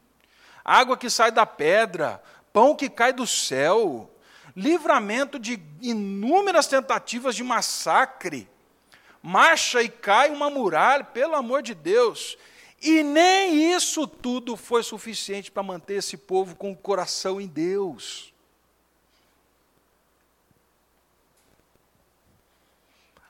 água 0.65 0.97
que 0.97 1.11
sai 1.11 1.33
da 1.33 1.45
pedra, 1.47 2.23
pão 2.53 2.77
que 2.77 2.89
cai 2.89 3.13
do 3.13 3.27
céu, 3.27 4.09
livramento 4.57 5.39
de 5.39 5.61
inúmeras 5.83 6.67
tentativas 6.67 7.37
de 7.37 7.45
massacre, 7.45 8.49
marcha 9.23 9.83
e 9.83 9.89
cai 9.91 10.31
uma 10.31 10.49
muralha, 10.49 11.05
pelo 11.05 11.35
amor 11.37 11.63
de 11.63 11.75
Deus. 11.75 12.39
E 12.81 13.03
nem 13.03 13.75
isso 13.75 14.07
tudo 14.07 14.57
foi 14.57 14.83
suficiente 14.83 15.51
para 15.51 15.63
manter 15.63 15.97
esse 15.97 16.17
povo 16.17 16.57
com 16.57 16.73
o 16.73 16.77
coração 16.77 17.39
em 17.39 17.47
Deus. 17.47 18.33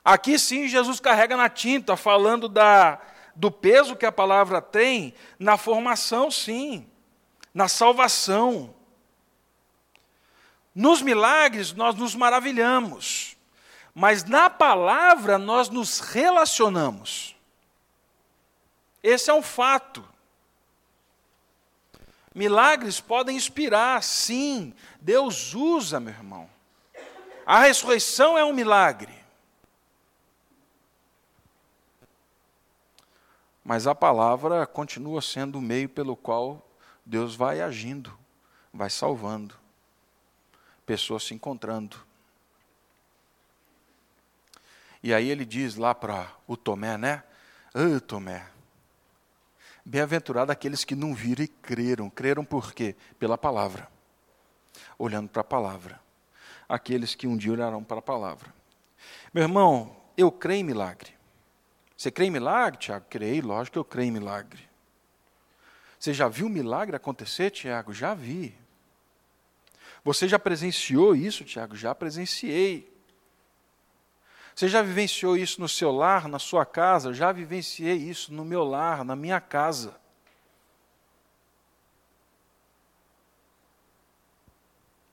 Aqui 0.03 0.39
sim 0.39 0.69
Jesus 0.69 1.01
carrega 1.01 1.35
na 1.35 1.49
tinta, 1.49 1.97
falando 1.97 2.47
da, 2.47 3.01
do 3.35 3.51
peso 3.51 3.95
que 3.95 4.05
a 4.05 4.11
palavra 4.11 4.61
tem 4.61 5.13
na 5.37 5.57
formação, 5.57 6.31
sim, 6.31 6.87
na 7.53 7.67
salvação. 7.67 8.76
Nos 10.77 11.01
milagres 11.01 11.73
nós 11.73 11.95
nos 11.95 12.13
maravilhamos, 12.13 13.35
mas 13.95 14.23
na 14.23 14.47
palavra 14.47 15.39
nós 15.39 15.69
nos 15.69 15.99
relacionamos. 15.99 17.35
Esse 19.01 19.31
é 19.31 19.33
um 19.33 19.41
fato. 19.41 20.07
Milagres 22.31 23.01
podem 23.01 23.35
inspirar, 23.35 24.03
sim, 24.03 24.71
Deus 25.01 25.55
usa, 25.55 25.99
meu 25.99 26.13
irmão. 26.13 26.47
A 27.43 27.61
ressurreição 27.61 28.37
é 28.37 28.45
um 28.45 28.53
milagre. 28.53 29.17
Mas 33.65 33.87
a 33.87 33.95
palavra 33.95 34.67
continua 34.67 35.23
sendo 35.23 35.57
o 35.57 35.61
meio 35.61 35.89
pelo 35.89 36.15
qual 36.15 36.63
Deus 37.03 37.35
vai 37.35 37.61
agindo, 37.61 38.15
vai 38.71 38.91
salvando, 38.91 39.55
pessoas 40.87 41.23
se 41.23 41.35
encontrando. 41.35 41.97
E 45.03 45.13
aí 45.13 45.29
ele 45.29 45.45
diz 45.45 45.75
lá 45.75 45.93
para 45.93 46.33
o 46.47 46.57
Tomé, 46.57 46.97
né? 46.97 47.23
Ah, 47.73 47.99
Tomé, 47.99 48.47
Bem-aventurado 49.85 50.51
aqueles 50.51 50.83
que 50.83 50.95
não 50.95 51.13
viram 51.13 51.45
e 51.45 51.47
creram. 51.47 52.09
Creram 52.09 52.43
por 52.43 52.73
quê? 52.73 52.95
Pela 53.19 53.37
palavra. 53.37 53.87
Olhando 54.97 55.29
para 55.29 55.41
a 55.41 55.45
palavra. 55.45 55.99
Aqueles 56.67 57.15
que 57.15 57.25
um 57.25 57.37
dia 57.37 57.53
olharão 57.53 57.81
para 57.81 57.99
a 57.99 58.01
palavra. 58.01 58.53
Meu 59.33 59.43
irmão, 59.43 59.95
eu 60.17 60.29
creio 60.29 60.59
em 60.59 60.63
milagre. 60.63 61.13
Você 61.95 62.11
crê 62.11 62.25
em 62.25 62.31
milagre, 62.31 62.79
Tiago? 62.79 63.05
Creio, 63.09 63.45
lógico 63.45 63.73
que 63.73 63.79
eu 63.79 63.85
creio 63.85 64.09
em 64.09 64.11
milagre. 64.11 64.67
Você 65.97 66.13
já 66.13 66.27
viu 66.27 66.49
milagre 66.49 66.95
acontecer, 66.95 67.49
Tiago? 67.51 67.93
Já 67.93 68.13
vi. 68.13 68.53
Você 70.07 70.25
já 70.25 70.39
presenciou 70.39 71.13
isso, 71.13 71.43
Tiago? 71.43 71.75
Já 71.75 71.93
presenciei. 71.93 72.89
Você 74.55 74.69
já 74.69 74.81
vivenciou 74.81 75.35
isso 75.35 75.59
no 75.59 75.67
seu 75.67 75.91
lar, 75.91 76.29
na 76.29 76.39
sua 76.39 76.65
casa? 76.65 77.13
Já 77.13 77.33
vivenciei 77.33 77.95
isso 77.95 78.33
no 78.33 78.45
meu 78.45 78.63
lar, 78.63 79.03
na 79.03 79.17
minha 79.17 79.41
casa. 79.41 79.99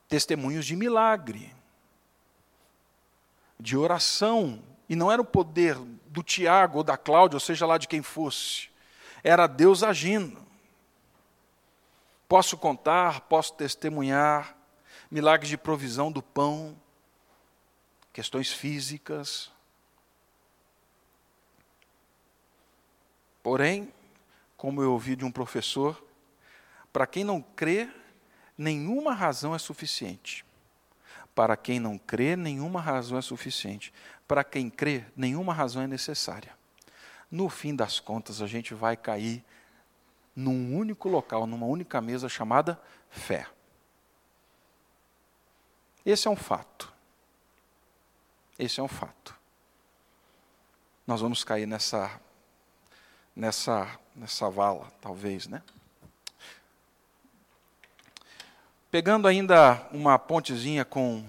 Testemunhos 0.08 0.64
de 0.64 0.76
milagre, 0.76 1.52
de 3.58 3.76
oração, 3.76 4.62
e 4.88 4.94
não 4.94 5.10
era 5.10 5.20
o 5.20 5.24
poder 5.24 5.74
do 6.06 6.22
Tiago 6.22 6.78
ou 6.78 6.84
da 6.84 6.96
Cláudia, 6.96 7.34
ou 7.34 7.40
seja 7.40 7.66
lá 7.66 7.78
de 7.78 7.88
quem 7.88 8.00
fosse, 8.00 8.68
era 9.24 9.48
Deus 9.48 9.82
agindo. 9.82 10.40
Posso 12.28 12.56
contar, 12.56 13.22
posso 13.22 13.54
testemunhar 13.54 14.62
milagres 15.14 15.48
de 15.48 15.56
provisão 15.56 16.10
do 16.10 16.20
pão, 16.20 16.74
questões 18.12 18.52
físicas. 18.52 19.48
Porém, 23.40 23.94
como 24.56 24.82
eu 24.82 24.90
ouvi 24.90 25.14
de 25.14 25.24
um 25.24 25.30
professor, 25.30 26.04
para 26.92 27.06
quem 27.06 27.22
não 27.22 27.40
crê, 27.40 27.88
nenhuma 28.58 29.14
razão 29.14 29.54
é 29.54 29.58
suficiente. 29.60 30.44
Para 31.32 31.56
quem 31.56 31.78
não 31.78 31.96
crê, 31.96 32.34
nenhuma 32.34 32.80
razão 32.80 33.16
é 33.16 33.22
suficiente. 33.22 33.92
Para 34.26 34.42
quem 34.42 34.68
crê, 34.68 35.04
nenhuma 35.16 35.54
razão 35.54 35.80
é 35.80 35.86
necessária. 35.86 36.58
No 37.30 37.48
fim 37.48 37.76
das 37.76 38.00
contas, 38.00 38.42
a 38.42 38.48
gente 38.48 38.74
vai 38.74 38.96
cair 38.96 39.44
num 40.34 40.76
único 40.76 41.08
local, 41.08 41.46
numa 41.46 41.66
única 41.66 42.00
mesa 42.00 42.28
chamada 42.28 42.82
fé. 43.08 43.46
Esse 46.04 46.28
é 46.28 46.30
um 46.30 46.36
fato. 46.36 46.92
Esse 48.58 48.80
é 48.80 48.82
um 48.82 48.88
fato. 48.88 49.34
Nós 51.06 51.20
vamos 51.20 51.42
cair 51.44 51.66
nessa 51.66 52.20
nessa 53.34 53.98
nessa 54.14 54.48
vala, 54.48 54.92
talvez, 55.00 55.46
né? 55.46 55.62
Pegando 58.90 59.26
ainda 59.26 59.88
uma 59.90 60.18
pontezinha 60.18 60.84
com 60.84 61.24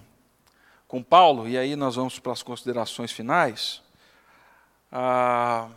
com 0.87 1.01
Paulo 1.01 1.47
e 1.47 1.57
aí 1.57 1.75
nós 1.75 1.95
vamos 1.95 2.19
para 2.19 2.31
as 2.31 2.43
considerações 2.43 3.11
finais. 3.11 3.81
Ah, 4.91 5.69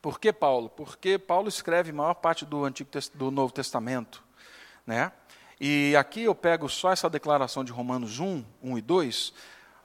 por 0.00 0.18
que 0.18 0.32
Paulo? 0.32 0.68
Porque 0.70 1.18
Paulo 1.18 1.48
escreve 1.48 1.90
a 1.90 1.94
maior 1.94 2.14
parte 2.14 2.44
do 2.44 2.64
Antigo 2.64 2.90
do 3.14 3.30
Novo 3.30 3.52
Testamento, 3.52 4.22
né? 4.86 5.12
E 5.60 5.96
aqui 5.96 6.24
eu 6.24 6.34
pego 6.34 6.68
só 6.68 6.92
essa 6.92 7.08
declaração 7.08 7.64
de 7.64 7.72
Romanos 7.72 8.20
1, 8.20 8.44
1 8.62 8.78
e 8.78 8.82
2, 8.82 9.32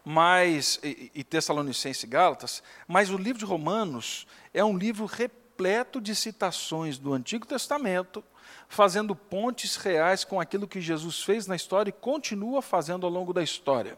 mas, 0.04 0.80
e, 0.84 1.12
e 1.16 1.24
Tessalonicense 1.24 2.06
e 2.06 2.10
Gálatas, 2.10 2.62
mas 2.88 3.10
o 3.10 3.18
livro 3.18 3.40
de 3.40 3.46
Romanos 3.46 4.28
é 4.54 4.64
um 4.64 4.78
livro 4.78 5.06
repleto 5.06 6.02
de 6.02 6.16
citações 6.16 6.98
do 6.98 7.14
Antigo 7.14 7.46
Testamento, 7.46 8.24
fazendo 8.68 9.16
pontes 9.16 9.76
reais 9.76 10.24
com 10.24 10.40
aquilo 10.40 10.68
que 10.68 10.82
Jesus 10.82 11.22
fez 11.22 11.48
na 11.48 11.56
história 11.56 11.90
e 11.90 11.94
continua 11.94 12.62
fazendo 12.62 13.06
ao 13.06 13.12
longo 13.12 13.34
da 13.34 13.44
história. 13.44 13.98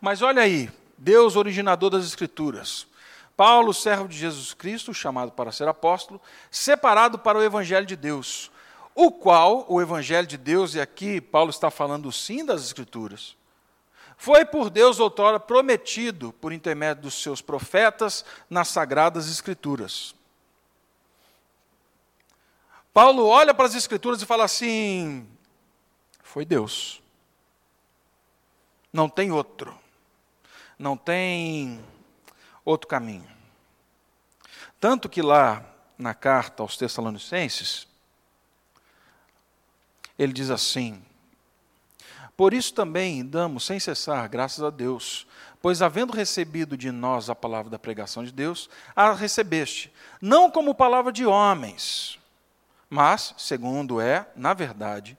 Mas 0.00 0.22
olha 0.22 0.42
aí, 0.42 0.70
Deus 0.96 1.36
originador 1.36 1.90
das 1.90 2.04
Escrituras. 2.04 2.86
Paulo, 3.36 3.72
servo 3.72 4.06
de 4.06 4.16
Jesus 4.16 4.54
Cristo, 4.54 4.92
chamado 4.92 5.32
para 5.32 5.50
ser 5.50 5.66
apóstolo, 5.66 6.20
separado 6.50 7.18
para 7.18 7.38
o 7.38 7.42
Evangelho 7.42 7.86
de 7.86 7.96
Deus, 7.96 8.51
o 8.94 9.10
qual, 9.10 9.64
o 9.68 9.80
Evangelho 9.80 10.26
de 10.26 10.36
Deus, 10.36 10.74
e 10.74 10.80
aqui 10.80 11.20
Paulo 11.20 11.50
está 11.50 11.70
falando 11.70 12.10
sim 12.12 12.44
das 12.44 12.62
Escrituras, 12.62 13.36
foi 14.16 14.44
por 14.44 14.70
Deus 14.70 15.00
outrora 15.00 15.40
prometido 15.40 16.32
por 16.34 16.52
intermédio 16.52 17.02
dos 17.02 17.20
seus 17.22 17.40
profetas 17.40 18.24
nas 18.48 18.68
sagradas 18.68 19.28
Escrituras. 19.28 20.14
Paulo 22.92 23.26
olha 23.26 23.54
para 23.54 23.66
as 23.66 23.74
Escrituras 23.74 24.22
e 24.22 24.26
fala 24.26 24.44
assim: 24.44 25.26
foi 26.22 26.44
Deus. 26.44 27.02
Não 28.92 29.08
tem 29.08 29.32
outro. 29.32 29.78
Não 30.78 30.96
tem 30.96 31.82
outro 32.64 32.86
caminho. 32.86 33.30
Tanto 34.78 35.08
que 35.08 35.22
lá 35.22 35.64
na 35.96 36.14
carta 36.14 36.62
aos 36.62 36.76
Tessalonicenses, 36.76 37.86
ele 40.22 40.32
diz 40.32 40.50
assim: 40.50 41.02
por 42.36 42.54
isso 42.54 42.72
também 42.74 43.24
damos 43.24 43.64
sem 43.64 43.78
cessar 43.78 44.28
graças 44.28 44.64
a 44.64 44.70
Deus, 44.70 45.26
pois 45.60 45.82
havendo 45.82 46.12
recebido 46.12 46.76
de 46.76 46.90
nós 46.90 47.28
a 47.28 47.34
palavra 47.34 47.70
da 47.70 47.78
pregação 47.78 48.24
de 48.24 48.32
Deus, 48.32 48.68
a 48.96 49.12
recebeste, 49.12 49.92
não 50.20 50.50
como 50.50 50.74
palavra 50.74 51.12
de 51.12 51.26
homens, 51.26 52.18
mas, 52.88 53.34
segundo 53.38 54.00
é, 54.00 54.28
na 54.34 54.54
verdade, 54.54 55.16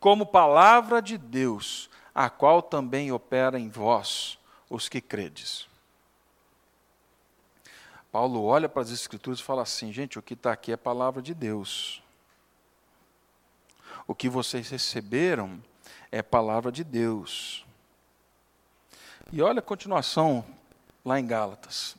como 0.00 0.26
palavra 0.26 1.00
de 1.00 1.16
Deus, 1.18 1.90
a 2.14 2.28
qual 2.28 2.62
também 2.62 3.12
opera 3.12 3.58
em 3.58 3.68
vós, 3.68 4.38
os 4.68 4.88
que 4.88 5.00
credes. 5.00 5.68
Paulo 8.10 8.44
olha 8.44 8.68
para 8.68 8.82
as 8.82 8.90
Escrituras 8.90 9.40
e 9.40 9.42
fala 9.42 9.62
assim: 9.62 9.92
gente, 9.92 10.18
o 10.18 10.22
que 10.22 10.34
está 10.34 10.52
aqui 10.52 10.72
é 10.72 10.76
palavra 10.76 11.22
de 11.22 11.32
Deus. 11.32 12.01
O 14.12 14.14
que 14.14 14.28
vocês 14.28 14.68
receberam 14.68 15.58
é 16.10 16.20
palavra 16.20 16.70
de 16.70 16.84
Deus. 16.84 17.64
E 19.32 19.40
olha 19.40 19.60
a 19.60 19.62
continuação 19.62 20.44
lá 21.02 21.18
em 21.18 21.26
Gálatas. 21.26 21.96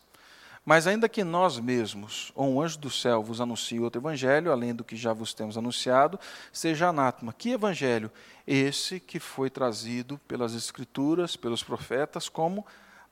Mas 0.63 0.85
ainda 0.85 1.09
que 1.09 1.23
nós 1.23 1.57
mesmos, 1.57 2.31
ou 2.35 2.53
um 2.53 2.61
anjo 2.61 2.77
do 2.77 2.91
céu, 2.91 3.23
vos 3.23 3.41
anuncie 3.41 3.79
outro 3.79 3.99
evangelho, 3.99 4.51
além 4.51 4.75
do 4.75 4.83
que 4.83 4.95
já 4.95 5.11
vos 5.11 5.33
temos 5.33 5.57
anunciado, 5.57 6.19
seja 6.51 6.89
anátema. 6.89 7.33
Que 7.33 7.49
evangelho? 7.49 8.11
Esse 8.45 8.99
que 8.99 9.19
foi 9.19 9.49
trazido 9.49 10.19
pelas 10.27 10.53
Escrituras, 10.53 11.35
pelos 11.35 11.63
profetas, 11.63 12.29
como 12.29 12.63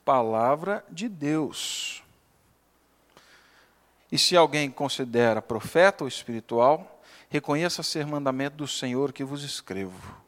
palavra 0.06 0.86
de 0.92 1.10
Deus. 1.10 2.04
E 4.12 4.20
se 4.20 4.38
alguém 4.38 4.70
considera 4.70 5.42
profeta 5.42 6.04
ou 6.04 6.08
espiritual, 6.08 6.91
reconheça 7.32 7.82
ser 7.82 8.06
mandamento 8.06 8.58
do 8.58 8.68
Senhor 8.68 9.14
que 9.14 9.24
vos 9.24 9.42
escrevo. 9.42 10.22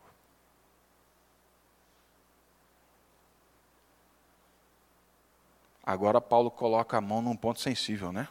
Agora 5.86 6.22
Paulo 6.22 6.50
coloca 6.50 6.98
a 6.98 7.02
mão 7.02 7.22
num 7.22 7.36
ponto 7.36 7.60
sensível, 7.60 8.14
né? 8.14 8.30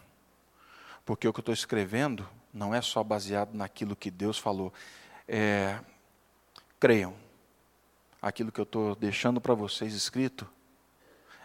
Porque 1.05 1.29
o 1.29 1.33
que 1.35 1.41
eu 1.41 1.43
estou 1.43 1.53
escrevendo 1.53 2.27
não 2.53 2.75
é 2.75 2.81
só 2.81 3.05
baseado 3.05 3.53
naquilo 3.53 3.95
que 3.95 4.11
Deus 4.11 4.39
falou. 4.39 4.73
É, 5.29 5.79
creiam, 6.81 7.15
aquilo 8.23 8.51
que 8.51 8.61
eu 8.61 8.65
estou 8.65 8.95
deixando 8.95 9.39
para 9.39 9.53
vocês 9.53 9.93
escrito 9.93 10.49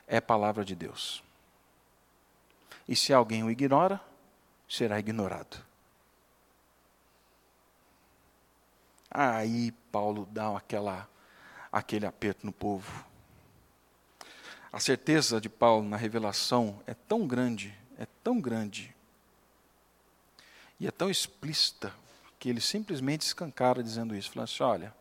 é 0.07 0.21
palavra 0.21 0.63
de 0.63 0.75
Deus. 0.75 1.21
E 2.87 2.95
se 2.95 3.11
alguém 3.11 3.43
o 3.43 3.51
ignora, 3.51 3.99
será 4.69 4.97
ignorado. 4.97 5.67
Aí 9.09 9.71
Paulo 9.91 10.27
dá 10.31 10.57
aquela, 10.57 11.09
aquele 11.71 12.05
aperto 12.05 12.45
no 12.45 12.51
povo. 12.51 13.05
A 14.71 14.79
certeza 14.79 15.39
de 15.39 15.49
Paulo 15.49 15.87
na 15.87 15.97
revelação 15.97 16.81
é 16.85 16.93
tão 16.93 17.25
grande, 17.25 17.73
é 17.97 18.05
tão 18.23 18.39
grande, 18.39 18.95
e 20.79 20.85
é 20.85 20.91
tão 20.91 21.09
explícita, 21.09 21.93
que 22.37 22.49
ele 22.49 22.61
simplesmente 22.61 23.21
escancara 23.21 23.81
dizendo 23.81 24.15
isso, 24.15 24.31
falando 24.31 24.49
assim: 24.49 24.63
olha, 24.63 24.93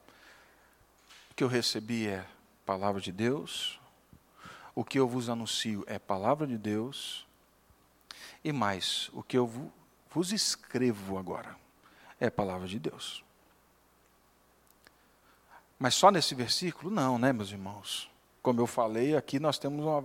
o 1.30 1.34
que 1.34 1.44
eu 1.44 1.48
recebi 1.48 2.06
é 2.06 2.24
palavra 2.64 3.00
de 3.00 3.12
Deus, 3.12 3.78
o 4.74 4.84
que 4.84 4.98
eu 4.98 5.06
vos 5.06 5.28
anuncio 5.28 5.84
é 5.86 5.98
palavra 5.98 6.46
de 6.46 6.56
Deus, 6.56 7.26
e 8.42 8.52
mais, 8.52 9.10
o 9.12 9.22
que 9.22 9.36
eu 9.36 9.70
vos 10.10 10.32
escrevo 10.32 11.18
agora 11.18 11.56
é 12.18 12.30
palavra 12.30 12.66
de 12.66 12.78
Deus. 12.78 13.25
Mas 15.78 15.94
só 15.94 16.10
nesse 16.10 16.34
versículo? 16.34 16.90
Não, 16.90 17.18
né, 17.18 17.32
meus 17.32 17.50
irmãos? 17.50 18.10
Como 18.42 18.60
eu 18.60 18.66
falei, 18.66 19.16
aqui 19.16 19.38
nós 19.38 19.58
temos 19.58 19.84
uma, 19.84 20.04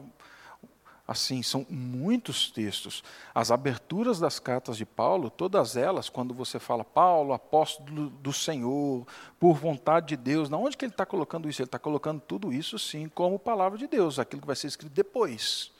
Assim, 1.12 1.44
são 1.44 1.66
muitos 1.70 2.50
textos. 2.50 3.04
As 3.36 3.52
aberturas 3.52 4.18
das 4.18 4.40
cartas 4.40 4.78
de 4.78 4.86
Paulo, 4.86 5.30
todas 5.30 5.76
elas, 5.76 6.08
quando 6.08 6.34
você 6.34 6.58
fala 6.58 6.86
Paulo, 6.86 7.34
apóstolo 7.34 8.10
do 8.10 8.32
Senhor, 8.32 9.06
por 9.38 9.56
vontade 9.56 10.08
de 10.08 10.16
Deus, 10.16 10.50
na 10.50 10.56
onde 10.56 10.78
que 10.78 10.86
ele 10.86 10.94
está 10.94 11.06
colocando 11.06 11.50
isso? 11.50 11.62
Ele 11.62 11.68
está 11.68 11.78
colocando 11.78 12.22
tudo 12.22 12.54
isso, 12.54 12.80
sim, 12.80 13.10
como 13.10 13.38
palavra 13.38 13.78
de 13.78 13.88
Deus, 13.88 14.20
aquilo 14.20 14.42
que 14.42 14.48
vai 14.48 14.56
ser 14.56 14.68
escrito 14.68 14.94
depois. 14.94 15.74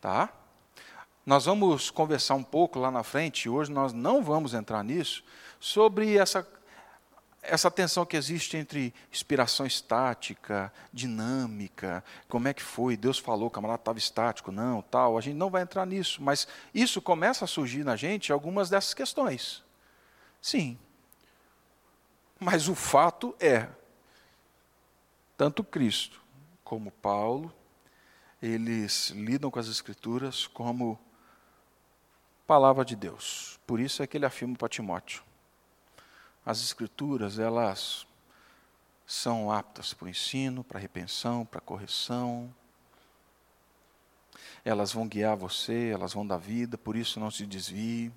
Tá? 0.00 0.32
Nós 1.26 1.44
vamos 1.44 1.90
conversar 1.90 2.34
um 2.36 2.42
pouco 2.42 2.78
lá 2.78 2.90
na 2.90 3.02
frente, 3.02 3.46
hoje 3.46 3.70
nós 3.70 3.92
não 3.92 4.22
vamos 4.22 4.54
entrar 4.54 4.82
nisso, 4.82 5.22
sobre 5.60 6.16
essa 6.16 6.42
essa 7.48 7.70
tensão 7.70 8.04
que 8.04 8.16
existe 8.16 8.56
entre 8.56 8.94
inspiração 9.12 9.66
estática, 9.66 10.72
dinâmica, 10.92 12.04
como 12.28 12.48
é 12.48 12.54
que 12.54 12.62
foi, 12.62 12.96
Deus 12.96 13.18
falou, 13.18 13.48
o 13.48 13.50
camarada 13.50 13.80
estava 13.80 13.98
estático, 13.98 14.52
não, 14.52 14.82
tal, 14.82 15.16
a 15.16 15.20
gente 15.20 15.36
não 15.36 15.50
vai 15.50 15.62
entrar 15.62 15.86
nisso, 15.86 16.22
mas 16.22 16.46
isso 16.74 17.00
começa 17.00 17.44
a 17.44 17.48
surgir 17.48 17.84
na 17.84 17.96
gente 17.96 18.32
algumas 18.32 18.70
dessas 18.70 18.94
questões. 18.94 19.64
Sim. 20.40 20.78
Mas 22.38 22.68
o 22.68 22.74
fato 22.74 23.34
é, 23.40 23.68
tanto 25.36 25.64
Cristo 25.64 26.22
como 26.62 26.90
Paulo, 26.90 27.52
eles 28.40 29.10
lidam 29.10 29.50
com 29.50 29.58
as 29.58 29.68
Escrituras 29.68 30.46
como 30.46 30.98
palavra 32.46 32.84
de 32.84 32.94
Deus. 32.94 33.58
Por 33.66 33.80
isso 33.80 34.02
é 34.02 34.06
que 34.06 34.16
ele 34.16 34.26
afirma 34.26 34.56
para 34.56 34.68
Timóteo: 34.68 35.22
as 36.48 36.62
escrituras, 36.62 37.38
elas 37.38 38.06
são 39.06 39.52
aptas 39.52 39.92
para 39.92 40.06
o 40.06 40.08
ensino, 40.08 40.64
para 40.64 40.78
a 40.78 40.80
repensão, 40.80 41.44
para 41.44 41.58
a 41.58 41.60
correção. 41.60 42.50
Elas 44.64 44.90
vão 44.90 45.06
guiar 45.06 45.36
você, 45.36 45.90
elas 45.92 46.14
vão 46.14 46.26
dar 46.26 46.38
vida, 46.38 46.78
por 46.78 46.96
isso 46.96 47.20
não 47.20 47.30
se 47.30 47.44
desvie. 47.44 48.10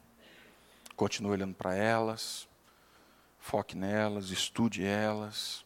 Continue 0.95 1.33
olhando 1.33 1.53
para 1.53 1.75
elas. 1.75 2.47
Foque 3.37 3.75
nelas, 3.75 4.29
estude 4.29 4.85
elas. 4.85 5.65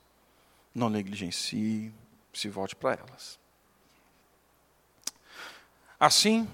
Não 0.74 0.90
negligencie, 0.90 1.94
se 2.34 2.50
volte 2.50 2.76
para 2.76 2.96
elas. 2.96 3.40
Assim, 6.00 6.50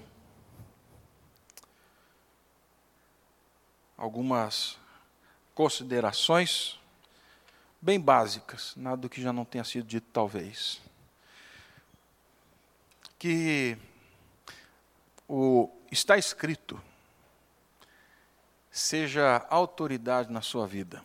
algumas 3.96 4.78
considerações 5.54 6.78
bem 7.80 8.00
básicas, 8.00 8.74
nada 8.76 8.96
do 8.96 9.08
que 9.08 9.20
já 9.20 9.32
não 9.32 9.44
tenha 9.44 9.64
sido 9.64 9.86
dito, 9.86 10.06
talvez. 10.12 10.80
Que 13.18 13.76
o 15.28 15.68
está 15.90 16.16
escrito 16.16 16.80
seja 18.70 19.46
autoridade 19.50 20.32
na 20.32 20.40
sua 20.40 20.66
vida. 20.66 21.02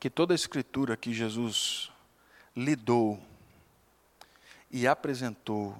Que 0.00 0.08
toda 0.08 0.32
a 0.32 0.36
escritura 0.36 0.96
que 0.96 1.12
Jesus 1.12 1.90
lidou 2.56 3.22
e 4.70 4.86
apresentou 4.86 5.76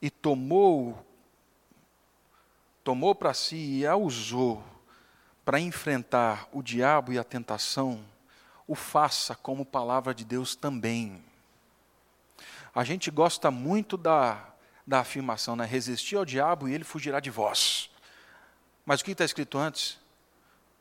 e 0.00 0.08
tomou 0.08 1.04
tomou 2.90 3.14
para 3.14 3.32
si 3.32 3.54
e 3.54 3.86
a 3.86 3.94
usou 3.94 4.64
para 5.44 5.60
enfrentar 5.60 6.48
o 6.50 6.60
diabo 6.60 7.12
e 7.12 7.20
a 7.20 7.22
tentação, 7.22 8.04
o 8.66 8.74
faça 8.74 9.32
como 9.32 9.64
palavra 9.64 10.12
de 10.12 10.24
Deus 10.24 10.56
também. 10.56 11.22
A 12.74 12.82
gente 12.82 13.08
gosta 13.08 13.48
muito 13.48 13.96
da, 13.96 14.44
da 14.84 14.98
afirmação, 14.98 15.54
né? 15.54 15.64
resistir 15.64 16.16
ao 16.16 16.24
diabo 16.24 16.68
e 16.68 16.74
ele 16.74 16.82
fugirá 16.82 17.20
de 17.20 17.30
vós. 17.30 17.88
Mas 18.84 19.00
o 19.00 19.04
que 19.04 19.12
está 19.12 19.24
escrito 19.24 19.56
antes? 19.56 19.96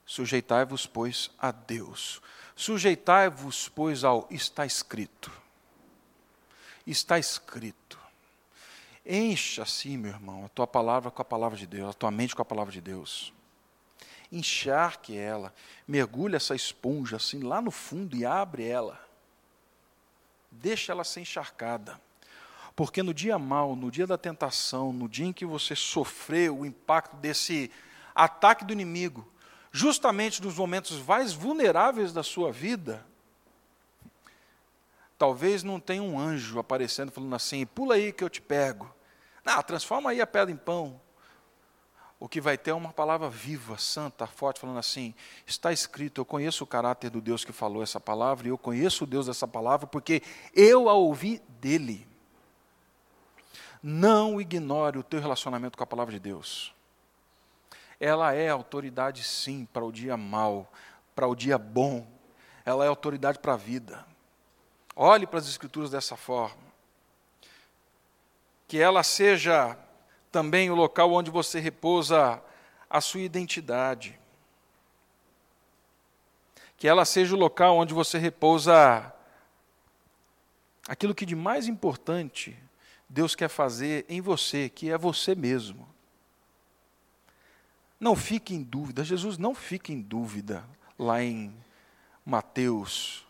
Sujeitai-vos, 0.03 0.87
pois, 0.87 1.29
a 1.37 1.51
Deus. 1.51 2.23
Sujeitai-vos, 2.55 3.69
pois, 3.69 4.03
ao 4.03 4.27
está 4.31 4.65
escrito. 4.65 5.31
Está 6.87 7.19
escrito. 7.19 7.98
Encha 9.11 9.63
assim, 9.63 9.97
meu 9.97 10.11
irmão, 10.11 10.45
a 10.45 10.49
tua 10.49 10.67
palavra 10.67 11.09
com 11.09 11.19
a 11.19 11.25
palavra 11.25 11.57
de 11.57 11.65
Deus, 11.65 11.89
a 11.89 11.93
tua 11.93 12.11
mente 12.11 12.35
com 12.35 12.43
a 12.43 12.45
palavra 12.45 12.71
de 12.71 12.79
Deus. 12.79 13.33
Encharque 14.31 15.17
ela, 15.17 15.51
mergulha 15.87 16.37
essa 16.37 16.53
esponja 16.53 17.15
assim 17.15 17.41
lá 17.41 17.59
no 17.59 17.71
fundo 17.71 18.15
e 18.15 18.23
abre 18.23 18.67
ela. 18.67 19.03
Deixa 20.51 20.91
ela 20.91 21.03
ser 21.03 21.21
encharcada. 21.21 21.99
Porque 22.75 23.01
no 23.01 23.11
dia 23.11 23.39
mal, 23.39 23.75
no 23.75 23.89
dia 23.89 24.05
da 24.05 24.15
tentação, 24.15 24.93
no 24.93 25.09
dia 25.09 25.25
em 25.25 25.33
que 25.33 25.43
você 25.43 25.75
sofreu 25.75 26.59
o 26.59 26.65
impacto 26.65 27.15
desse 27.15 27.71
ataque 28.13 28.63
do 28.63 28.71
inimigo, 28.71 29.27
justamente 29.71 30.39
nos 30.39 30.55
momentos 30.55 31.01
mais 31.01 31.33
vulneráveis 31.33 32.13
da 32.13 32.21
sua 32.21 32.51
vida, 32.51 33.03
talvez 35.17 35.63
não 35.63 35.79
tenha 35.79 36.03
um 36.03 36.19
anjo 36.19 36.59
aparecendo 36.59 37.11
falando 37.11 37.35
assim: 37.35 37.65
pula 37.65 37.95
aí 37.95 38.13
que 38.13 38.23
eu 38.23 38.29
te 38.29 38.39
pego. 38.39 38.98
Não, 39.49 39.63
transforma 39.63 40.11
aí 40.11 40.21
a 40.21 40.27
pedra 40.27 40.53
em 40.53 40.55
pão. 40.55 41.01
O 42.19 42.29
que 42.29 42.39
vai 42.39 42.55
ter 42.55 42.69
é 42.69 42.73
uma 42.73 42.93
palavra 42.93 43.27
viva, 43.31 43.79
santa, 43.79 44.27
forte, 44.27 44.59
falando 44.59 44.77
assim: 44.77 45.15
está 45.47 45.73
escrito, 45.73 46.21
eu 46.21 46.25
conheço 46.25 46.63
o 46.63 46.67
caráter 46.67 47.09
do 47.09 47.19
Deus 47.19 47.43
que 47.43 47.51
falou 47.51 47.81
essa 47.81 47.99
palavra, 47.99 48.47
e 48.47 48.51
eu 48.51 48.59
conheço 48.59 49.05
o 49.05 49.07
Deus 49.07 49.25
dessa 49.25 49.47
palavra, 49.47 49.87
porque 49.87 50.21
eu 50.53 50.87
a 50.87 50.93
ouvi 50.93 51.41
dele. 51.59 52.07
Não 53.81 54.39
ignore 54.39 54.99
o 54.99 55.03
teu 55.03 55.19
relacionamento 55.19 55.75
com 55.75 55.83
a 55.83 55.87
palavra 55.87 56.13
de 56.13 56.19
Deus. 56.19 56.71
Ela 57.99 58.35
é 58.35 58.49
autoridade, 58.49 59.23
sim, 59.23 59.65
para 59.73 59.83
o 59.83 59.91
dia 59.91 60.15
mau, 60.15 60.71
para 61.15 61.27
o 61.27 61.33
dia 61.33 61.57
bom. 61.57 62.05
Ela 62.63 62.85
é 62.85 62.87
autoridade 62.87 63.39
para 63.39 63.53
a 63.53 63.57
vida. 63.57 64.05
Olhe 64.95 65.25
para 65.25 65.39
as 65.39 65.47
Escrituras 65.47 65.89
dessa 65.89 66.15
forma 66.15 66.68
que 68.69 68.77
ela 68.77 69.01
seja 69.01 69.75
também 70.31 70.69
o 70.69 70.75
local 70.75 71.11
onde 71.11 71.31
você 71.31 71.59
repousa 71.59 72.39
a 72.87 73.01
sua 73.01 73.21
identidade. 73.21 74.17
Que 76.77 76.87
ela 76.87 77.03
seja 77.03 77.35
o 77.35 77.39
local 77.39 77.77
onde 77.77 77.95
você 77.95 78.19
repousa 78.19 79.11
aquilo 80.87 81.15
que 81.15 81.25
de 81.25 81.35
mais 81.35 81.67
importante 81.67 82.55
Deus 83.09 83.33
quer 83.33 83.49
fazer 83.49 84.05
em 84.07 84.21
você, 84.21 84.69
que 84.69 84.91
é 84.91 84.97
você 84.99 85.33
mesmo. 85.33 85.89
Não 87.99 88.15
fique 88.15 88.53
em 88.53 88.61
dúvida, 88.61 89.03
Jesus 89.03 89.39
não 89.39 89.55
fica 89.55 89.91
em 89.91 89.99
dúvida 89.99 90.63
lá 90.97 91.23
em 91.23 91.51
Mateus, 92.23 93.25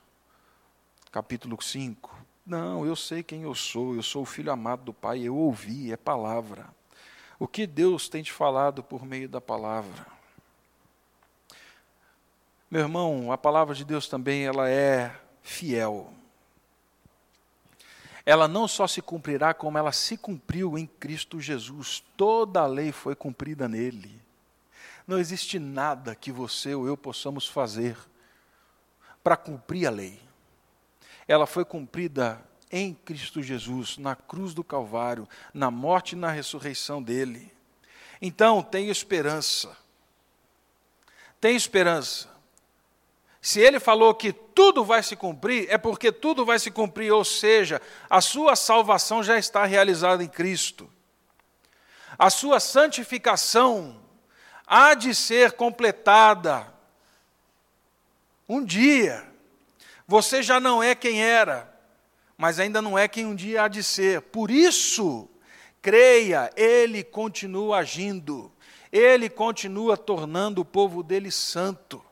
capítulo 1.14 1.62
5. 1.62 2.19
Não, 2.50 2.84
eu 2.84 2.96
sei 2.96 3.22
quem 3.22 3.44
eu 3.44 3.54
sou, 3.54 3.94
eu 3.94 4.02
sou 4.02 4.24
o 4.24 4.26
filho 4.26 4.52
amado 4.52 4.84
do 4.86 4.92
Pai, 4.92 5.20
eu 5.20 5.36
ouvi, 5.36 5.94
é 5.94 5.96
palavra. 5.96 6.66
O 7.38 7.48
que 7.48 7.68
Deus 7.68 8.10
tem 8.10 8.24
te 8.24 8.34
falado 8.34 8.82
por 8.82 9.06
meio 9.06 9.30
da 9.30 9.40
palavra? 9.40 10.08
Meu 12.72 12.82
irmão, 12.82 13.32
a 13.32 13.38
palavra 13.38 13.76
de 13.76 13.86
Deus 13.86 14.08
também 14.08 14.48
ela 14.48 14.68
é 14.68 15.16
fiel. 15.44 16.12
Ela 18.26 18.48
não 18.48 18.68
só 18.68 18.88
se 18.88 19.00
cumprirá, 19.00 19.54
como 19.54 19.78
ela 19.78 19.92
se 19.92 20.18
cumpriu 20.18 20.76
em 20.76 20.88
Cristo 20.88 21.40
Jesus. 21.40 22.04
Toda 22.18 22.62
a 22.62 22.66
lei 22.66 22.92
foi 22.92 23.14
cumprida 23.14 23.70
nele. 23.70 24.20
Não 25.06 25.20
existe 25.20 25.60
nada 25.60 26.16
que 26.16 26.32
você 26.32 26.74
ou 26.74 26.88
eu 26.88 26.98
possamos 26.98 27.48
fazer 27.48 27.96
para 29.24 29.38
cumprir 29.38 29.86
a 29.86 29.92
lei 29.92 30.29
ela 31.30 31.46
foi 31.46 31.64
cumprida 31.64 32.44
em 32.72 32.92
Cristo 32.92 33.40
Jesus, 33.44 34.00
na 34.00 34.16
cruz 34.16 34.52
do 34.52 34.64
Calvário, 34.64 35.30
na 35.54 35.70
morte 35.70 36.14
e 36.14 36.16
na 36.16 36.32
ressurreição 36.32 37.04
dele. 37.04 37.54
Então, 38.20 38.64
tem 38.64 38.90
esperança. 38.90 39.78
Tem 41.40 41.56
esperança. 41.56 42.28
Se 43.40 43.60
ele 43.60 43.80
falou 43.80 44.16
que 44.16 44.34
tudo 44.34 44.84
vai 44.84 45.04
se 45.04 45.16
cumprir, 45.16 45.68
é 45.70 45.78
porque 45.78 46.12
tudo 46.12 46.44
vai 46.44 46.58
se 46.58 46.72
cumprir, 46.72 47.12
ou 47.12 47.24
seja, 47.24 47.80
a 48.10 48.22
sua 48.22 48.56
salvação 48.56 49.22
já 49.22 49.38
está 49.38 49.66
realizada 49.66 50.24
em 50.24 50.28
Cristo. 50.28 50.92
A 52.18 52.32
sua 52.32 52.60
santificação 52.60 54.02
há 54.66 54.96
de 54.96 55.14
ser 55.14 55.52
completada 55.52 56.74
um 58.48 58.66
dia. 58.66 59.29
Você 60.10 60.42
já 60.42 60.60
não 60.60 60.82
é 60.82 60.96
quem 60.96 61.24
era, 61.24 61.72
mas 62.36 62.60
ainda 62.60 62.82
não 62.82 62.98
é 62.98 63.08
quem 63.08 63.26
um 63.26 63.36
dia 63.36 63.64
há 63.64 63.68
de 63.68 63.84
ser. 63.84 64.22
Por 64.22 64.50
isso, 64.50 65.30
creia, 65.82 66.52
Ele 66.56 67.04
continua 67.04 67.78
agindo, 67.78 68.52
Ele 68.92 69.30
continua 69.30 69.96
tornando 69.96 70.62
o 70.62 70.66
povo 70.66 71.04
dele 71.04 71.32
santo. 71.32 72.04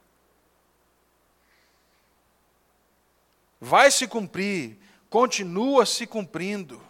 Vai 3.59 3.89
se 3.89 4.07
cumprir 4.07 4.77
continua 5.09 5.85
se 5.85 6.05
cumprindo. 6.05 6.81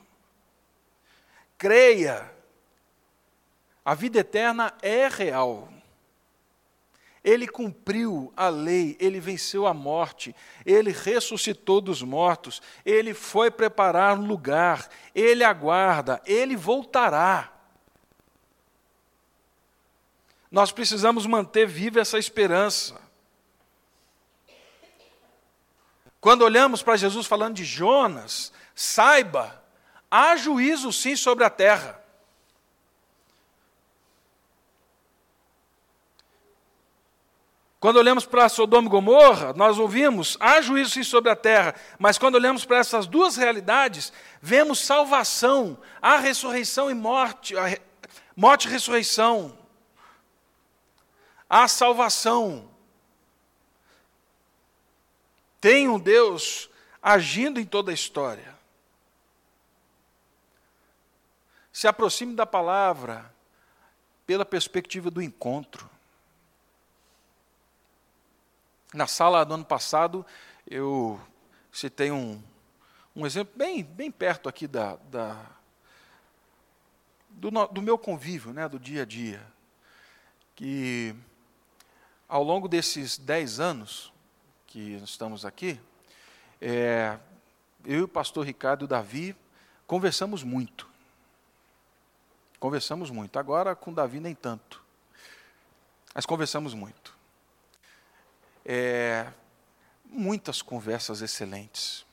Creia, 1.58 2.32
a 3.84 3.94
vida 3.94 4.20
eterna 4.20 4.74
é 4.82 5.08
real. 5.08 5.70
Ele 7.28 7.46
cumpriu 7.46 8.32
a 8.38 8.48
lei, 8.48 8.96
ele 9.02 9.20
venceu 9.20 9.68
a 9.68 9.74
morte, 9.74 10.34
ele 10.66 10.94
ressuscitou 10.94 11.82
dos 11.82 12.02
mortos, 12.02 12.62
ele 12.86 13.14
foi 13.14 13.52
preparar 13.52 14.18
um 14.18 14.26
lugar, 14.26 14.88
ele 15.14 15.44
aguarda, 15.44 16.22
ele 16.26 16.56
voltará. 16.56 17.52
Nós 20.50 20.72
precisamos 20.72 21.26
manter 21.26 21.68
viva 21.68 22.00
essa 22.00 22.18
esperança. 22.18 22.98
Quando 26.22 26.44
olhamos 26.44 26.82
para 26.82 26.96
Jesus 26.96 27.28
falando 27.28 27.56
de 27.56 27.66
Jonas, 27.66 28.54
saiba, 28.74 29.62
há 30.10 30.38
juízo 30.38 30.94
sim 30.94 31.18
sobre 31.18 31.44
a 31.44 31.50
terra. 31.50 32.02
Quando 37.80 37.98
olhamos 37.98 38.26
para 38.26 38.50
Sodoma 38.50 38.88
e 38.88 38.90
Gomorra, 38.90 39.54
nós 39.54 39.78
ouvimos, 39.78 40.36
há 40.40 40.62
juízo 40.62 40.92
sim 40.92 41.04
sobre 41.04 41.30
a 41.30 41.36
terra, 41.36 41.76
mas 42.00 42.18
quando 42.18 42.36
olhamos 42.36 42.66
para 42.66 42.78
essas 42.78 43.06
duas 43.06 43.36
realidades, 43.36 44.12
vemos 44.42 44.80
salvação, 44.80 45.78
há 46.02 46.18
ressurreição 46.18 46.90
e 46.90 46.96
morte, 46.96 47.54
morte 48.36 48.68
e 48.68 48.72
ressurreição. 48.72 49.56
Há 51.48 51.68
salvação. 51.68 52.70
Tem 55.62 55.88
um 55.88 56.00
Deus 56.00 56.70
agindo 57.02 57.60
em 57.60 57.66
toda 57.66 57.92
a 57.92 57.94
história. 57.94 58.56
Se 61.72 61.88
aproxime 61.88 62.36
da 62.36 62.46
palavra 62.46 63.32
pela 64.26 64.44
perspectiva 64.44 65.12
do 65.12 65.22
encontro. 65.22 65.88
Na 68.98 69.06
sala 69.06 69.46
do 69.46 69.54
ano 69.54 69.64
passado, 69.64 70.26
eu 70.66 71.22
citei 71.72 72.10
um, 72.10 72.42
um 73.16 73.28
exemplo 73.28 73.54
bem, 73.56 73.84
bem 73.84 74.10
perto 74.10 74.50
aqui 74.50 74.68
da, 74.68 74.96
da 75.12 75.40
do, 77.30 77.52
do, 77.68 77.80
meu 77.80 77.96
convívio, 77.96 78.52
né, 78.52 78.68
do 78.68 78.80
dia 78.80 79.04
a 79.04 79.06
dia, 79.06 79.46
que 80.56 81.16
ao 82.28 82.42
longo 82.42 82.68
desses 82.68 83.20
dez 83.20 83.60
anos 83.60 84.12
que 84.66 84.96
estamos 85.04 85.46
aqui, 85.46 85.80
é, 86.60 87.20
eu 87.86 88.00
e 88.00 88.02
o 88.02 88.08
pastor 88.08 88.48
Ricardo 88.48 88.82
e 88.82 88.86
o 88.86 88.88
Davi 88.88 89.36
conversamos 89.86 90.42
muito. 90.42 90.90
Conversamos 92.60 93.12
muito. 93.12 93.38
Agora 93.38 93.76
com 93.76 93.92
o 93.92 93.94
Davi 93.94 94.20
nem 94.20 94.34
tanto. 94.34 94.84
Mas 96.16 96.26
conversamos 96.26 96.74
muito. 96.74 96.97
É, 98.70 99.26
muitas 100.04 100.62
conversas 100.62 101.22
excelentes. 101.22 102.06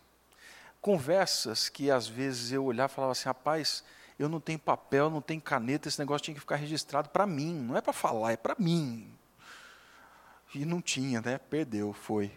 Conversas 0.81 1.69
que 1.69 1.91
às 1.91 2.07
vezes 2.07 2.53
eu 2.53 2.65
olhava 2.65 2.93
e 2.93 2.95
falava 2.95 3.11
assim, 3.11 3.25
rapaz, 3.25 3.83
eu 4.17 4.29
não 4.29 4.39
tenho 4.39 4.61
papel, 4.61 5.11
não 5.11 5.21
tenho 5.21 5.41
caneta, 5.41 5.89
esse 5.89 5.99
negócio 5.99 6.27
tinha 6.27 6.35
que 6.35 6.41
ficar 6.41 6.55
registrado 6.55 7.09
para 7.09 7.27
mim, 7.27 7.53
não 7.53 7.77
é 7.77 7.81
para 7.81 7.93
falar, 7.93 8.31
é 8.31 8.37
para 8.37 8.55
mim. 8.57 9.13
E 10.55 10.65
não 10.65 10.81
tinha, 10.81 11.21
né? 11.21 11.39
Perdeu, 11.39 11.93
foi. 11.93 12.31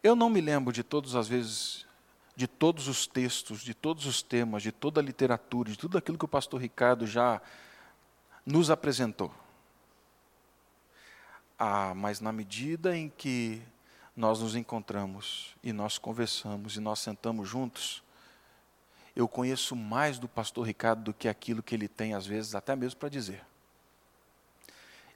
Eu 0.00 0.14
não 0.14 0.30
me 0.30 0.40
lembro 0.40 0.72
de 0.72 0.84
todas 0.84 1.16
as 1.16 1.26
vezes, 1.26 1.84
de 2.36 2.46
todos 2.46 2.86
os 2.86 3.08
textos, 3.08 3.62
de 3.62 3.74
todos 3.74 4.06
os 4.06 4.22
temas, 4.22 4.62
de 4.62 4.70
toda 4.70 5.00
a 5.00 5.02
literatura, 5.02 5.72
de 5.72 5.76
tudo 5.76 5.98
aquilo 5.98 6.16
que 6.16 6.24
o 6.24 6.28
pastor 6.28 6.60
Ricardo 6.60 7.04
já 7.04 7.42
nos 8.44 8.70
apresentou. 8.70 9.34
Ah, 11.58 11.94
mas 11.94 12.20
na 12.20 12.32
medida 12.32 12.96
em 12.96 13.08
que 13.08 13.62
nós 14.14 14.40
nos 14.40 14.54
encontramos 14.54 15.54
e 15.62 15.72
nós 15.72 15.98
conversamos 15.98 16.76
e 16.76 16.80
nós 16.80 16.98
sentamos 17.00 17.48
juntos, 17.48 18.02
eu 19.14 19.26
conheço 19.26 19.74
mais 19.74 20.18
do 20.18 20.28
pastor 20.28 20.66
Ricardo 20.66 21.04
do 21.04 21.14
que 21.14 21.28
aquilo 21.28 21.62
que 21.62 21.74
ele 21.74 21.88
tem, 21.88 22.12
às 22.12 22.26
vezes, 22.26 22.54
até 22.54 22.76
mesmo 22.76 23.00
para 23.00 23.08
dizer. 23.08 23.42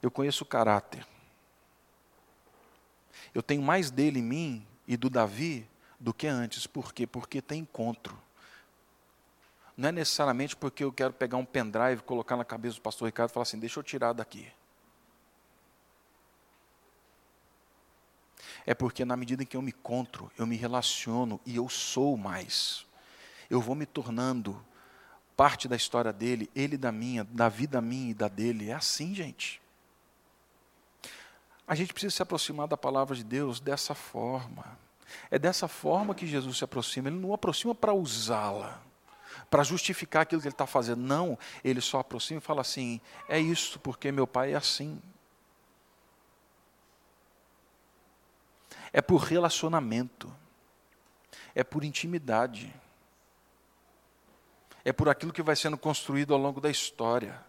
Eu 0.03 0.11
conheço 0.11 0.45
o 0.45 0.47
caráter. 0.47 1.07
Eu 3.34 3.43
tenho 3.43 3.61
mais 3.61 3.91
dele 3.91 4.20
em 4.20 4.22
mim 4.22 4.66
e 4.88 4.97
do 4.97 5.11
Davi 5.11 5.68
do 5.99 6.14
que 6.14 6.26
antes. 6.26 6.66
Por 6.66 6.95
quê? 6.95 7.07
Porque 7.07 7.43
tem 7.43 7.61
encontro. 7.61 8.18
Não 9.76 9.91
é 9.91 9.93
necessariamente 9.93 10.57
porque 10.57 10.84
eu 10.84 10.93
quero 10.93 11.12
pegar 11.12 11.36
um 11.36 11.45
pendrive, 11.45 12.03
colocar 12.03 12.36
na 12.36 12.45
cabeça 12.45 12.76
do 12.76 12.80
pastor 12.82 13.07
Ricardo 13.07 13.30
e 13.30 13.34
falar 13.34 13.43
assim: 13.43 13.59
deixa 13.59 13.78
eu 13.78 13.84
tirar 13.84 14.14
daqui. 14.14 14.51
É 18.67 18.75
porque 18.75 19.05
na 19.05 19.17
medida 19.17 19.43
em 19.43 19.47
que 19.47 19.57
eu 19.57 19.63
me 19.63 19.71
encontro, 19.71 20.31
eu 20.39 20.47
me 20.47 20.57
relaciono 20.57 21.41
e 21.47 21.57
eu 21.57 21.69
sou 21.69 22.17
mais. 22.17 22.87
Eu 23.49 23.61
vou 23.61 23.75
me 23.75 23.87
tornando 23.87 24.63
parte 25.37 25.67
da 25.67 25.75
história 25.75 26.13
dele, 26.13 26.51
ele 26.55 26.77
da 26.77 26.93
minha, 26.93 27.25
da 27.25 27.49
vida 27.49 27.81
minha 27.81 28.11
e 28.11 28.15
da 28.15 28.29
dele. 28.29 28.71
É 28.71 28.75
assim, 28.75 29.15
gente. 29.15 29.61
A 31.67 31.75
gente 31.75 31.93
precisa 31.93 32.15
se 32.15 32.23
aproximar 32.23 32.67
da 32.69 32.77
palavra 32.77 33.17
de 33.17 33.25
Deus 33.25 33.61
dessa 33.61 33.95
forma. 33.95 34.79
É 35.31 35.39
dessa 35.39 35.69
forma 35.69 36.15
que 36.15 36.27
Jesus 36.27 36.59
se 36.59 36.65
aproxima. 36.65 37.09
Ele 37.09 37.19
não 37.19 37.33
aproxima 37.33 37.75
para 37.75 37.95
usá-la, 37.95 38.83
para 39.49 39.63
justificar 39.63 40.23
aquilo 40.23 40.41
que 40.41 40.49
ele 40.49 40.55
está 40.55 40.67
fazendo. 40.67 41.01
Não, 41.01 41.39
ele 41.65 41.81
só 41.81 42.01
aproxima 42.01 42.39
e 42.39 42.43
fala 42.43 42.61
assim: 42.61 43.01
é 43.29 43.39
isso, 43.39 43.79
porque 43.81 44.13
meu 44.13 44.27
pai 44.27 44.53
é 44.53 44.57
assim. 44.57 45.01
É 48.93 49.01
por 49.01 49.18
relacionamento, 49.18 50.34
é 51.55 51.62
por 51.62 51.84
intimidade, 51.84 52.74
é 54.84 54.93
por 54.93 55.09
aquilo 55.09 55.32
que 55.32 55.43
vai 55.43 55.55
sendo 55.55 55.76
construído 55.76 56.34
ao 56.34 56.41
longo 56.41 56.61
da 56.61 56.70
história. 56.70 57.45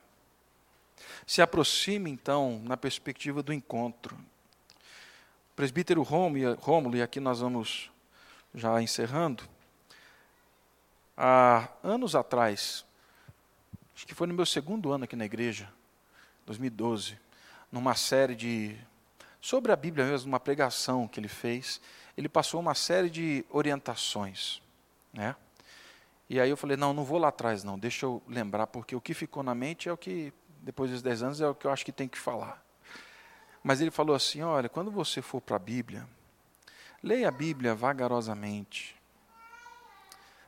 Se 1.25 1.41
aproxime, 1.41 2.11
então, 2.11 2.61
na 2.63 2.77
perspectiva 2.77 3.41
do 3.41 3.53
encontro. 3.53 4.15
O 4.15 5.55
presbítero 5.55 6.01
Rômulo, 6.03 6.95
e 6.95 7.01
aqui 7.01 7.19
nós 7.19 7.39
vamos 7.39 7.91
já 8.53 8.81
encerrando, 8.81 9.43
há 11.15 11.69
anos 11.83 12.15
atrás, 12.15 12.85
acho 13.95 14.05
que 14.05 14.13
foi 14.13 14.27
no 14.27 14.33
meu 14.33 14.45
segundo 14.45 14.91
ano 14.91 15.05
aqui 15.05 15.15
na 15.15 15.25
igreja, 15.25 15.71
2012, 16.45 17.17
numa 17.71 17.95
série 17.95 18.35
de. 18.35 18.77
Sobre 19.41 19.71
a 19.71 19.75
Bíblia 19.75 20.05
mesmo, 20.05 20.29
uma 20.29 20.39
pregação 20.39 21.07
que 21.07 21.19
ele 21.19 21.27
fez, 21.27 21.81
ele 22.15 22.29
passou 22.29 22.59
uma 22.59 22.75
série 22.75 23.09
de 23.09 23.43
orientações. 23.49 24.61
Né? 25.11 25.35
E 26.29 26.39
aí 26.39 26.49
eu 26.49 26.55
falei: 26.55 26.77
não, 26.77 26.93
não 26.93 27.03
vou 27.03 27.17
lá 27.17 27.29
atrás, 27.29 27.63
não, 27.63 27.77
deixa 27.77 28.05
eu 28.05 28.21
lembrar, 28.27 28.67
porque 28.67 28.95
o 28.95 29.01
que 29.01 29.13
ficou 29.13 29.41
na 29.41 29.55
mente 29.55 29.89
é 29.89 29.91
o 29.91 29.97
que 29.97 30.31
depois 30.61 30.91
dos 30.91 31.01
10 31.01 31.23
anos, 31.23 31.41
é 31.41 31.47
o 31.47 31.55
que 31.55 31.65
eu 31.65 31.71
acho 31.71 31.83
que 31.83 31.91
tem 31.91 32.07
que 32.07 32.17
falar. 32.17 32.63
Mas 33.63 33.81
ele 33.81 33.91
falou 33.91 34.15
assim: 34.15 34.41
olha, 34.41 34.69
quando 34.69 34.91
você 34.91 35.21
for 35.21 35.41
para 35.41 35.55
a 35.55 35.59
Bíblia, 35.59 36.07
leia 37.01 37.27
a 37.27 37.31
Bíblia 37.31 37.73
vagarosamente, 37.73 38.95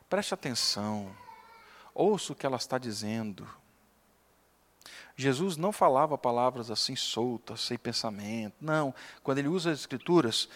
preste 0.08 0.32
atenção, 0.32 1.14
ouça 1.92 2.32
o 2.32 2.36
que 2.36 2.46
ela 2.46 2.56
está 2.56 2.78
dizendo. 2.78 3.46
Jesus 5.16 5.56
não 5.56 5.72
falava 5.72 6.18
palavras 6.18 6.70
assim 6.70 6.96
soltas, 6.96 7.60
sem 7.60 7.78
pensamento. 7.78 8.56
Não, 8.60 8.94
quando 9.22 9.38
ele 9.38 9.48
usa 9.48 9.70
as 9.70 9.80
Escrituras, 9.80 10.48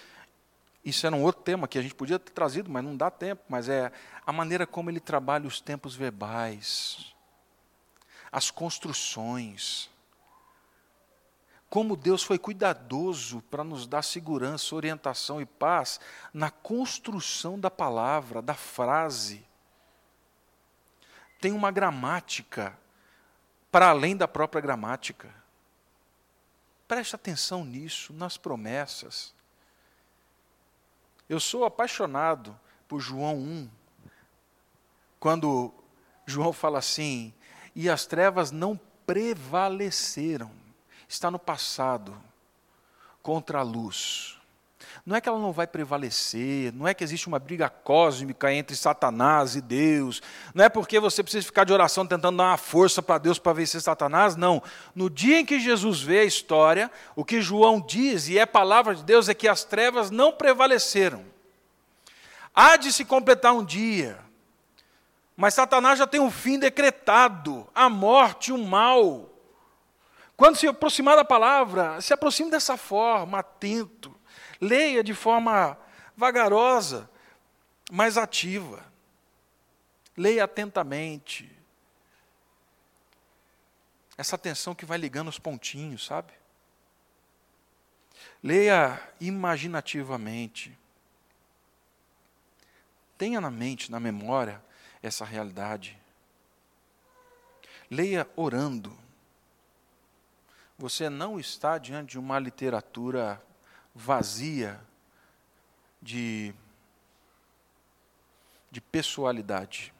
isso 0.84 1.06
era 1.06 1.14
um 1.14 1.22
outro 1.22 1.42
tema 1.42 1.68
que 1.68 1.78
a 1.78 1.82
gente 1.82 1.94
podia 1.94 2.18
ter 2.18 2.32
trazido, 2.32 2.70
mas 2.70 2.82
não 2.82 2.96
dá 2.96 3.10
tempo. 3.10 3.42
Mas 3.48 3.68
é 3.68 3.92
a 4.26 4.32
maneira 4.32 4.66
como 4.66 4.90
ele 4.90 5.00
trabalha 5.00 5.46
os 5.46 5.60
tempos 5.60 5.94
verbais 5.94 7.14
as 8.30 8.50
construções. 8.50 9.90
Como 11.68 11.96
Deus 11.96 12.22
foi 12.22 12.38
cuidadoso 12.38 13.42
para 13.50 13.62
nos 13.62 13.86
dar 13.86 14.02
segurança, 14.02 14.74
orientação 14.74 15.40
e 15.40 15.46
paz 15.46 16.00
na 16.32 16.50
construção 16.50 17.60
da 17.60 17.70
palavra, 17.70 18.40
da 18.40 18.54
frase. 18.54 19.44
Tem 21.40 21.52
uma 21.52 21.70
gramática 21.70 22.78
para 23.70 23.88
além 23.88 24.16
da 24.16 24.26
própria 24.26 24.60
gramática. 24.60 25.28
Preste 26.86 27.14
atenção 27.14 27.64
nisso, 27.64 28.12
nas 28.12 28.36
promessas. 28.36 29.34
Eu 31.28 31.38
sou 31.38 31.64
apaixonado 31.64 32.58
por 32.86 33.00
João 33.00 33.36
1, 33.36 33.70
quando 35.20 35.74
João 36.26 36.52
fala 36.52 36.78
assim: 36.78 37.34
e 37.74 37.88
as 37.88 38.06
trevas 38.06 38.50
não 38.50 38.78
prevaleceram. 39.06 40.50
Está 41.06 41.30
no 41.30 41.38
passado, 41.38 42.20
contra 43.22 43.60
a 43.60 43.62
luz. 43.62 44.37
Não 45.08 45.16
é 45.16 45.22
que 45.22 45.28
ela 45.28 45.38
não 45.38 45.52
vai 45.52 45.66
prevalecer, 45.66 46.70
não 46.74 46.86
é 46.86 46.92
que 46.92 47.02
existe 47.02 47.28
uma 47.28 47.38
briga 47.38 47.70
cósmica 47.70 48.52
entre 48.52 48.76
Satanás 48.76 49.56
e 49.56 49.62
Deus, 49.62 50.20
não 50.54 50.62
é 50.62 50.68
porque 50.68 51.00
você 51.00 51.22
precisa 51.22 51.46
ficar 51.46 51.64
de 51.64 51.72
oração 51.72 52.06
tentando 52.06 52.36
dar 52.36 52.44
uma 52.44 52.58
força 52.58 53.00
para 53.00 53.16
Deus 53.16 53.38
para 53.38 53.54
vencer 53.54 53.80
Satanás, 53.80 54.36
não. 54.36 54.62
No 54.94 55.08
dia 55.08 55.40
em 55.40 55.46
que 55.46 55.58
Jesus 55.58 56.02
vê 56.02 56.18
a 56.18 56.24
história, 56.24 56.90
o 57.16 57.24
que 57.24 57.40
João 57.40 57.80
diz, 57.80 58.28
e 58.28 58.38
é 58.38 58.44
palavra 58.44 58.94
de 58.94 59.02
Deus, 59.02 59.30
é 59.30 59.34
que 59.34 59.48
as 59.48 59.64
trevas 59.64 60.10
não 60.10 60.30
prevaleceram. 60.30 61.24
Há 62.54 62.76
de 62.76 62.92
se 62.92 63.02
completar 63.02 63.54
um 63.54 63.64
dia, 63.64 64.18
mas 65.34 65.54
Satanás 65.54 65.98
já 65.98 66.06
tem 66.06 66.20
um 66.20 66.30
fim 66.30 66.58
decretado, 66.58 67.66
a 67.74 67.88
morte, 67.88 68.52
o 68.52 68.58
mal. 68.58 69.30
Quando 70.36 70.56
se 70.56 70.68
aproximar 70.68 71.16
da 71.16 71.24
palavra, 71.24 71.98
se 72.02 72.12
aproxime 72.12 72.50
dessa 72.50 72.76
forma, 72.76 73.38
atento. 73.38 74.17
Leia 74.60 75.02
de 75.04 75.14
forma 75.14 75.78
vagarosa, 76.16 77.08
mas 77.90 78.16
ativa. 78.16 78.84
Leia 80.16 80.44
atentamente. 80.44 81.50
Essa 84.16 84.34
atenção 84.36 84.74
que 84.74 84.84
vai 84.84 84.98
ligando 84.98 85.28
os 85.28 85.38
pontinhos, 85.38 86.06
sabe? 86.06 86.32
Leia 88.42 89.00
imaginativamente. 89.20 90.76
Tenha 93.16 93.40
na 93.40 93.50
mente, 93.50 93.90
na 93.90 94.00
memória, 94.00 94.62
essa 95.02 95.24
realidade. 95.24 95.96
Leia 97.90 98.28
orando 98.36 98.96
você 100.78 101.10
não 101.10 101.40
está 101.40 101.76
diante 101.76 102.10
de 102.10 102.18
uma 102.20 102.38
literatura 102.38 103.42
vazia 103.98 104.80
de, 106.00 106.54
de 108.70 108.80
pessoalidade. 108.80 109.92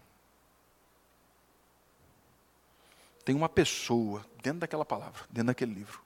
Tem 3.25 3.35
uma 3.35 3.49
pessoa 3.49 4.25
dentro 4.41 4.61
daquela 4.61 4.85
palavra, 4.85 5.27
dentro 5.29 5.49
daquele 5.49 5.75
livro. 5.75 6.01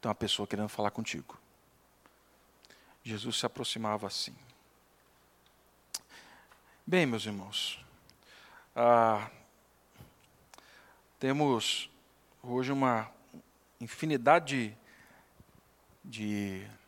Tem 0.00 0.08
uma 0.08 0.14
pessoa 0.16 0.48
querendo 0.48 0.68
falar 0.68 0.90
contigo. 0.90 1.38
Jesus 3.04 3.38
se 3.38 3.46
aproximava 3.46 4.08
assim. 4.08 4.36
Bem, 6.84 7.06
meus 7.06 7.24
irmãos, 7.24 7.82
ah, 8.74 9.30
temos 11.20 11.88
hoje 12.42 12.72
uma 12.72 13.08
infinidade 13.80 14.76
de, 16.04 16.66
de 16.66 16.79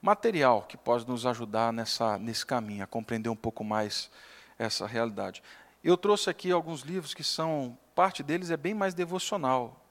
material 0.00 0.62
que 0.62 0.76
pode 0.76 1.06
nos 1.06 1.26
ajudar 1.26 1.72
nessa, 1.72 2.18
nesse 2.18 2.46
caminho, 2.46 2.84
a 2.84 2.86
compreender 2.86 3.28
um 3.28 3.36
pouco 3.36 3.64
mais 3.64 4.10
essa 4.58 4.86
realidade. 4.86 5.42
Eu 5.82 5.96
trouxe 5.96 6.28
aqui 6.30 6.50
alguns 6.50 6.82
livros 6.82 7.14
que 7.14 7.24
são, 7.24 7.76
parte 7.94 8.22
deles 8.22 8.50
é 8.50 8.56
bem 8.56 8.74
mais 8.74 8.94
devocional, 8.94 9.84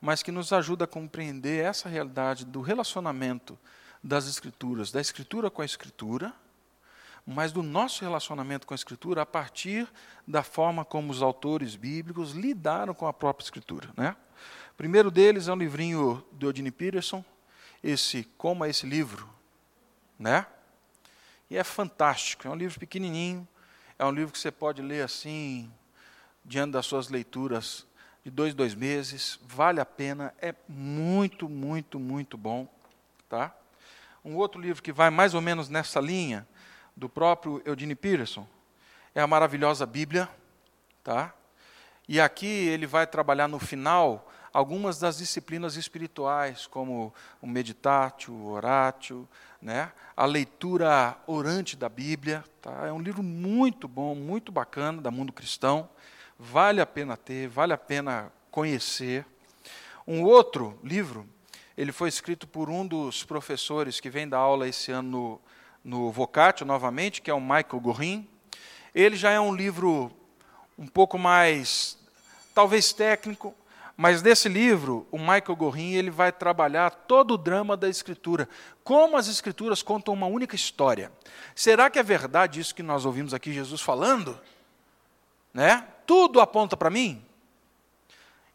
mas 0.00 0.22
que 0.22 0.32
nos 0.32 0.52
ajuda 0.52 0.84
a 0.84 0.88
compreender 0.88 1.64
essa 1.64 1.88
realidade 1.88 2.44
do 2.44 2.60
relacionamento 2.60 3.58
das 4.02 4.26
Escrituras, 4.26 4.90
da 4.90 5.00
Escritura 5.00 5.50
com 5.50 5.62
a 5.62 5.64
Escritura, 5.64 6.32
mas 7.26 7.52
do 7.52 7.62
nosso 7.62 8.02
relacionamento 8.02 8.66
com 8.66 8.74
a 8.74 8.76
Escritura 8.76 9.22
a 9.22 9.26
partir 9.26 9.86
da 10.26 10.42
forma 10.42 10.84
como 10.84 11.12
os 11.12 11.22
autores 11.22 11.76
bíblicos 11.76 12.32
lidaram 12.32 12.94
com 12.94 13.06
a 13.06 13.12
própria 13.12 13.44
Escritura. 13.44 13.90
Né? 13.96 14.16
primeiro 14.76 15.10
deles 15.10 15.46
é 15.46 15.52
um 15.52 15.56
livrinho 15.56 16.24
do 16.32 16.46
Eugene 16.46 16.70
Peterson, 16.70 17.22
esse 17.84 18.24
Como 18.38 18.64
é 18.64 18.70
esse 18.70 18.86
livro, 18.86 19.28
né? 20.20 20.46
E 21.48 21.56
é 21.56 21.64
fantástico, 21.64 22.46
é 22.46 22.50
um 22.50 22.54
livro 22.54 22.78
pequenininho, 22.78 23.48
é 23.98 24.04
um 24.04 24.12
livro 24.12 24.32
que 24.32 24.38
você 24.38 24.50
pode 24.50 24.82
ler 24.82 25.02
assim, 25.02 25.72
diante 26.44 26.72
das 26.72 26.84
suas 26.84 27.08
leituras 27.08 27.86
de 28.22 28.30
dois, 28.30 28.52
dois 28.52 28.74
meses, 28.74 29.40
vale 29.42 29.80
a 29.80 29.86
pena, 29.86 30.34
é 30.40 30.54
muito, 30.68 31.48
muito, 31.48 31.98
muito 31.98 32.36
bom, 32.36 32.68
tá? 33.28 33.52
Um 34.22 34.36
outro 34.36 34.60
livro 34.60 34.82
que 34.82 34.92
vai 34.92 35.08
mais 35.08 35.32
ou 35.32 35.40
menos 35.40 35.70
nessa 35.70 35.98
linha, 35.98 36.46
do 36.94 37.08
próprio 37.08 37.62
Eugene 37.64 37.94
Peterson, 37.94 38.46
é 39.14 39.22
a 39.22 39.26
maravilhosa 39.26 39.86
Bíblia, 39.86 40.28
tá? 41.02 41.32
E 42.06 42.20
aqui 42.20 42.46
ele 42.46 42.86
vai 42.86 43.06
trabalhar 43.06 43.48
no 43.48 43.58
final 43.58 44.30
algumas 44.52 44.98
das 44.98 45.18
disciplinas 45.18 45.76
espirituais, 45.76 46.66
como 46.66 47.14
o 47.40 47.46
meditátil, 47.46 48.34
o 48.34 48.50
orátil, 48.50 49.28
né? 49.60 49.92
a 50.16 50.26
leitura 50.26 51.16
orante 51.26 51.76
da 51.76 51.88
Bíblia. 51.88 52.44
Tá? 52.60 52.86
É 52.86 52.92
um 52.92 53.00
livro 53.00 53.22
muito 53.22 53.88
bom, 53.88 54.14
muito 54.14 54.52
bacana, 54.52 55.00
da 55.00 55.10
mundo 55.10 55.32
cristão. 55.32 55.88
Vale 56.38 56.80
a 56.80 56.86
pena 56.86 57.16
ter, 57.16 57.48
vale 57.48 57.72
a 57.72 57.78
pena 57.78 58.30
conhecer. 58.50 59.24
Um 60.06 60.22
outro 60.22 60.78
livro, 60.84 61.26
ele 61.76 61.92
foi 61.92 62.08
escrito 62.08 62.46
por 62.46 62.68
um 62.68 62.86
dos 62.86 63.24
professores 63.24 64.00
que 64.00 64.10
vem 64.10 64.28
dar 64.28 64.38
aula 64.38 64.68
esse 64.68 64.92
ano 64.92 65.10
no, 65.10 65.40
no 65.82 66.12
Vocatio, 66.12 66.66
novamente, 66.66 67.22
que 67.22 67.30
é 67.30 67.34
o 67.34 67.40
Michael 67.40 67.80
Gorin. 67.80 68.28
Ele 68.94 69.16
já 69.16 69.30
é 69.30 69.40
um 69.40 69.54
livro 69.54 70.10
um 70.78 70.86
pouco 70.86 71.18
mais, 71.18 71.98
talvez 72.54 72.92
técnico, 72.92 73.54
mas 74.00 74.22
nesse 74.22 74.48
livro, 74.48 75.06
o 75.10 75.18
Michael 75.18 75.54
Gorin 75.54 75.92
ele 75.92 76.10
vai 76.10 76.32
trabalhar 76.32 76.88
todo 76.88 77.34
o 77.34 77.36
drama 77.36 77.76
da 77.76 77.86
Escritura, 77.86 78.48
como 78.82 79.14
as 79.14 79.28
Escrituras 79.28 79.82
contam 79.82 80.14
uma 80.14 80.26
única 80.26 80.56
história. 80.56 81.12
Será 81.54 81.90
que 81.90 81.98
é 81.98 82.02
verdade 82.02 82.60
isso 82.60 82.74
que 82.74 82.82
nós 82.82 83.04
ouvimos 83.04 83.34
aqui 83.34 83.52
Jesus 83.52 83.82
falando? 83.82 84.40
Né? 85.52 85.86
Tudo 86.06 86.40
aponta 86.40 86.78
para 86.78 86.88
mim? 86.88 87.22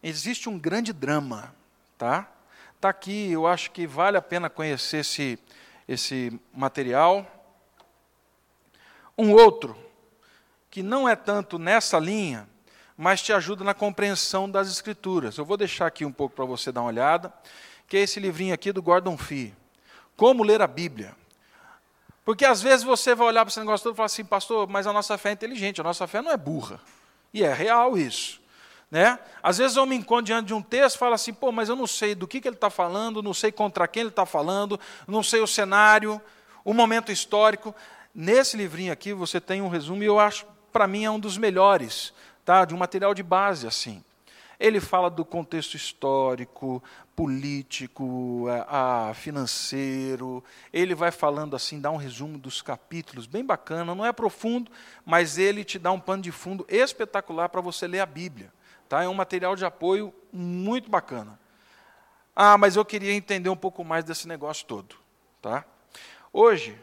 Existe 0.02 0.50
um 0.50 0.58
grande 0.58 0.92
drama, 0.92 1.54
tá? 1.96 2.28
Tá 2.82 2.90
aqui, 2.90 3.32
eu 3.32 3.46
acho 3.46 3.70
que 3.70 3.86
vale 3.86 4.18
a 4.18 4.24
pena 4.24 4.50
conhecer 4.50 5.02
esse 5.02 5.38
esse 5.88 6.42
material. 6.52 7.24
Um 9.16 9.32
outro 9.32 9.78
que 10.72 10.82
não 10.82 11.08
é 11.08 11.16
tanto 11.16 11.60
nessa 11.60 12.00
linha, 12.00 12.50
mas 12.98 13.22
te 13.22 13.34
ajuda 13.34 13.64
na 13.64 13.74
compreensão 13.74 14.50
das 14.50 14.70
Escrituras. 14.70 15.38
Eu 15.38 15.46
vou 15.46 15.58
deixar 15.58 15.88
aqui 15.88 16.06
um 16.06 16.12
pouco 16.12 16.36
para 16.36 16.46
você 16.46 16.72
dar 16.72 16.82
uma 16.82 16.88
olhada, 16.88 17.34
que 17.88 17.98
é 17.98 18.02
esse 18.02 18.20
livrinho 18.20 18.54
aqui 18.54 18.72
do 18.72 18.82
Gordon 18.82 19.18
Fee. 19.18 19.54
Como 20.16 20.44
ler 20.44 20.62
a 20.62 20.68
Bíblia. 20.68 21.14
Porque 22.24 22.46
às 22.46 22.62
vezes 22.62 22.84
você 22.84 23.14
vai 23.14 23.28
olhar 23.28 23.46
para 23.46 23.52
esse 23.52 23.60
negócio 23.60 23.84
todo 23.84 23.94
e 23.94 23.98
falar 23.98 24.08
assim, 24.08 24.24
pastor, 24.24 24.68
mas 24.68 24.88
a 24.88 24.94
nossa 24.94 25.18
fé 25.18 25.30
é 25.30 25.34
inteligente, 25.34 25.82
a 25.82 25.84
nossa 25.84 26.08
fé 26.08 26.22
não 26.22 26.32
é 26.32 26.38
burra. 26.38 26.80
E 27.34 27.44
é 27.44 27.54
real 27.54 27.98
isso. 27.98 28.42
Né? 28.90 29.20
Às 29.44 29.58
vezes 29.58 29.76
eu 29.76 29.86
me 29.86 29.96
encontro 29.96 30.26
diante 30.26 30.48
de 30.48 30.54
um 30.54 30.62
texto 30.62 30.96
e 30.96 31.00
falo 31.00 31.14
assim, 31.14 31.34
pô, 31.34 31.52
mas 31.52 31.70
eu 31.70 31.76
não 31.76 31.86
sei 31.86 32.16
do 32.16 32.28
que, 32.28 32.40
que 32.40 32.48
ele 32.48 32.56
está 32.56 32.70
falando, 32.70 33.22
não 33.22 33.34
sei 33.34 33.52
contra 33.52 33.88
quem 33.88 34.02
ele 34.02 34.10
está 34.10 34.26
falando, 34.26 34.80
não 35.06 35.22
sei 35.22 35.42
o 35.42 35.48
cenário, 35.48 36.20
o 36.64 36.74
momento 36.74 37.12
histórico. 37.12 37.76
Nesse 38.14 38.56
livrinho 38.56 38.94
aqui 38.94 39.12
você 39.12 39.42
tem 39.42 39.62
um 39.62 39.68
resumo 39.68 40.02
e 40.02 40.06
eu 40.06 40.20
acho, 40.20 40.48
para 40.72 40.88
mim, 40.88 41.04
é 41.04 41.12
um 41.12 41.20
dos 41.20 41.38
melhores 41.38 42.14
tá? 42.46 42.64
de 42.64 42.74
um 42.74 42.78
material 42.78 43.14
de 43.14 43.24
base 43.24 43.68
assim. 43.68 44.04
Ele 44.58 44.80
fala 44.80 45.10
do 45.10 45.26
contexto 45.26 45.76
histórico, 45.76 46.82
político, 47.14 48.46
a, 48.70 49.12
financeiro. 49.14 50.42
Ele 50.72 50.96
vai 50.96 51.12
falando 51.12 51.58
assim, 51.58 51.82
dá 51.82 51.92
um 51.92 51.98
resumo 51.98 52.38
dos 52.38 52.62
capítulos, 52.62 53.26
bem 53.26 53.44
bacana. 53.44 53.94
Não 53.94 54.06
é 54.06 54.14
profundo, 54.14 54.72
mas 55.06 55.38
ele 55.38 55.66
te 55.66 55.78
dá 55.78 55.92
um 55.92 56.00
pano 56.00 56.24
de 56.24 56.32
fundo 56.32 56.66
espetacular 56.70 57.50
para 57.50 57.60
você 57.60 57.86
ler 57.86 58.00
a 58.00 58.06
Bíblia. 58.06 58.50
Tá? 58.88 59.04
É 59.04 59.10
um 59.10 59.14
material 59.14 59.58
de 59.58 59.66
apoio 59.66 60.14
muito 60.32 60.90
bacana. 60.90 61.38
Ah, 62.34 62.58
mas 62.58 62.78
eu 62.78 62.86
queria 62.86 63.12
entender 63.12 63.50
um 63.50 63.58
pouco 63.58 63.84
mais 63.84 64.06
desse 64.06 64.26
negócio 64.26 64.66
todo. 64.66 64.96
Tá? 65.42 65.66
Hoje, 66.32 66.78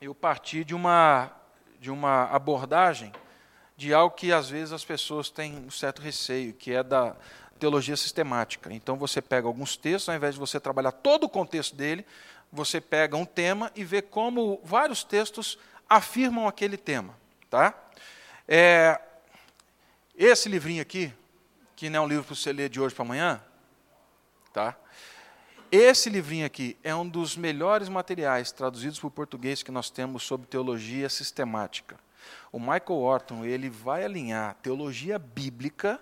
eu 0.00 0.14
parti 0.14 0.64
de 0.64 0.74
uma, 0.74 1.30
de 1.80 1.90
uma 1.90 2.24
abordagem 2.24 3.10
de 3.78 3.94
algo 3.94 4.16
que 4.16 4.32
às 4.32 4.50
vezes 4.50 4.72
as 4.72 4.84
pessoas 4.84 5.30
têm 5.30 5.54
um 5.56 5.70
certo 5.70 6.02
receio, 6.02 6.52
que 6.52 6.72
é 6.72 6.82
da 6.82 7.14
teologia 7.60 7.96
sistemática. 7.96 8.72
Então 8.74 8.96
você 8.96 9.22
pega 9.22 9.46
alguns 9.46 9.76
textos, 9.76 10.08
ao 10.08 10.16
invés 10.16 10.34
de 10.34 10.40
você 10.40 10.58
trabalhar 10.58 10.90
todo 10.90 11.24
o 11.24 11.28
contexto 11.28 11.76
dele, 11.76 12.04
você 12.50 12.80
pega 12.80 13.16
um 13.16 13.24
tema 13.24 13.70
e 13.76 13.84
vê 13.84 14.02
como 14.02 14.60
vários 14.64 15.04
textos 15.04 15.56
afirmam 15.88 16.48
aquele 16.48 16.76
tema. 16.76 17.14
Tá? 17.48 17.72
É, 18.48 19.00
esse 20.16 20.48
livrinho 20.48 20.82
aqui, 20.82 21.14
que 21.76 21.88
não 21.88 22.00
é 22.00 22.02
um 22.02 22.08
livro 22.08 22.24
para 22.24 22.34
você 22.34 22.52
ler 22.52 22.68
de 22.68 22.80
hoje 22.80 22.96
para 22.96 23.04
amanhã, 23.04 23.40
tá? 24.52 24.76
Esse 25.70 26.10
livrinho 26.10 26.44
aqui 26.44 26.76
é 26.82 26.92
um 26.92 27.08
dos 27.08 27.36
melhores 27.36 27.88
materiais 27.88 28.50
traduzidos 28.50 28.98
para 28.98 29.06
o 29.06 29.10
português 29.10 29.62
que 29.62 29.70
nós 29.70 29.88
temos 29.88 30.24
sobre 30.24 30.48
teologia 30.48 31.08
sistemática. 31.08 31.96
O 32.50 32.58
Michael 32.58 32.98
Orton 33.00 33.44
ele 33.44 33.68
vai 33.68 34.04
alinhar 34.04 34.56
teologia 34.62 35.18
bíblica, 35.18 36.00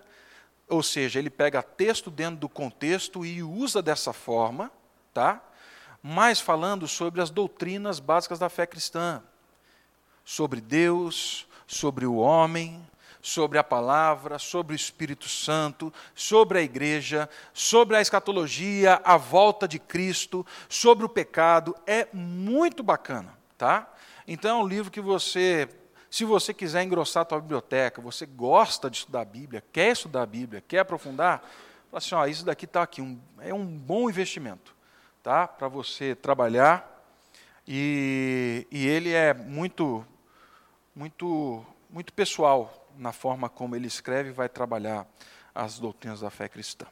ou 0.68 0.83
seja, 0.83 1.18
ele 1.18 1.31
pega 1.31 1.62
texto 1.62 2.11
dentro 2.11 2.41
do 2.41 2.49
contexto 2.49 3.24
e 3.24 3.43
usa 3.43 3.81
dessa 3.81 4.12
forma, 4.12 4.70
tá? 5.12 5.43
mais 6.07 6.41
falando 6.41 6.87
sobre 6.87 7.20
as 7.20 7.31
doutrinas 7.31 7.99
básicas 7.99 8.39
da 8.39 8.49
fé 8.49 8.64
cristã, 8.64 9.20
sobre 10.24 10.61
Deus, 10.61 11.49
sobre 11.66 12.07
o 12.07 12.14
homem, 12.14 12.87
sobre 13.20 13.59
a 13.59 13.64
palavra, 13.64 14.39
sobre 14.39 14.72
o 14.72 14.77
Espírito 14.77 15.29
Santo, 15.29 15.93
sobre 16.14 16.61
a 16.61 16.62
igreja, 16.62 17.29
sobre 17.53 17.97
a 17.97 18.01
escatologia, 18.01 19.01
a 19.03 19.16
volta 19.16 19.66
de 19.66 19.81
Cristo, 19.81 20.47
sobre 20.68 21.05
o 21.05 21.09
pecado. 21.09 21.74
É 21.85 22.07
muito 22.12 22.85
bacana, 22.85 23.37
tá? 23.59 23.93
Então 24.29 24.61
é 24.61 24.62
um 24.62 24.66
livro 24.66 24.93
que 24.93 25.01
você, 25.01 25.68
se 26.11 26.25
você 26.25 26.55
quiser 26.55 26.83
engrossar 26.83 27.23
a 27.23 27.25
tua 27.25 27.41
biblioteca, 27.41 28.01
você 28.01 28.27
gosta 28.27 28.89
de 28.89 28.99
estudar 28.99 29.23
a 29.23 29.25
Bíblia, 29.25 29.63
quer 29.73 29.93
estudar 29.93 30.23
a 30.23 30.27
Bíblia, 30.27 30.63
quer 30.67 30.81
aprofundar, 30.81 31.41
fala 31.91 31.99
assim, 31.99 32.15
ó, 32.15 32.27
isso 32.27 32.45
daqui 32.45 32.65
está 32.65 32.83
aqui, 32.83 33.03
um, 33.03 33.21
é 33.41 33.53
um 33.53 33.67
bom 33.67 34.09
investimento, 34.09 34.75
tá? 35.23 35.47
Para 35.47 35.69
você 35.69 36.15
trabalhar. 36.15 36.93
E, 37.67 38.67
e 38.71 38.87
ele 38.87 39.13
é 39.13 39.35
muito, 39.35 40.07
muito, 40.95 41.67
muito 41.91 42.13
pessoal, 42.13 42.89
na 42.97 43.13
forma 43.13 43.49
como 43.49 43.75
ele 43.75 43.89
escreve, 43.89 44.31
vai 44.31 44.49
trabalhar 44.49 45.07
as 45.55 45.79
doutrinas 45.79 46.21
da 46.21 46.31
fé 46.31 46.49
cristã. 46.49 46.87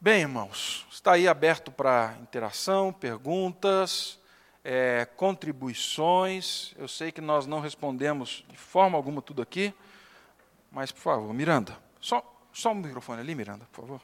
Bem, 0.00 0.20
irmãos, 0.20 0.86
está 0.90 1.12
aí 1.12 1.26
aberto 1.26 1.72
para 1.72 2.14
interação, 2.20 2.92
perguntas, 2.92 4.18
é, 4.64 5.04
contribuições. 5.16 6.74
Eu 6.76 6.88
sei 6.88 7.12
que 7.12 7.20
nós 7.20 7.46
não 7.46 7.60
respondemos 7.60 8.44
de 8.48 8.56
forma 8.56 8.96
alguma 8.96 9.20
tudo 9.20 9.42
aqui, 9.42 9.74
mas, 10.72 10.90
por 10.90 11.00
favor, 11.02 11.32
Miranda, 11.34 11.78
só, 12.00 12.24
só 12.52 12.72
um 12.72 12.76
microfone 12.76 13.20
ali, 13.20 13.34
Miranda, 13.34 13.66
por 13.70 13.82
favor. 13.82 14.00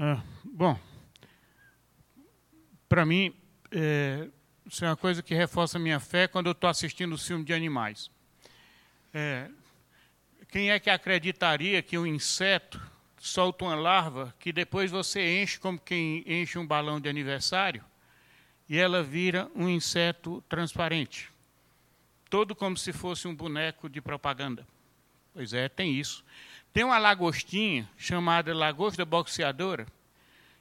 Ah, 0.00 0.22
bom, 0.44 0.78
para 2.88 3.04
mim, 3.04 3.34
é, 3.70 4.28
isso 4.66 4.84
é 4.84 4.88
uma 4.88 4.96
coisa 4.96 5.22
que 5.22 5.34
reforça 5.34 5.78
a 5.78 5.80
minha 5.80 6.00
fé 6.00 6.26
quando 6.26 6.46
eu 6.46 6.52
estou 6.52 6.70
assistindo 6.70 7.14
o 7.14 7.18
filme 7.18 7.44
de 7.44 7.52
animais. 7.52 8.10
É, 9.12 9.50
quem 10.50 10.70
é 10.70 10.80
que 10.80 10.88
acreditaria 10.88 11.82
que 11.82 11.98
um 11.98 12.06
inseto 12.06 12.80
solta 13.18 13.64
uma 13.64 13.74
larva 13.74 14.34
que 14.38 14.52
depois 14.52 14.90
você 14.90 15.42
enche 15.42 15.58
como 15.58 15.78
quem 15.78 16.24
enche 16.26 16.58
um 16.58 16.66
balão 16.66 17.00
de 17.00 17.08
aniversário 17.08 17.84
e 18.68 18.78
ela 18.78 19.02
vira 19.02 19.50
um 19.54 19.68
inseto 19.68 20.42
transparente? 20.48 21.30
Todo 22.30 22.54
como 22.54 22.76
se 22.76 22.92
fosse 22.92 23.26
um 23.28 23.34
boneco 23.34 23.88
de 23.88 24.00
propaganda. 24.00 24.66
Pois 25.34 25.52
é, 25.52 25.68
tem 25.68 25.94
isso. 25.94 26.24
Tem 26.72 26.84
uma 26.84 26.98
lagostinha 26.98 27.88
chamada 27.96 28.54
lagosta 28.54 29.04
boxeadora, 29.04 29.86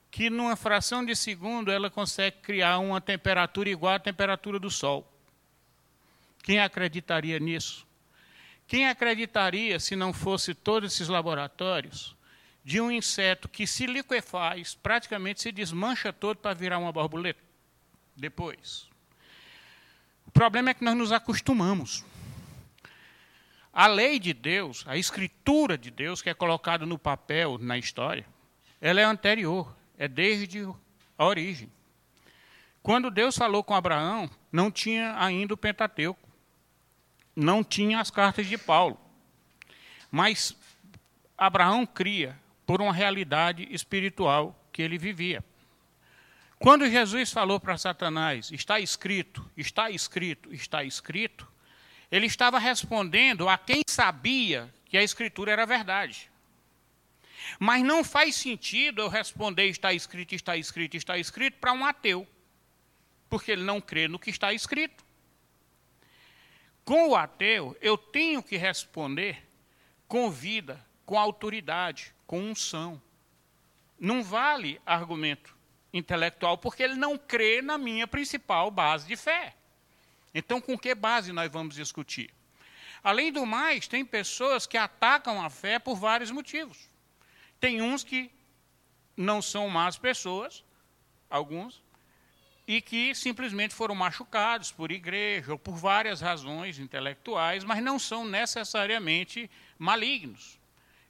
que 0.10 0.30
numa 0.30 0.56
fração 0.56 1.06
de 1.06 1.16
segundo 1.16 1.72
ela 1.72 1.90
consegue 1.90 2.38
criar 2.38 2.80
uma 2.80 3.00
temperatura 3.02 3.70
igual 3.70 3.96
à 3.96 4.00
temperatura 4.00 4.60
do 4.60 4.70
Sol. 4.72 5.08
Quem 6.44 6.60
acreditaria 6.60 7.40
nisso? 7.40 7.86
Quem 8.66 8.88
acreditaria, 8.88 9.80
se 9.80 9.96
não 9.96 10.12
fosse 10.12 10.54
todos 10.54 10.94
esses 10.94 11.08
laboratórios, 11.08 12.16
de 12.64 12.82
um 12.82 12.92
inseto 12.92 13.48
que 13.48 13.66
se 13.66 13.86
liquefaz, 13.86 14.76
praticamente 14.76 15.42
se 15.42 15.52
desmancha 15.52 16.12
todo 16.12 16.38
para 16.38 16.54
virar 16.54 16.80
uma 16.80 16.92
borboleta? 16.92 17.42
Depois. 18.16 18.90
O 20.26 20.32
problema 20.32 20.72
é 20.72 20.74
que 20.74 20.84
nós 20.84 20.98
nos 20.98 21.12
acostumamos. 21.12 22.04
A 23.72 23.88
lei 23.88 24.20
de 24.20 24.34
Deus, 24.34 24.84
a 24.88 24.98
escritura 24.98 25.78
de 25.78 25.92
Deus, 25.92 26.22
que 26.22 26.30
é 26.30 26.34
colocada 26.34 26.86
no 26.86 26.98
papel, 26.98 27.58
na 27.58 27.78
história, 27.78 28.26
ela 28.82 29.00
é 29.00 29.04
anterior, 29.04 29.77
é 29.98 30.08
desde 30.08 30.64
a 31.18 31.26
origem. 31.26 31.72
Quando 32.82 33.12
Deus 33.12 33.38
falou 33.38 33.64
com 33.64 33.74
Abraão, 33.74 34.30
não 34.52 34.72
tinha 34.72 35.16
ainda 35.22 35.54
o 35.54 35.58
Pentateuco, 35.58 36.28
não 37.36 37.64
tinha 37.64 38.00
as 38.00 38.10
cartas 38.10 38.48
de 38.48 38.58
Paulo. 38.58 39.00
Mas 40.10 40.56
Abraão 41.38 41.86
cria 41.86 42.40
por 42.66 42.82
uma 42.82 42.94
realidade 42.94 43.68
espiritual 43.72 44.58
que 44.72 44.82
ele 44.82 44.98
vivia. 44.98 45.44
Quando 46.60 46.90
Jesus 46.90 47.32
falou 47.32 47.60
para 47.60 47.78
Satanás, 47.78 48.52
está 48.52 48.80
escrito, 48.80 49.50
está 49.56 49.92
escrito, 49.92 50.54
está 50.54 50.84
escrito, 50.84 51.48
ele 52.12 52.26
estava 52.26 52.58
respondendo 52.58 53.48
a 53.48 53.58
quem 53.58 53.82
sabia 53.88 54.74
que 54.86 54.98
a 54.98 55.04
Escritura 55.04 55.52
era 55.52 55.66
verdade. 55.66 56.32
Mas 57.60 57.84
não 57.84 58.04
faz 58.04 58.36
sentido 58.36 59.02
eu 59.02 59.08
responder 59.08 59.68
está 59.68 59.94
escrito, 59.94 60.36
está 60.36 60.58
escrito, 60.58 60.96
está 60.96 61.18
escrito 61.18 61.58
para 61.60 61.74
um 61.74 61.86
ateu, 61.86 62.28
porque 63.30 63.52
ele 63.52 63.64
não 63.64 63.80
crê 63.80 64.08
no 64.08 64.20
que 64.20 64.30
está 64.30 64.54
escrito. 64.54 65.06
Com 66.84 67.10
o 67.10 67.16
ateu, 67.16 67.76
eu 67.82 67.98
tenho 67.98 68.42
que 68.42 68.56
responder 68.56 69.46
com 70.08 70.32
vida, 70.32 70.84
com 71.06 71.20
autoridade, 71.20 72.14
com 72.26 72.40
unção. 72.40 73.02
Não 74.00 74.24
vale 74.24 74.80
argumento 74.86 75.56
intelectual, 75.92 76.58
porque 76.58 76.84
ele 76.84 76.96
não 76.96 77.18
crê 77.18 77.62
na 77.62 77.78
minha 77.78 78.08
principal 78.08 78.70
base 78.72 79.08
de 79.08 79.16
fé. 79.16 79.54
Então, 80.34 80.62
com 80.62 80.78
que 80.78 80.94
base 80.94 81.34
nós 81.34 81.52
vamos 81.52 81.76
discutir? 81.76 82.34
Além 83.04 83.32
do 83.32 83.46
mais, 83.46 83.88
tem 83.88 84.06
pessoas 84.06 84.68
que 84.68 84.78
atacam 84.78 85.42
a 85.42 85.50
fé 85.50 85.80
por 85.80 85.96
vários 85.96 86.32
motivos. 86.32 86.90
Tem 87.60 87.82
uns 87.82 88.04
que 88.04 88.32
não 89.16 89.42
são 89.42 89.70
más 89.70 89.98
pessoas, 89.98 90.64
alguns, 91.30 91.82
e 92.68 92.82
que 92.82 93.16
simplesmente 93.16 93.74
foram 93.74 93.96
machucados 93.96 94.72
por 94.72 94.92
igreja 94.92 95.54
ou 95.54 95.60
por 95.60 95.76
várias 95.76 96.20
razões 96.20 96.80
intelectuais, 96.80 97.64
mas 97.64 97.82
não 97.82 97.98
são 97.98 98.26
necessariamente 98.26 99.50
malignos. 99.80 100.60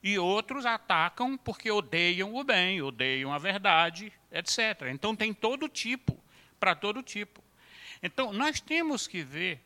E 0.04 0.20
outros 0.20 0.66
atacam 0.66 1.36
porque 1.36 1.72
odeiam 1.72 2.36
o 2.36 2.44
bem, 2.44 2.82
odeiam 2.82 3.34
a 3.34 3.40
verdade, 3.40 4.14
etc. 4.32 4.84
Então 4.92 5.16
tem 5.16 5.34
todo 5.34 5.68
tipo, 5.68 6.18
para 6.60 6.76
todo 6.76 7.02
tipo. 7.02 7.44
Então, 8.02 8.32
nós 8.32 8.60
temos 8.60 9.08
que 9.08 9.24
ver 9.24 9.60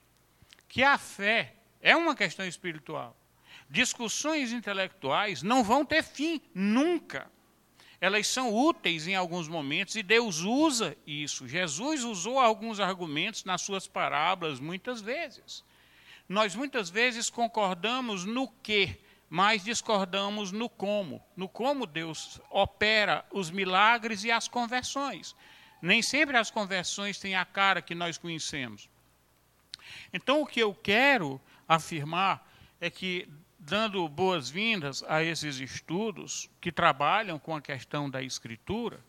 que 0.67 0.83
a 0.83 0.97
fé 0.97 1.53
é 1.81 1.95
uma 1.95 2.15
questão 2.15 2.45
espiritual. 2.45 3.15
Discussões 3.71 4.51
intelectuais 4.51 5.41
não 5.41 5.63
vão 5.63 5.85
ter 5.85 6.03
fim, 6.03 6.41
nunca. 6.53 7.31
Elas 8.01 8.27
são 8.27 8.53
úteis 8.53 9.07
em 9.07 9.15
alguns 9.15 9.47
momentos 9.47 9.95
e 9.95 10.03
Deus 10.03 10.39
usa 10.41 10.97
isso. 11.07 11.47
Jesus 11.47 12.03
usou 12.03 12.37
alguns 12.37 12.81
argumentos 12.81 13.45
nas 13.45 13.61
suas 13.61 13.87
parábolas 13.87 14.59
muitas 14.59 14.99
vezes. 14.99 15.63
Nós 16.27 16.53
muitas 16.53 16.89
vezes 16.89 17.29
concordamos 17.29 18.25
no 18.25 18.45
que, 18.49 18.99
mas 19.29 19.63
discordamos 19.63 20.51
no 20.51 20.67
como. 20.67 21.23
No 21.33 21.47
como 21.47 21.85
Deus 21.85 22.41
opera 22.49 23.25
os 23.31 23.49
milagres 23.49 24.25
e 24.25 24.31
as 24.31 24.49
conversões. 24.49 25.33
Nem 25.81 26.01
sempre 26.01 26.35
as 26.35 26.51
conversões 26.51 27.19
têm 27.19 27.35
a 27.35 27.45
cara 27.45 27.81
que 27.81 27.95
nós 27.95 28.17
conhecemos. 28.17 28.89
Então, 30.11 30.41
o 30.41 30.45
que 30.45 30.59
eu 30.59 30.75
quero 30.75 31.39
afirmar 31.69 32.45
é 32.81 32.89
que, 32.89 33.29
dando 33.61 34.07
boas-vindas 34.09 35.03
a 35.07 35.23
esses 35.23 35.59
estudos 35.59 36.49
que 36.59 36.71
trabalham 36.71 37.37
com 37.37 37.55
a 37.55 37.61
questão 37.61 38.09
da 38.09 38.21
escritura, 38.21 38.99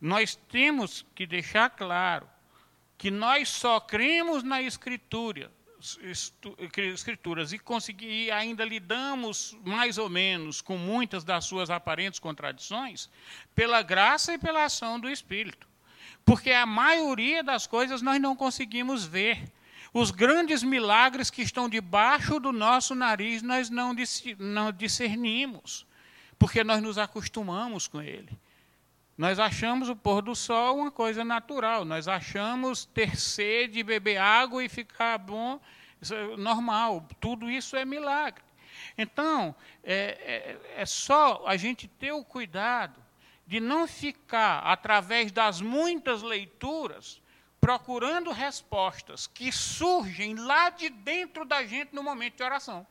nós 0.00 0.34
temos 0.34 1.04
que 1.14 1.26
deixar 1.26 1.68
claro 1.70 2.26
que 2.96 3.10
nós 3.10 3.50
só 3.50 3.78
cremos 3.78 4.42
na 4.42 4.62
escritura, 4.62 5.52
escrituras 6.94 7.52
e 7.52 8.30
ainda 8.30 8.64
lidamos 8.64 9.56
mais 9.62 9.98
ou 9.98 10.08
menos 10.08 10.62
com 10.62 10.78
muitas 10.78 11.22
das 11.22 11.44
suas 11.44 11.68
aparentes 11.68 12.18
contradições 12.18 13.10
pela 13.54 13.82
graça 13.82 14.32
e 14.32 14.38
pela 14.38 14.64
ação 14.64 14.98
do 14.98 15.10
Espírito. 15.10 15.68
Porque 16.24 16.50
a 16.50 16.64
maioria 16.64 17.42
das 17.42 17.66
coisas 17.66 18.00
nós 18.00 18.20
não 18.20 18.34
conseguimos 18.34 19.04
ver. 19.04 19.52
Os 19.94 20.10
grandes 20.10 20.62
milagres 20.62 21.30
que 21.30 21.42
estão 21.42 21.68
debaixo 21.68 22.40
do 22.40 22.50
nosso 22.50 22.94
nariz 22.94 23.42
nós 23.42 23.68
não 23.68 23.94
discernimos, 24.72 25.86
porque 26.38 26.64
nós 26.64 26.82
nos 26.82 26.96
acostumamos 26.96 27.86
com 27.86 28.00
ele. 28.00 28.30
Nós 29.18 29.38
achamos 29.38 29.90
o 29.90 29.94
pôr 29.94 30.22
do 30.22 30.34
sol 30.34 30.78
uma 30.78 30.90
coisa 30.90 31.22
natural, 31.22 31.84
nós 31.84 32.08
achamos 32.08 32.86
ter 32.86 33.16
sede, 33.16 33.82
beber 33.82 34.16
água 34.16 34.64
e 34.64 34.68
ficar 34.68 35.18
bom, 35.18 35.60
é 36.10 36.36
normal. 36.36 37.06
Tudo 37.20 37.50
isso 37.50 37.76
é 37.76 37.84
milagre. 37.84 38.42
Então, 38.98 39.54
é, 39.84 40.58
é, 40.74 40.82
é 40.82 40.86
só 40.86 41.44
a 41.46 41.56
gente 41.56 41.86
ter 41.86 42.12
o 42.12 42.24
cuidado 42.24 43.00
de 43.46 43.60
não 43.60 43.86
ficar, 43.86 44.60
através 44.60 45.30
das 45.30 45.60
muitas 45.60 46.22
leituras, 46.22 47.21
procurando 47.62 48.32
respostas 48.32 49.28
que 49.28 49.52
surgem 49.52 50.34
lá 50.34 50.68
de 50.68 50.90
dentro 50.90 51.44
da 51.44 51.64
gente 51.64 51.94
no 51.94 52.02
momento 52.02 52.38
de 52.38 52.42
oração. 52.42 52.84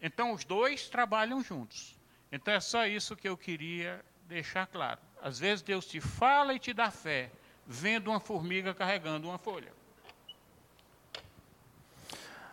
Então, 0.00 0.32
os 0.32 0.42
dois 0.42 0.88
trabalham 0.88 1.42
juntos. 1.42 1.94
Então, 2.32 2.54
é 2.54 2.58
só 2.58 2.86
isso 2.86 3.14
que 3.14 3.28
eu 3.28 3.36
queria 3.36 4.02
deixar 4.26 4.66
claro. 4.66 4.98
Às 5.20 5.38
vezes, 5.38 5.60
Deus 5.60 5.84
te 5.84 6.00
fala 6.00 6.54
e 6.54 6.58
te 6.58 6.72
dá 6.72 6.90
fé, 6.90 7.30
vendo 7.66 8.08
uma 8.08 8.18
formiga 8.18 8.72
carregando 8.72 9.28
uma 9.28 9.36
folha. 9.36 9.70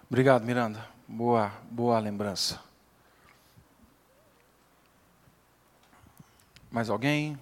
Obrigado, 0.09 0.43
Miranda. 0.43 0.85
Boa, 1.07 1.47
boa 1.71 1.97
lembrança. 1.97 2.61
Mais 6.69 6.89
alguém? 6.89 7.39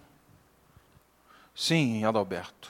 Sim, 1.55 2.03
Adalberto. 2.03 2.69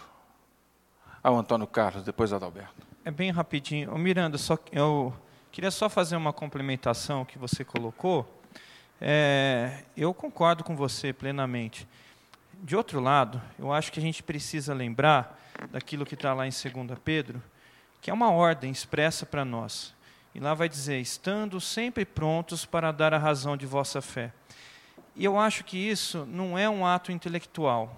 Ah, 1.24 1.32
o 1.32 1.38
Antônio 1.38 1.66
Carlos, 1.66 2.04
depois 2.04 2.32
Adalberto. 2.32 2.86
É 3.04 3.10
bem 3.10 3.32
rapidinho. 3.32 3.92
Ô, 3.92 3.98
Miranda, 3.98 4.38
só, 4.38 4.60
eu 4.72 5.12
queria 5.52 5.72
só 5.72 5.90
fazer 5.90 6.16
uma 6.16 6.32
complementação 6.32 7.26
que 7.26 7.40
você 7.40 7.66
colocou. 7.66 8.32
É, 9.02 9.84
eu 9.98 10.14
concordo 10.14 10.64
com 10.64 10.76
você 10.76 11.12
plenamente. 11.12 11.88
De 12.62 12.76
outro 12.76 13.00
lado, 13.00 13.42
eu 13.58 13.74
acho 13.74 13.92
que 13.92 14.00
a 14.00 14.04
gente 14.04 14.22
precisa 14.22 14.72
lembrar 14.72 15.40
daquilo 15.72 16.06
que 16.06 16.14
está 16.14 16.36
lá 16.36 16.46
em 16.46 16.52
2 16.52 17.00
Pedro, 17.04 17.42
que 18.00 18.12
é 18.12 18.14
uma 18.14 18.32
ordem 18.32 18.72
expressa 18.72 19.26
para 19.26 19.44
nós. 19.44 19.96
E 20.36 20.40
lá 20.40 20.54
vai 20.54 20.70
dizer: 20.70 21.00
estando 21.00 21.60
sempre 21.60 22.06
prontos 22.06 22.66
para 22.66 22.92
dar 22.92 23.16
a 23.16 23.18
razão 23.18 23.58
de 23.58 23.66
vossa 23.66 24.00
fé. 24.00 24.32
E 25.16 25.26
eu 25.26 25.40
acho 25.40 25.64
que 25.64 25.76
isso 25.76 26.24
não 26.28 26.56
é 26.56 26.70
um 26.70 26.86
ato 26.86 27.12
intelectual, 27.12 27.96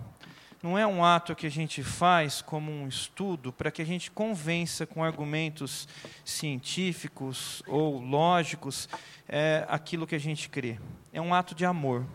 não 0.62 0.78
é 0.78 0.88
um 0.88 1.04
ato 1.04 1.36
que 1.36 1.46
a 1.46 1.52
gente 1.52 1.84
faz 1.84 2.42
como 2.42 2.72
um 2.72 2.88
estudo 2.88 3.54
para 3.54 3.70
que 3.70 3.82
a 3.82 3.86
gente 3.86 4.10
convença 4.10 4.86
com 4.88 5.04
argumentos 5.04 5.88
científicos 6.26 7.62
ou 7.68 8.00
lógicos 8.00 8.90
é, 9.28 9.66
aquilo 9.70 10.08
que 10.08 10.16
a 10.16 10.20
gente 10.20 10.50
crê. 10.50 10.80
É 11.14 11.22
um 11.22 11.34
ato 11.34 11.54
de 11.54 11.64
amor. 11.64 12.06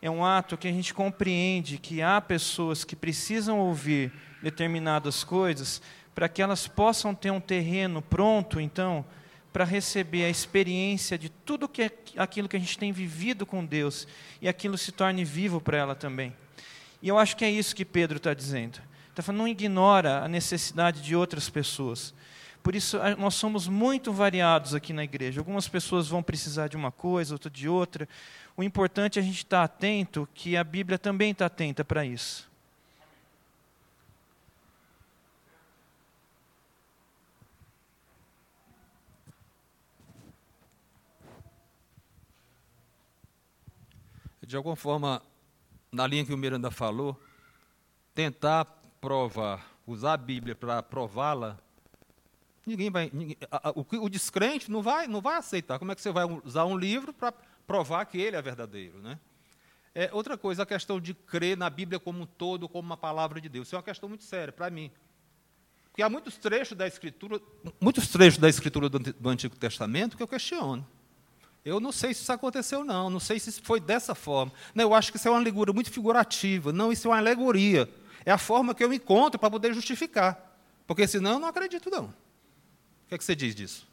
É 0.00 0.10
um 0.10 0.24
ato 0.24 0.56
que 0.56 0.68
a 0.68 0.72
gente 0.72 0.94
compreende 0.94 1.76
que 1.76 2.00
há 2.00 2.20
pessoas 2.20 2.84
que 2.84 2.96
precisam 2.96 3.58
ouvir 3.58 4.12
determinadas 4.42 5.22
coisas 5.22 5.82
para 6.14 6.28
que 6.28 6.40
elas 6.40 6.66
possam 6.66 7.14
ter 7.14 7.30
um 7.30 7.40
terreno 7.40 8.00
pronto, 8.00 8.60
então, 8.60 9.04
para 9.52 9.64
receber 9.64 10.24
a 10.24 10.30
experiência 10.30 11.18
de 11.18 11.28
tudo 11.28 11.68
que 11.68 11.82
é 11.82 11.90
aquilo 12.16 12.48
que 12.48 12.56
a 12.56 12.60
gente 12.60 12.78
tem 12.78 12.90
vivido 12.90 13.44
com 13.44 13.64
Deus 13.64 14.06
e 14.40 14.48
aquilo 14.48 14.78
se 14.78 14.92
torne 14.92 15.24
vivo 15.24 15.60
para 15.60 15.78
ela 15.78 15.94
também. 15.94 16.32
E 17.00 17.08
eu 17.08 17.18
acho 17.18 17.36
que 17.36 17.44
é 17.44 17.50
isso 17.50 17.74
que 17.74 17.84
Pedro 17.84 18.16
está 18.16 18.34
dizendo. 18.34 18.80
Está 19.10 19.22
falando, 19.22 19.40
não 19.40 19.48
ignora 19.48 20.22
a 20.22 20.28
necessidade 20.28 21.00
de 21.00 21.14
outras 21.14 21.48
pessoas. 21.48 22.14
Por 22.62 22.74
isso, 22.74 22.98
nós 23.18 23.34
somos 23.34 23.68
muito 23.68 24.12
variados 24.12 24.74
aqui 24.74 24.92
na 24.92 25.04
igreja. 25.04 25.40
Algumas 25.40 25.68
pessoas 25.68 26.08
vão 26.08 26.22
precisar 26.22 26.68
de 26.68 26.76
uma 26.76 26.90
coisa, 26.90 27.34
outra 27.34 27.50
de 27.50 27.68
outra. 27.68 28.08
O 28.56 28.62
importante 28.62 29.18
é 29.18 29.22
a 29.22 29.24
gente 29.24 29.38
estar 29.38 29.62
atento, 29.62 30.28
que 30.34 30.56
a 30.56 30.64
Bíblia 30.64 30.98
também 30.98 31.30
está 31.30 31.46
atenta 31.46 31.84
para 31.84 32.04
isso. 32.04 32.48
de 44.48 44.56
alguma 44.56 44.76
forma, 44.76 45.20
na 45.90 46.06
linha 46.06 46.24
que 46.24 46.32
o 46.32 46.38
Miranda 46.38 46.70
falou, 46.70 47.20
tentar 48.14 48.64
provar, 49.00 49.66
usar 49.86 50.14
a 50.14 50.16
Bíblia 50.16 50.54
para 50.54 50.82
prová-la, 50.82 51.58
ninguém 52.66 52.90
vai. 52.90 53.10
Ninguém, 53.12 53.36
a, 53.50 53.68
a, 53.68 53.72
o, 53.72 53.86
o, 54.04 54.08
descrente 54.08 54.70
não 54.70 54.82
vai, 54.82 55.06
não 55.06 55.20
vai 55.20 55.36
aceitar. 55.36 55.78
Como 55.78 55.90
é 55.92 55.94
que 55.94 56.02
você 56.02 56.12
vai 56.12 56.24
usar 56.44 56.64
um 56.64 56.76
livro 56.76 57.12
para 57.12 57.32
provar 57.66 58.04
que 58.06 58.18
ele 58.18 58.36
é 58.36 58.42
verdadeiro, 58.42 58.98
né? 58.98 59.18
É, 59.94 60.10
outra 60.12 60.36
coisa, 60.36 60.62
a 60.62 60.66
questão 60.66 61.00
de 61.00 61.14
crer 61.14 61.56
na 61.56 61.68
Bíblia 61.68 61.98
como 61.98 62.22
um 62.22 62.26
todo, 62.26 62.68
como 62.68 62.86
uma 62.86 62.96
palavra 62.96 63.40
de 63.40 63.48
Deus. 63.48 63.66
Isso 63.66 63.74
é 63.74 63.78
uma 63.78 63.82
questão 63.82 64.08
muito 64.08 64.24
séria 64.24 64.52
para 64.52 64.70
mim. 64.70 64.92
Porque 65.86 66.02
há 66.02 66.08
muitos 66.08 66.36
trechos 66.36 66.76
da 66.76 66.86
Escritura, 66.86 67.40
muitos 67.80 68.06
trechos 68.08 68.38
da 68.38 68.48
Escritura 68.48 68.88
do, 68.88 68.98
do 68.98 69.28
Antigo 69.28 69.56
Testamento 69.56 70.16
que 70.16 70.22
eu 70.22 70.28
questiono. 70.28 70.86
Eu 71.68 71.80
não 71.80 71.92
sei 71.92 72.14
se 72.14 72.22
isso 72.22 72.32
aconteceu, 72.32 72.82
não. 72.82 73.10
Não 73.10 73.20
sei 73.20 73.38
se 73.38 73.52
foi 73.60 73.78
dessa 73.78 74.14
forma. 74.14 74.52
Não, 74.74 74.84
eu 74.84 74.94
acho 74.94 75.10
que 75.10 75.18
isso 75.18 75.28
é 75.28 75.30
uma 75.30 75.38
alegoria 75.38 75.74
muito 75.74 75.90
figurativa. 75.90 76.72
Não, 76.72 76.90
isso 76.90 77.08
é 77.08 77.10
uma 77.10 77.18
alegoria. 77.18 77.88
É 78.24 78.32
a 78.32 78.38
forma 78.38 78.74
que 78.74 78.82
eu 78.82 78.92
encontro 78.92 79.38
para 79.38 79.50
poder 79.50 79.74
justificar. 79.74 80.48
Porque 80.86 81.06
senão 81.06 81.32
eu 81.32 81.38
não 81.38 81.48
acredito, 81.48 81.90
não. 81.90 82.06
O 82.06 83.08
que, 83.08 83.14
é 83.14 83.18
que 83.18 83.24
você 83.24 83.36
diz 83.36 83.54
disso? 83.54 83.86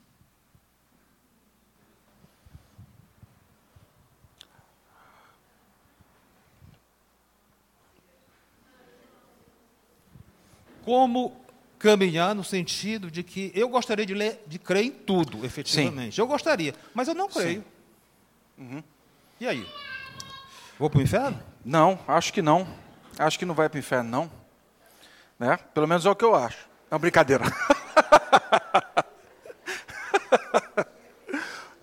Como 10.83 11.44
caminhar 11.85 12.33
no 12.33 12.43
sentido 12.43 13.11
de 13.11 13.21
que 13.21 13.51
eu 13.53 13.69
gostaria 13.69 14.07
de, 14.07 14.15
ler, 14.15 14.43
de 14.47 14.57
crer 14.57 14.85
em 14.85 14.89
tudo, 14.89 15.45
efetivamente. 15.45 16.15
Sim. 16.15 16.21
Eu 16.21 16.25
gostaria, 16.25 16.73
mas 16.95 17.07
eu 17.07 17.13
não 17.13 17.29
creio. 17.29 17.63
Uhum. 18.57 18.83
E 19.39 19.47
aí? 19.47 19.69
Vou 20.79 20.89
para 20.89 20.97
o 20.97 21.03
inferno? 21.03 21.39
Não, 21.63 21.99
acho 22.07 22.33
que 22.33 22.41
não. 22.41 22.67
Acho 23.19 23.37
que 23.37 23.45
não 23.45 23.53
vai 23.53 23.69
para 23.69 23.75
o 23.77 23.79
inferno, 23.79 24.09
não. 24.09 24.31
Né? 25.37 25.59
Pelo 25.75 25.87
menos 25.87 26.03
é 26.07 26.09
o 26.09 26.15
que 26.15 26.25
eu 26.25 26.33
acho. 26.33 26.67
É 26.89 26.95
uma 26.95 26.99
brincadeira. 26.99 27.43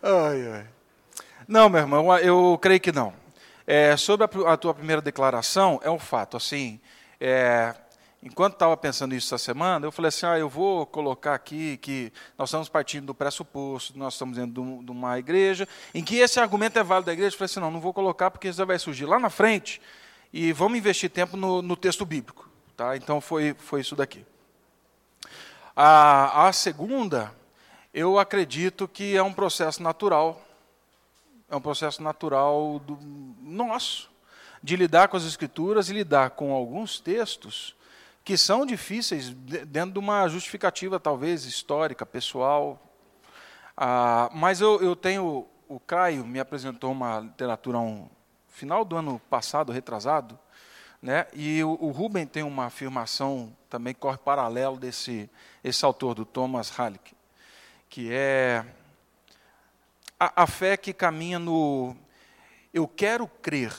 ai, 0.03 0.49
ai. 0.53 0.67
Não, 1.47 1.69
meu 1.69 1.81
irmão, 1.81 2.19
eu 2.19 2.59
creio 2.61 2.81
que 2.81 2.91
não. 2.91 3.15
É, 3.65 3.97
sobre 3.97 4.27
a, 4.27 4.53
a, 4.53 4.57
tua 4.57 4.75
primeira 4.75 5.01
declaração, 5.01 5.81
é 5.85 5.91
um 5.91 5.99
fato. 6.01 6.37
Assim, 6.37 6.81
é, 7.21 7.73
Enquanto 8.23 8.53
estava 8.53 8.77
pensando 8.77 9.17
isso 9.17 9.35
essa 9.35 9.45
semana, 9.45 9.85
eu 9.85 9.91
falei 9.91 10.09
assim: 10.09 10.27
ah, 10.27 10.39
eu 10.39 10.49
vou 10.49 10.87
colocar 10.87 11.35
aqui 11.35 11.77
que 11.79 12.13
nós 12.39 12.51
estamos 12.51 12.69
partindo 12.69 13.07
do 13.07 13.15
pressuposto, 13.15 13.99
nós 13.99 14.15
estamos 14.15 14.37
dentro 14.37 14.81
de 14.81 14.91
uma 14.93 15.19
igreja, 15.19 15.67
em 15.93 16.05
que 16.05 16.17
esse 16.19 16.39
argumento 16.39 16.79
é 16.79 16.85
válido 16.85 17.07
da 17.07 17.13
igreja. 17.13 17.35
Eu 17.35 17.39
falei 17.39 17.47
assim: 17.47 17.59
não, 17.59 17.71
não 17.73 17.81
vou 17.81 17.93
colocar 17.93 18.31
porque 18.31 18.49
isso 18.49 18.65
vai 18.65 18.79
surgir 18.79 19.07
lá 19.07 19.19
na 19.19 19.29
frente 19.29 19.83
e 20.33 20.53
vamos 20.53 20.79
investir 20.79 21.11
tempo 21.11 21.37
no, 21.37 21.61
no 21.61 21.75
texto 21.75 22.07
bíblico. 22.07 22.49
Tá? 22.77 22.97
Então 22.97 23.21
foi, 23.21 23.55
foi 23.59 23.81
isso 23.81 23.97
daqui. 23.97 24.25
A, 25.75 26.47
a 26.47 26.53
segunda, 26.53 27.35
eu 27.93 28.21
acredito 28.21 28.87
que 28.87 29.17
é 29.17 29.23
um 29.23 29.33
processo 29.33 29.83
natural, 29.83 30.41
é 31.51 31.57
um 31.57 31.61
processo 31.61 32.01
natural 32.01 32.79
do 32.79 32.97
nosso, 33.43 34.09
de 34.63 34.77
lidar 34.77 35.09
com 35.09 35.17
as 35.17 35.25
escrituras 35.25 35.91
e 35.91 35.93
lidar 35.93 36.31
com 36.31 36.53
alguns 36.53 37.01
textos 37.01 37.75
que 38.25 38.37
são 38.37 38.65
difíceis 38.65 39.31
dentro 39.31 39.93
de 39.93 39.99
uma 39.99 40.29
justificativa, 40.29 41.01
talvez, 41.01 41.45
histórica, 41.45 42.07
pessoal. 42.07 42.81
Ah, 43.77 44.31
mas 44.33 44.61
eu, 44.61 44.81
eu 44.81 44.95
tenho. 44.95 45.47
O 45.69 45.81
Caio 45.81 46.25
me 46.27 46.39
apresentou 46.39 46.93
uma 46.93 47.21
literatura 47.21 47.79
um 47.79 48.09
final 48.49 48.85
do 48.85 48.97
ano 48.97 49.19
passado, 49.31 49.73
retrasado, 49.73 50.39
né? 51.01 51.27
e 51.33 51.65
o, 51.65 51.79
o 51.81 51.91
Ruben 51.91 52.27
tem 52.27 52.43
uma 52.43 52.67
afirmação 52.67 53.57
também 53.71 53.95
que 53.95 54.01
corre 54.01 54.19
paralelo 54.19 54.77
desse 54.77 55.31
esse 55.65 55.85
autor, 55.85 56.15
do 56.15 56.27
Thomas 56.27 56.71
Halleck, 56.71 57.15
que 57.89 58.13
é 58.13 58.67
a, 60.21 60.43
a 60.43 60.47
fé 60.47 60.77
que 60.77 60.93
caminha 60.93 61.39
no 61.39 61.97
eu 62.73 62.87
quero 62.87 63.27
crer 63.27 63.73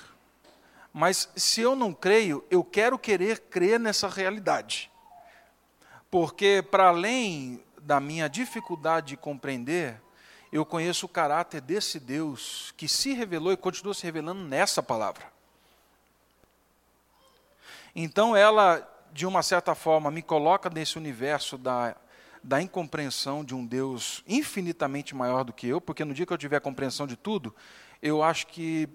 mas 0.94 1.28
se 1.36 1.60
eu 1.60 1.76
não 1.76 1.92
creio, 1.92 2.46
eu 2.52 2.64
quero 2.64 3.00
querer 3.00 3.40
crer 3.40 3.80
nessa 3.80 4.08
realidade. 4.08 4.92
Porque, 6.12 6.64
para 6.70 6.90
além 6.90 7.64
da 7.82 8.00
minha 8.00 8.30
dificuldade 8.30 9.08
de 9.08 9.18
compreender, 9.18 10.00
eu 10.52 10.64
conheço 10.64 11.08
o 11.08 11.10
caráter 11.10 11.60
desse 11.60 12.00
Deus 12.00 12.72
que 12.78 12.88
se 12.88 13.14
revelou 13.14 13.52
e 13.52 13.58
continua 13.58 13.96
se 13.96 14.04
revelando 14.04 14.44
nessa 14.44 14.84
palavra. 14.84 15.34
Então, 17.96 18.36
ela, 18.36 18.88
de 19.12 19.26
uma 19.26 19.42
certa 19.42 19.74
forma, 19.74 20.12
me 20.12 20.22
coloca 20.22 20.70
nesse 20.70 20.96
universo 20.96 21.58
da, 21.58 21.96
da 22.44 22.62
incompreensão 22.62 23.44
de 23.44 23.56
um 23.56 23.66
Deus 23.66 24.24
infinitamente 24.28 25.16
maior 25.16 25.44
do 25.44 25.52
que 25.52 25.68
eu, 25.68 25.82
porque 25.82 26.06
no 26.06 26.14
dia 26.14 26.28
que 26.28 26.34
eu 26.34 26.38
tiver 26.38 26.60
compreensão 26.60 27.08
de 27.08 27.16
tudo, 27.16 27.56
eu 28.00 28.22
acho 28.22 28.46
que 28.46 28.88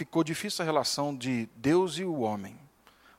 ficou 0.00 0.24
difícil 0.24 0.62
a 0.62 0.64
relação 0.64 1.14
de 1.14 1.46
Deus 1.54 1.98
e 1.98 2.04
o 2.04 2.20
homem. 2.20 2.58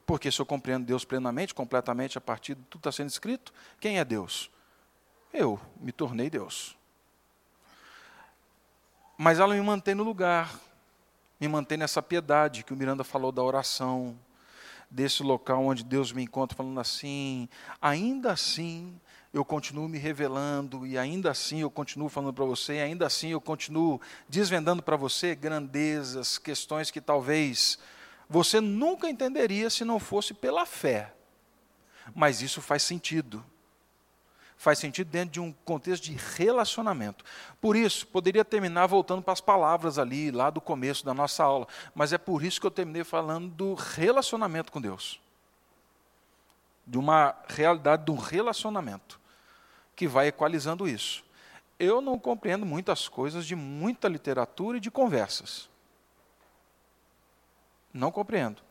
Porque 0.03 0.31
se 0.31 0.41
eu 0.41 0.45
compreendo 0.47 0.83
Deus 0.83 1.05
plenamente, 1.05 1.53
completamente, 1.53 2.17
a 2.17 2.21
partir 2.21 2.55
de 2.55 2.63
tudo 2.63 2.79
está 2.79 2.91
sendo 2.91 3.09
escrito, 3.09 3.53
quem 3.79 3.99
é 3.99 4.03
Deus? 4.03 4.49
Eu 5.31 5.59
me 5.79 5.91
tornei 5.91 6.27
Deus. 6.27 6.75
Mas 9.15 9.37
ela 9.37 9.53
me 9.53 9.61
mantém 9.61 9.93
no 9.93 10.03
lugar 10.03 10.59
me 11.39 11.47
manter 11.47 11.77
nessa 11.77 12.01
piedade 12.01 12.63
que 12.63 12.73
o 12.73 12.75
Miranda 12.75 13.03
falou 13.03 13.31
da 13.31 13.43
oração, 13.43 14.17
desse 14.89 15.21
local 15.21 15.63
onde 15.63 15.83
Deus 15.83 16.11
me 16.11 16.23
encontra 16.23 16.57
falando 16.57 16.79
assim, 16.79 17.47
ainda 17.79 18.31
assim 18.31 18.99
eu 19.33 19.45
continuo 19.45 19.87
me 19.87 19.97
revelando 19.97 20.85
e 20.85 20.97
ainda 20.97 21.31
assim 21.31 21.61
eu 21.61 21.71
continuo 21.71 22.09
falando 22.09 22.33
para 22.33 22.43
você, 22.43 22.73
e 22.75 22.81
ainda 22.81 23.07
assim 23.07 23.29
eu 23.29 23.39
continuo 23.39 24.01
desvendando 24.27 24.83
para 24.83 24.97
você 24.97 25.35
grandezas, 25.35 26.37
questões 26.37 26.91
que 26.91 26.99
talvez 26.99 27.79
você 28.29 28.59
nunca 28.59 29.09
entenderia 29.09 29.69
se 29.69 29.85
não 29.85 29.99
fosse 29.99 30.33
pela 30.33 30.65
fé. 30.65 31.13
Mas 32.13 32.41
isso 32.41 32.61
faz 32.61 32.83
sentido. 32.83 33.43
Faz 34.57 34.79
sentido 34.79 35.09
dentro 35.09 35.31
de 35.31 35.39
um 35.39 35.51
contexto 35.65 36.03
de 36.03 36.17
relacionamento. 36.35 37.25
Por 37.59 37.75
isso, 37.75 38.05
poderia 38.07 38.45
terminar 38.45 38.85
voltando 38.85 39.21
para 39.21 39.33
as 39.33 39.41
palavras 39.41 39.97
ali, 39.97 40.29
lá 40.29 40.49
do 40.49 40.61
começo 40.61 41.05
da 41.05 41.13
nossa 41.13 41.43
aula. 41.43 41.67
Mas 41.95 42.13
é 42.13 42.17
por 42.17 42.43
isso 42.43 42.59
que 42.59 42.67
eu 42.67 42.71
terminei 42.71 43.03
falando 43.03 43.49
do 43.49 43.73
relacionamento 43.73 44.71
com 44.71 44.79
Deus. 44.79 45.19
De 46.85 46.97
uma 46.97 47.35
realidade 47.47 48.05
de 48.05 48.11
um 48.11 48.17
relacionamento 48.17 49.20
que 49.95 50.07
vai 50.07 50.27
equalizando 50.27 50.87
isso. 50.87 51.23
Eu 51.79 52.01
não 52.01 52.19
compreendo 52.19 52.65
muitas 52.65 53.07
coisas 53.07 53.45
de 53.45 53.55
muita 53.55 54.07
literatura 54.07 54.77
e 54.77 54.81
de 54.81 54.91
conversas. 54.91 55.69
Não 57.93 58.11
compreendo. 58.11 58.61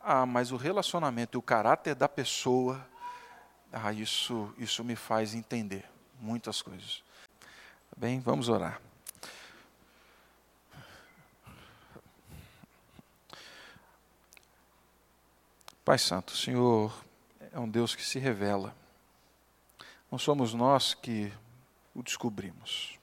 Ah, 0.00 0.24
mas 0.24 0.52
o 0.52 0.56
relacionamento 0.56 1.36
e 1.36 1.38
o 1.38 1.42
caráter 1.42 1.94
da 1.94 2.08
pessoa, 2.08 2.86
ah, 3.72 3.92
isso, 3.92 4.54
isso 4.58 4.84
me 4.84 4.94
faz 4.94 5.34
entender 5.34 5.84
muitas 6.20 6.62
coisas. 6.62 7.02
Tá 7.90 7.96
bem, 7.96 8.20
vamos 8.20 8.48
orar. 8.48 8.80
Pai 15.84 15.98
Santo, 15.98 16.32
o 16.32 16.36
Senhor 16.36 17.04
é 17.52 17.58
um 17.58 17.68
Deus 17.68 17.94
que 17.94 18.02
se 18.02 18.18
revela. 18.18 18.74
Não 20.14 20.18
somos 20.20 20.54
nós 20.54 20.94
que 20.94 21.32
o 21.92 22.00
descobrimos. 22.00 23.00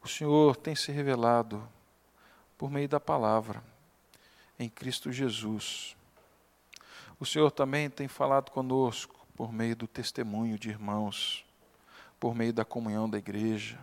O 0.00 0.06
Senhor 0.06 0.54
tem 0.54 0.72
se 0.76 0.92
revelado 0.92 1.68
por 2.56 2.70
meio 2.70 2.88
da 2.88 3.00
palavra, 3.00 3.60
em 4.56 4.68
Cristo 4.68 5.10
Jesus. 5.10 5.96
O 7.18 7.26
Senhor 7.26 7.50
também 7.50 7.90
tem 7.90 8.06
falado 8.06 8.52
conosco 8.52 9.26
por 9.34 9.52
meio 9.52 9.74
do 9.74 9.88
testemunho 9.88 10.56
de 10.56 10.68
irmãos, 10.68 11.44
por 12.20 12.36
meio 12.36 12.52
da 12.52 12.64
comunhão 12.64 13.10
da 13.10 13.18
igreja. 13.18 13.76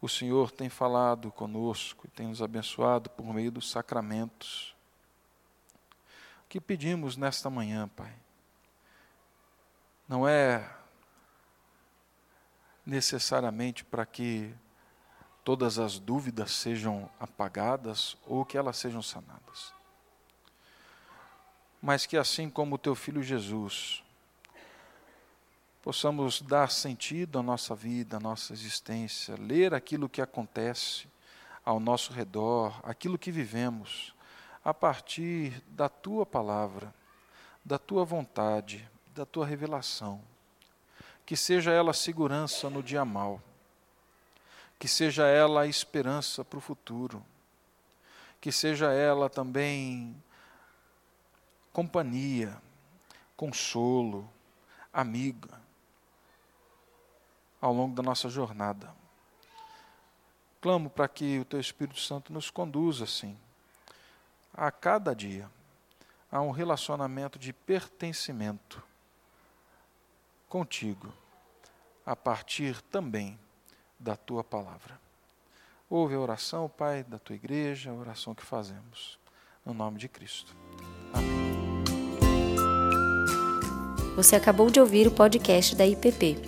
O 0.00 0.08
Senhor 0.08 0.52
tem 0.52 0.68
falado 0.68 1.32
conosco 1.32 2.06
e 2.06 2.10
tem 2.10 2.28
nos 2.28 2.40
abençoado 2.40 3.10
por 3.10 3.34
meio 3.34 3.50
dos 3.50 3.68
sacramentos. 3.68 4.72
O 6.44 6.48
que 6.48 6.60
pedimos 6.60 7.16
nesta 7.16 7.50
manhã, 7.50 7.88
Pai? 7.88 8.14
Não 10.08 10.28
é 10.28 10.75
necessariamente 12.86 13.84
para 13.84 14.06
que 14.06 14.54
todas 15.42 15.78
as 15.78 15.98
dúvidas 15.98 16.52
sejam 16.52 17.10
apagadas 17.18 18.16
ou 18.24 18.44
que 18.44 18.56
elas 18.56 18.76
sejam 18.76 19.02
sanadas. 19.02 19.74
Mas 21.82 22.06
que 22.06 22.16
assim 22.16 22.48
como 22.48 22.76
o 22.76 22.78
teu 22.78 22.94
filho 22.94 23.22
Jesus, 23.22 24.02
possamos 25.82 26.40
dar 26.40 26.70
sentido 26.70 27.38
à 27.38 27.42
nossa 27.42 27.74
vida, 27.74 28.16
à 28.16 28.20
nossa 28.20 28.52
existência, 28.52 29.36
ler 29.36 29.74
aquilo 29.74 30.08
que 30.08 30.22
acontece 30.22 31.08
ao 31.64 31.80
nosso 31.80 32.12
redor, 32.12 32.80
aquilo 32.84 33.18
que 33.18 33.32
vivemos, 33.32 34.14
a 34.64 34.72
partir 34.72 35.62
da 35.68 35.88
tua 35.88 36.24
palavra, 36.24 36.94
da 37.64 37.78
tua 37.78 38.04
vontade, 38.04 38.88
da 39.14 39.26
tua 39.26 39.44
revelação 39.44 40.22
que 41.26 41.36
seja 41.36 41.72
ela 41.72 41.92
segurança 41.92 42.70
no 42.70 42.80
dia 42.80 43.04
mal, 43.04 43.42
que 44.78 44.86
seja 44.86 45.26
ela 45.26 45.62
a 45.62 45.66
esperança 45.66 46.44
para 46.44 46.56
o 46.56 46.62
futuro, 46.62 47.20
que 48.40 48.52
seja 48.52 48.92
ela 48.92 49.28
também 49.28 50.22
companhia, 51.72 52.56
consolo, 53.36 54.30
amiga, 54.92 55.60
ao 57.60 57.74
longo 57.74 57.96
da 57.96 58.04
nossa 58.04 58.28
jornada. 58.28 58.94
Clamo 60.60 60.88
para 60.88 61.08
que 61.08 61.40
o 61.40 61.44
Teu 61.44 61.58
Espírito 61.58 61.98
Santo 61.98 62.32
nos 62.32 62.50
conduza, 62.50 63.02
assim, 63.02 63.36
a 64.54 64.70
cada 64.70 65.12
dia, 65.12 65.50
a 66.30 66.40
um 66.40 66.52
relacionamento 66.52 67.36
de 67.36 67.52
pertencimento 67.52 68.85
contigo, 70.56 71.12
a 72.06 72.16
partir 72.16 72.80
também 72.90 73.38
da 73.98 74.16
tua 74.16 74.42
palavra. 74.42 74.98
Ouve 75.90 76.14
a 76.14 76.20
oração, 76.20 76.66
Pai, 76.66 77.04
da 77.04 77.18
tua 77.18 77.36
igreja, 77.36 77.90
a 77.90 77.94
oração 77.94 78.34
que 78.34 78.42
fazemos. 78.42 79.18
No 79.64 79.72
nome 79.74 79.98
de 79.98 80.08
Cristo. 80.08 80.56
Amém. 81.12 81.36
Você 84.16 84.34
acabou 84.34 84.70
de 84.70 84.80
ouvir 84.80 85.06
o 85.06 85.10
podcast 85.10 85.76
da 85.76 85.86
IPP. 85.86 86.38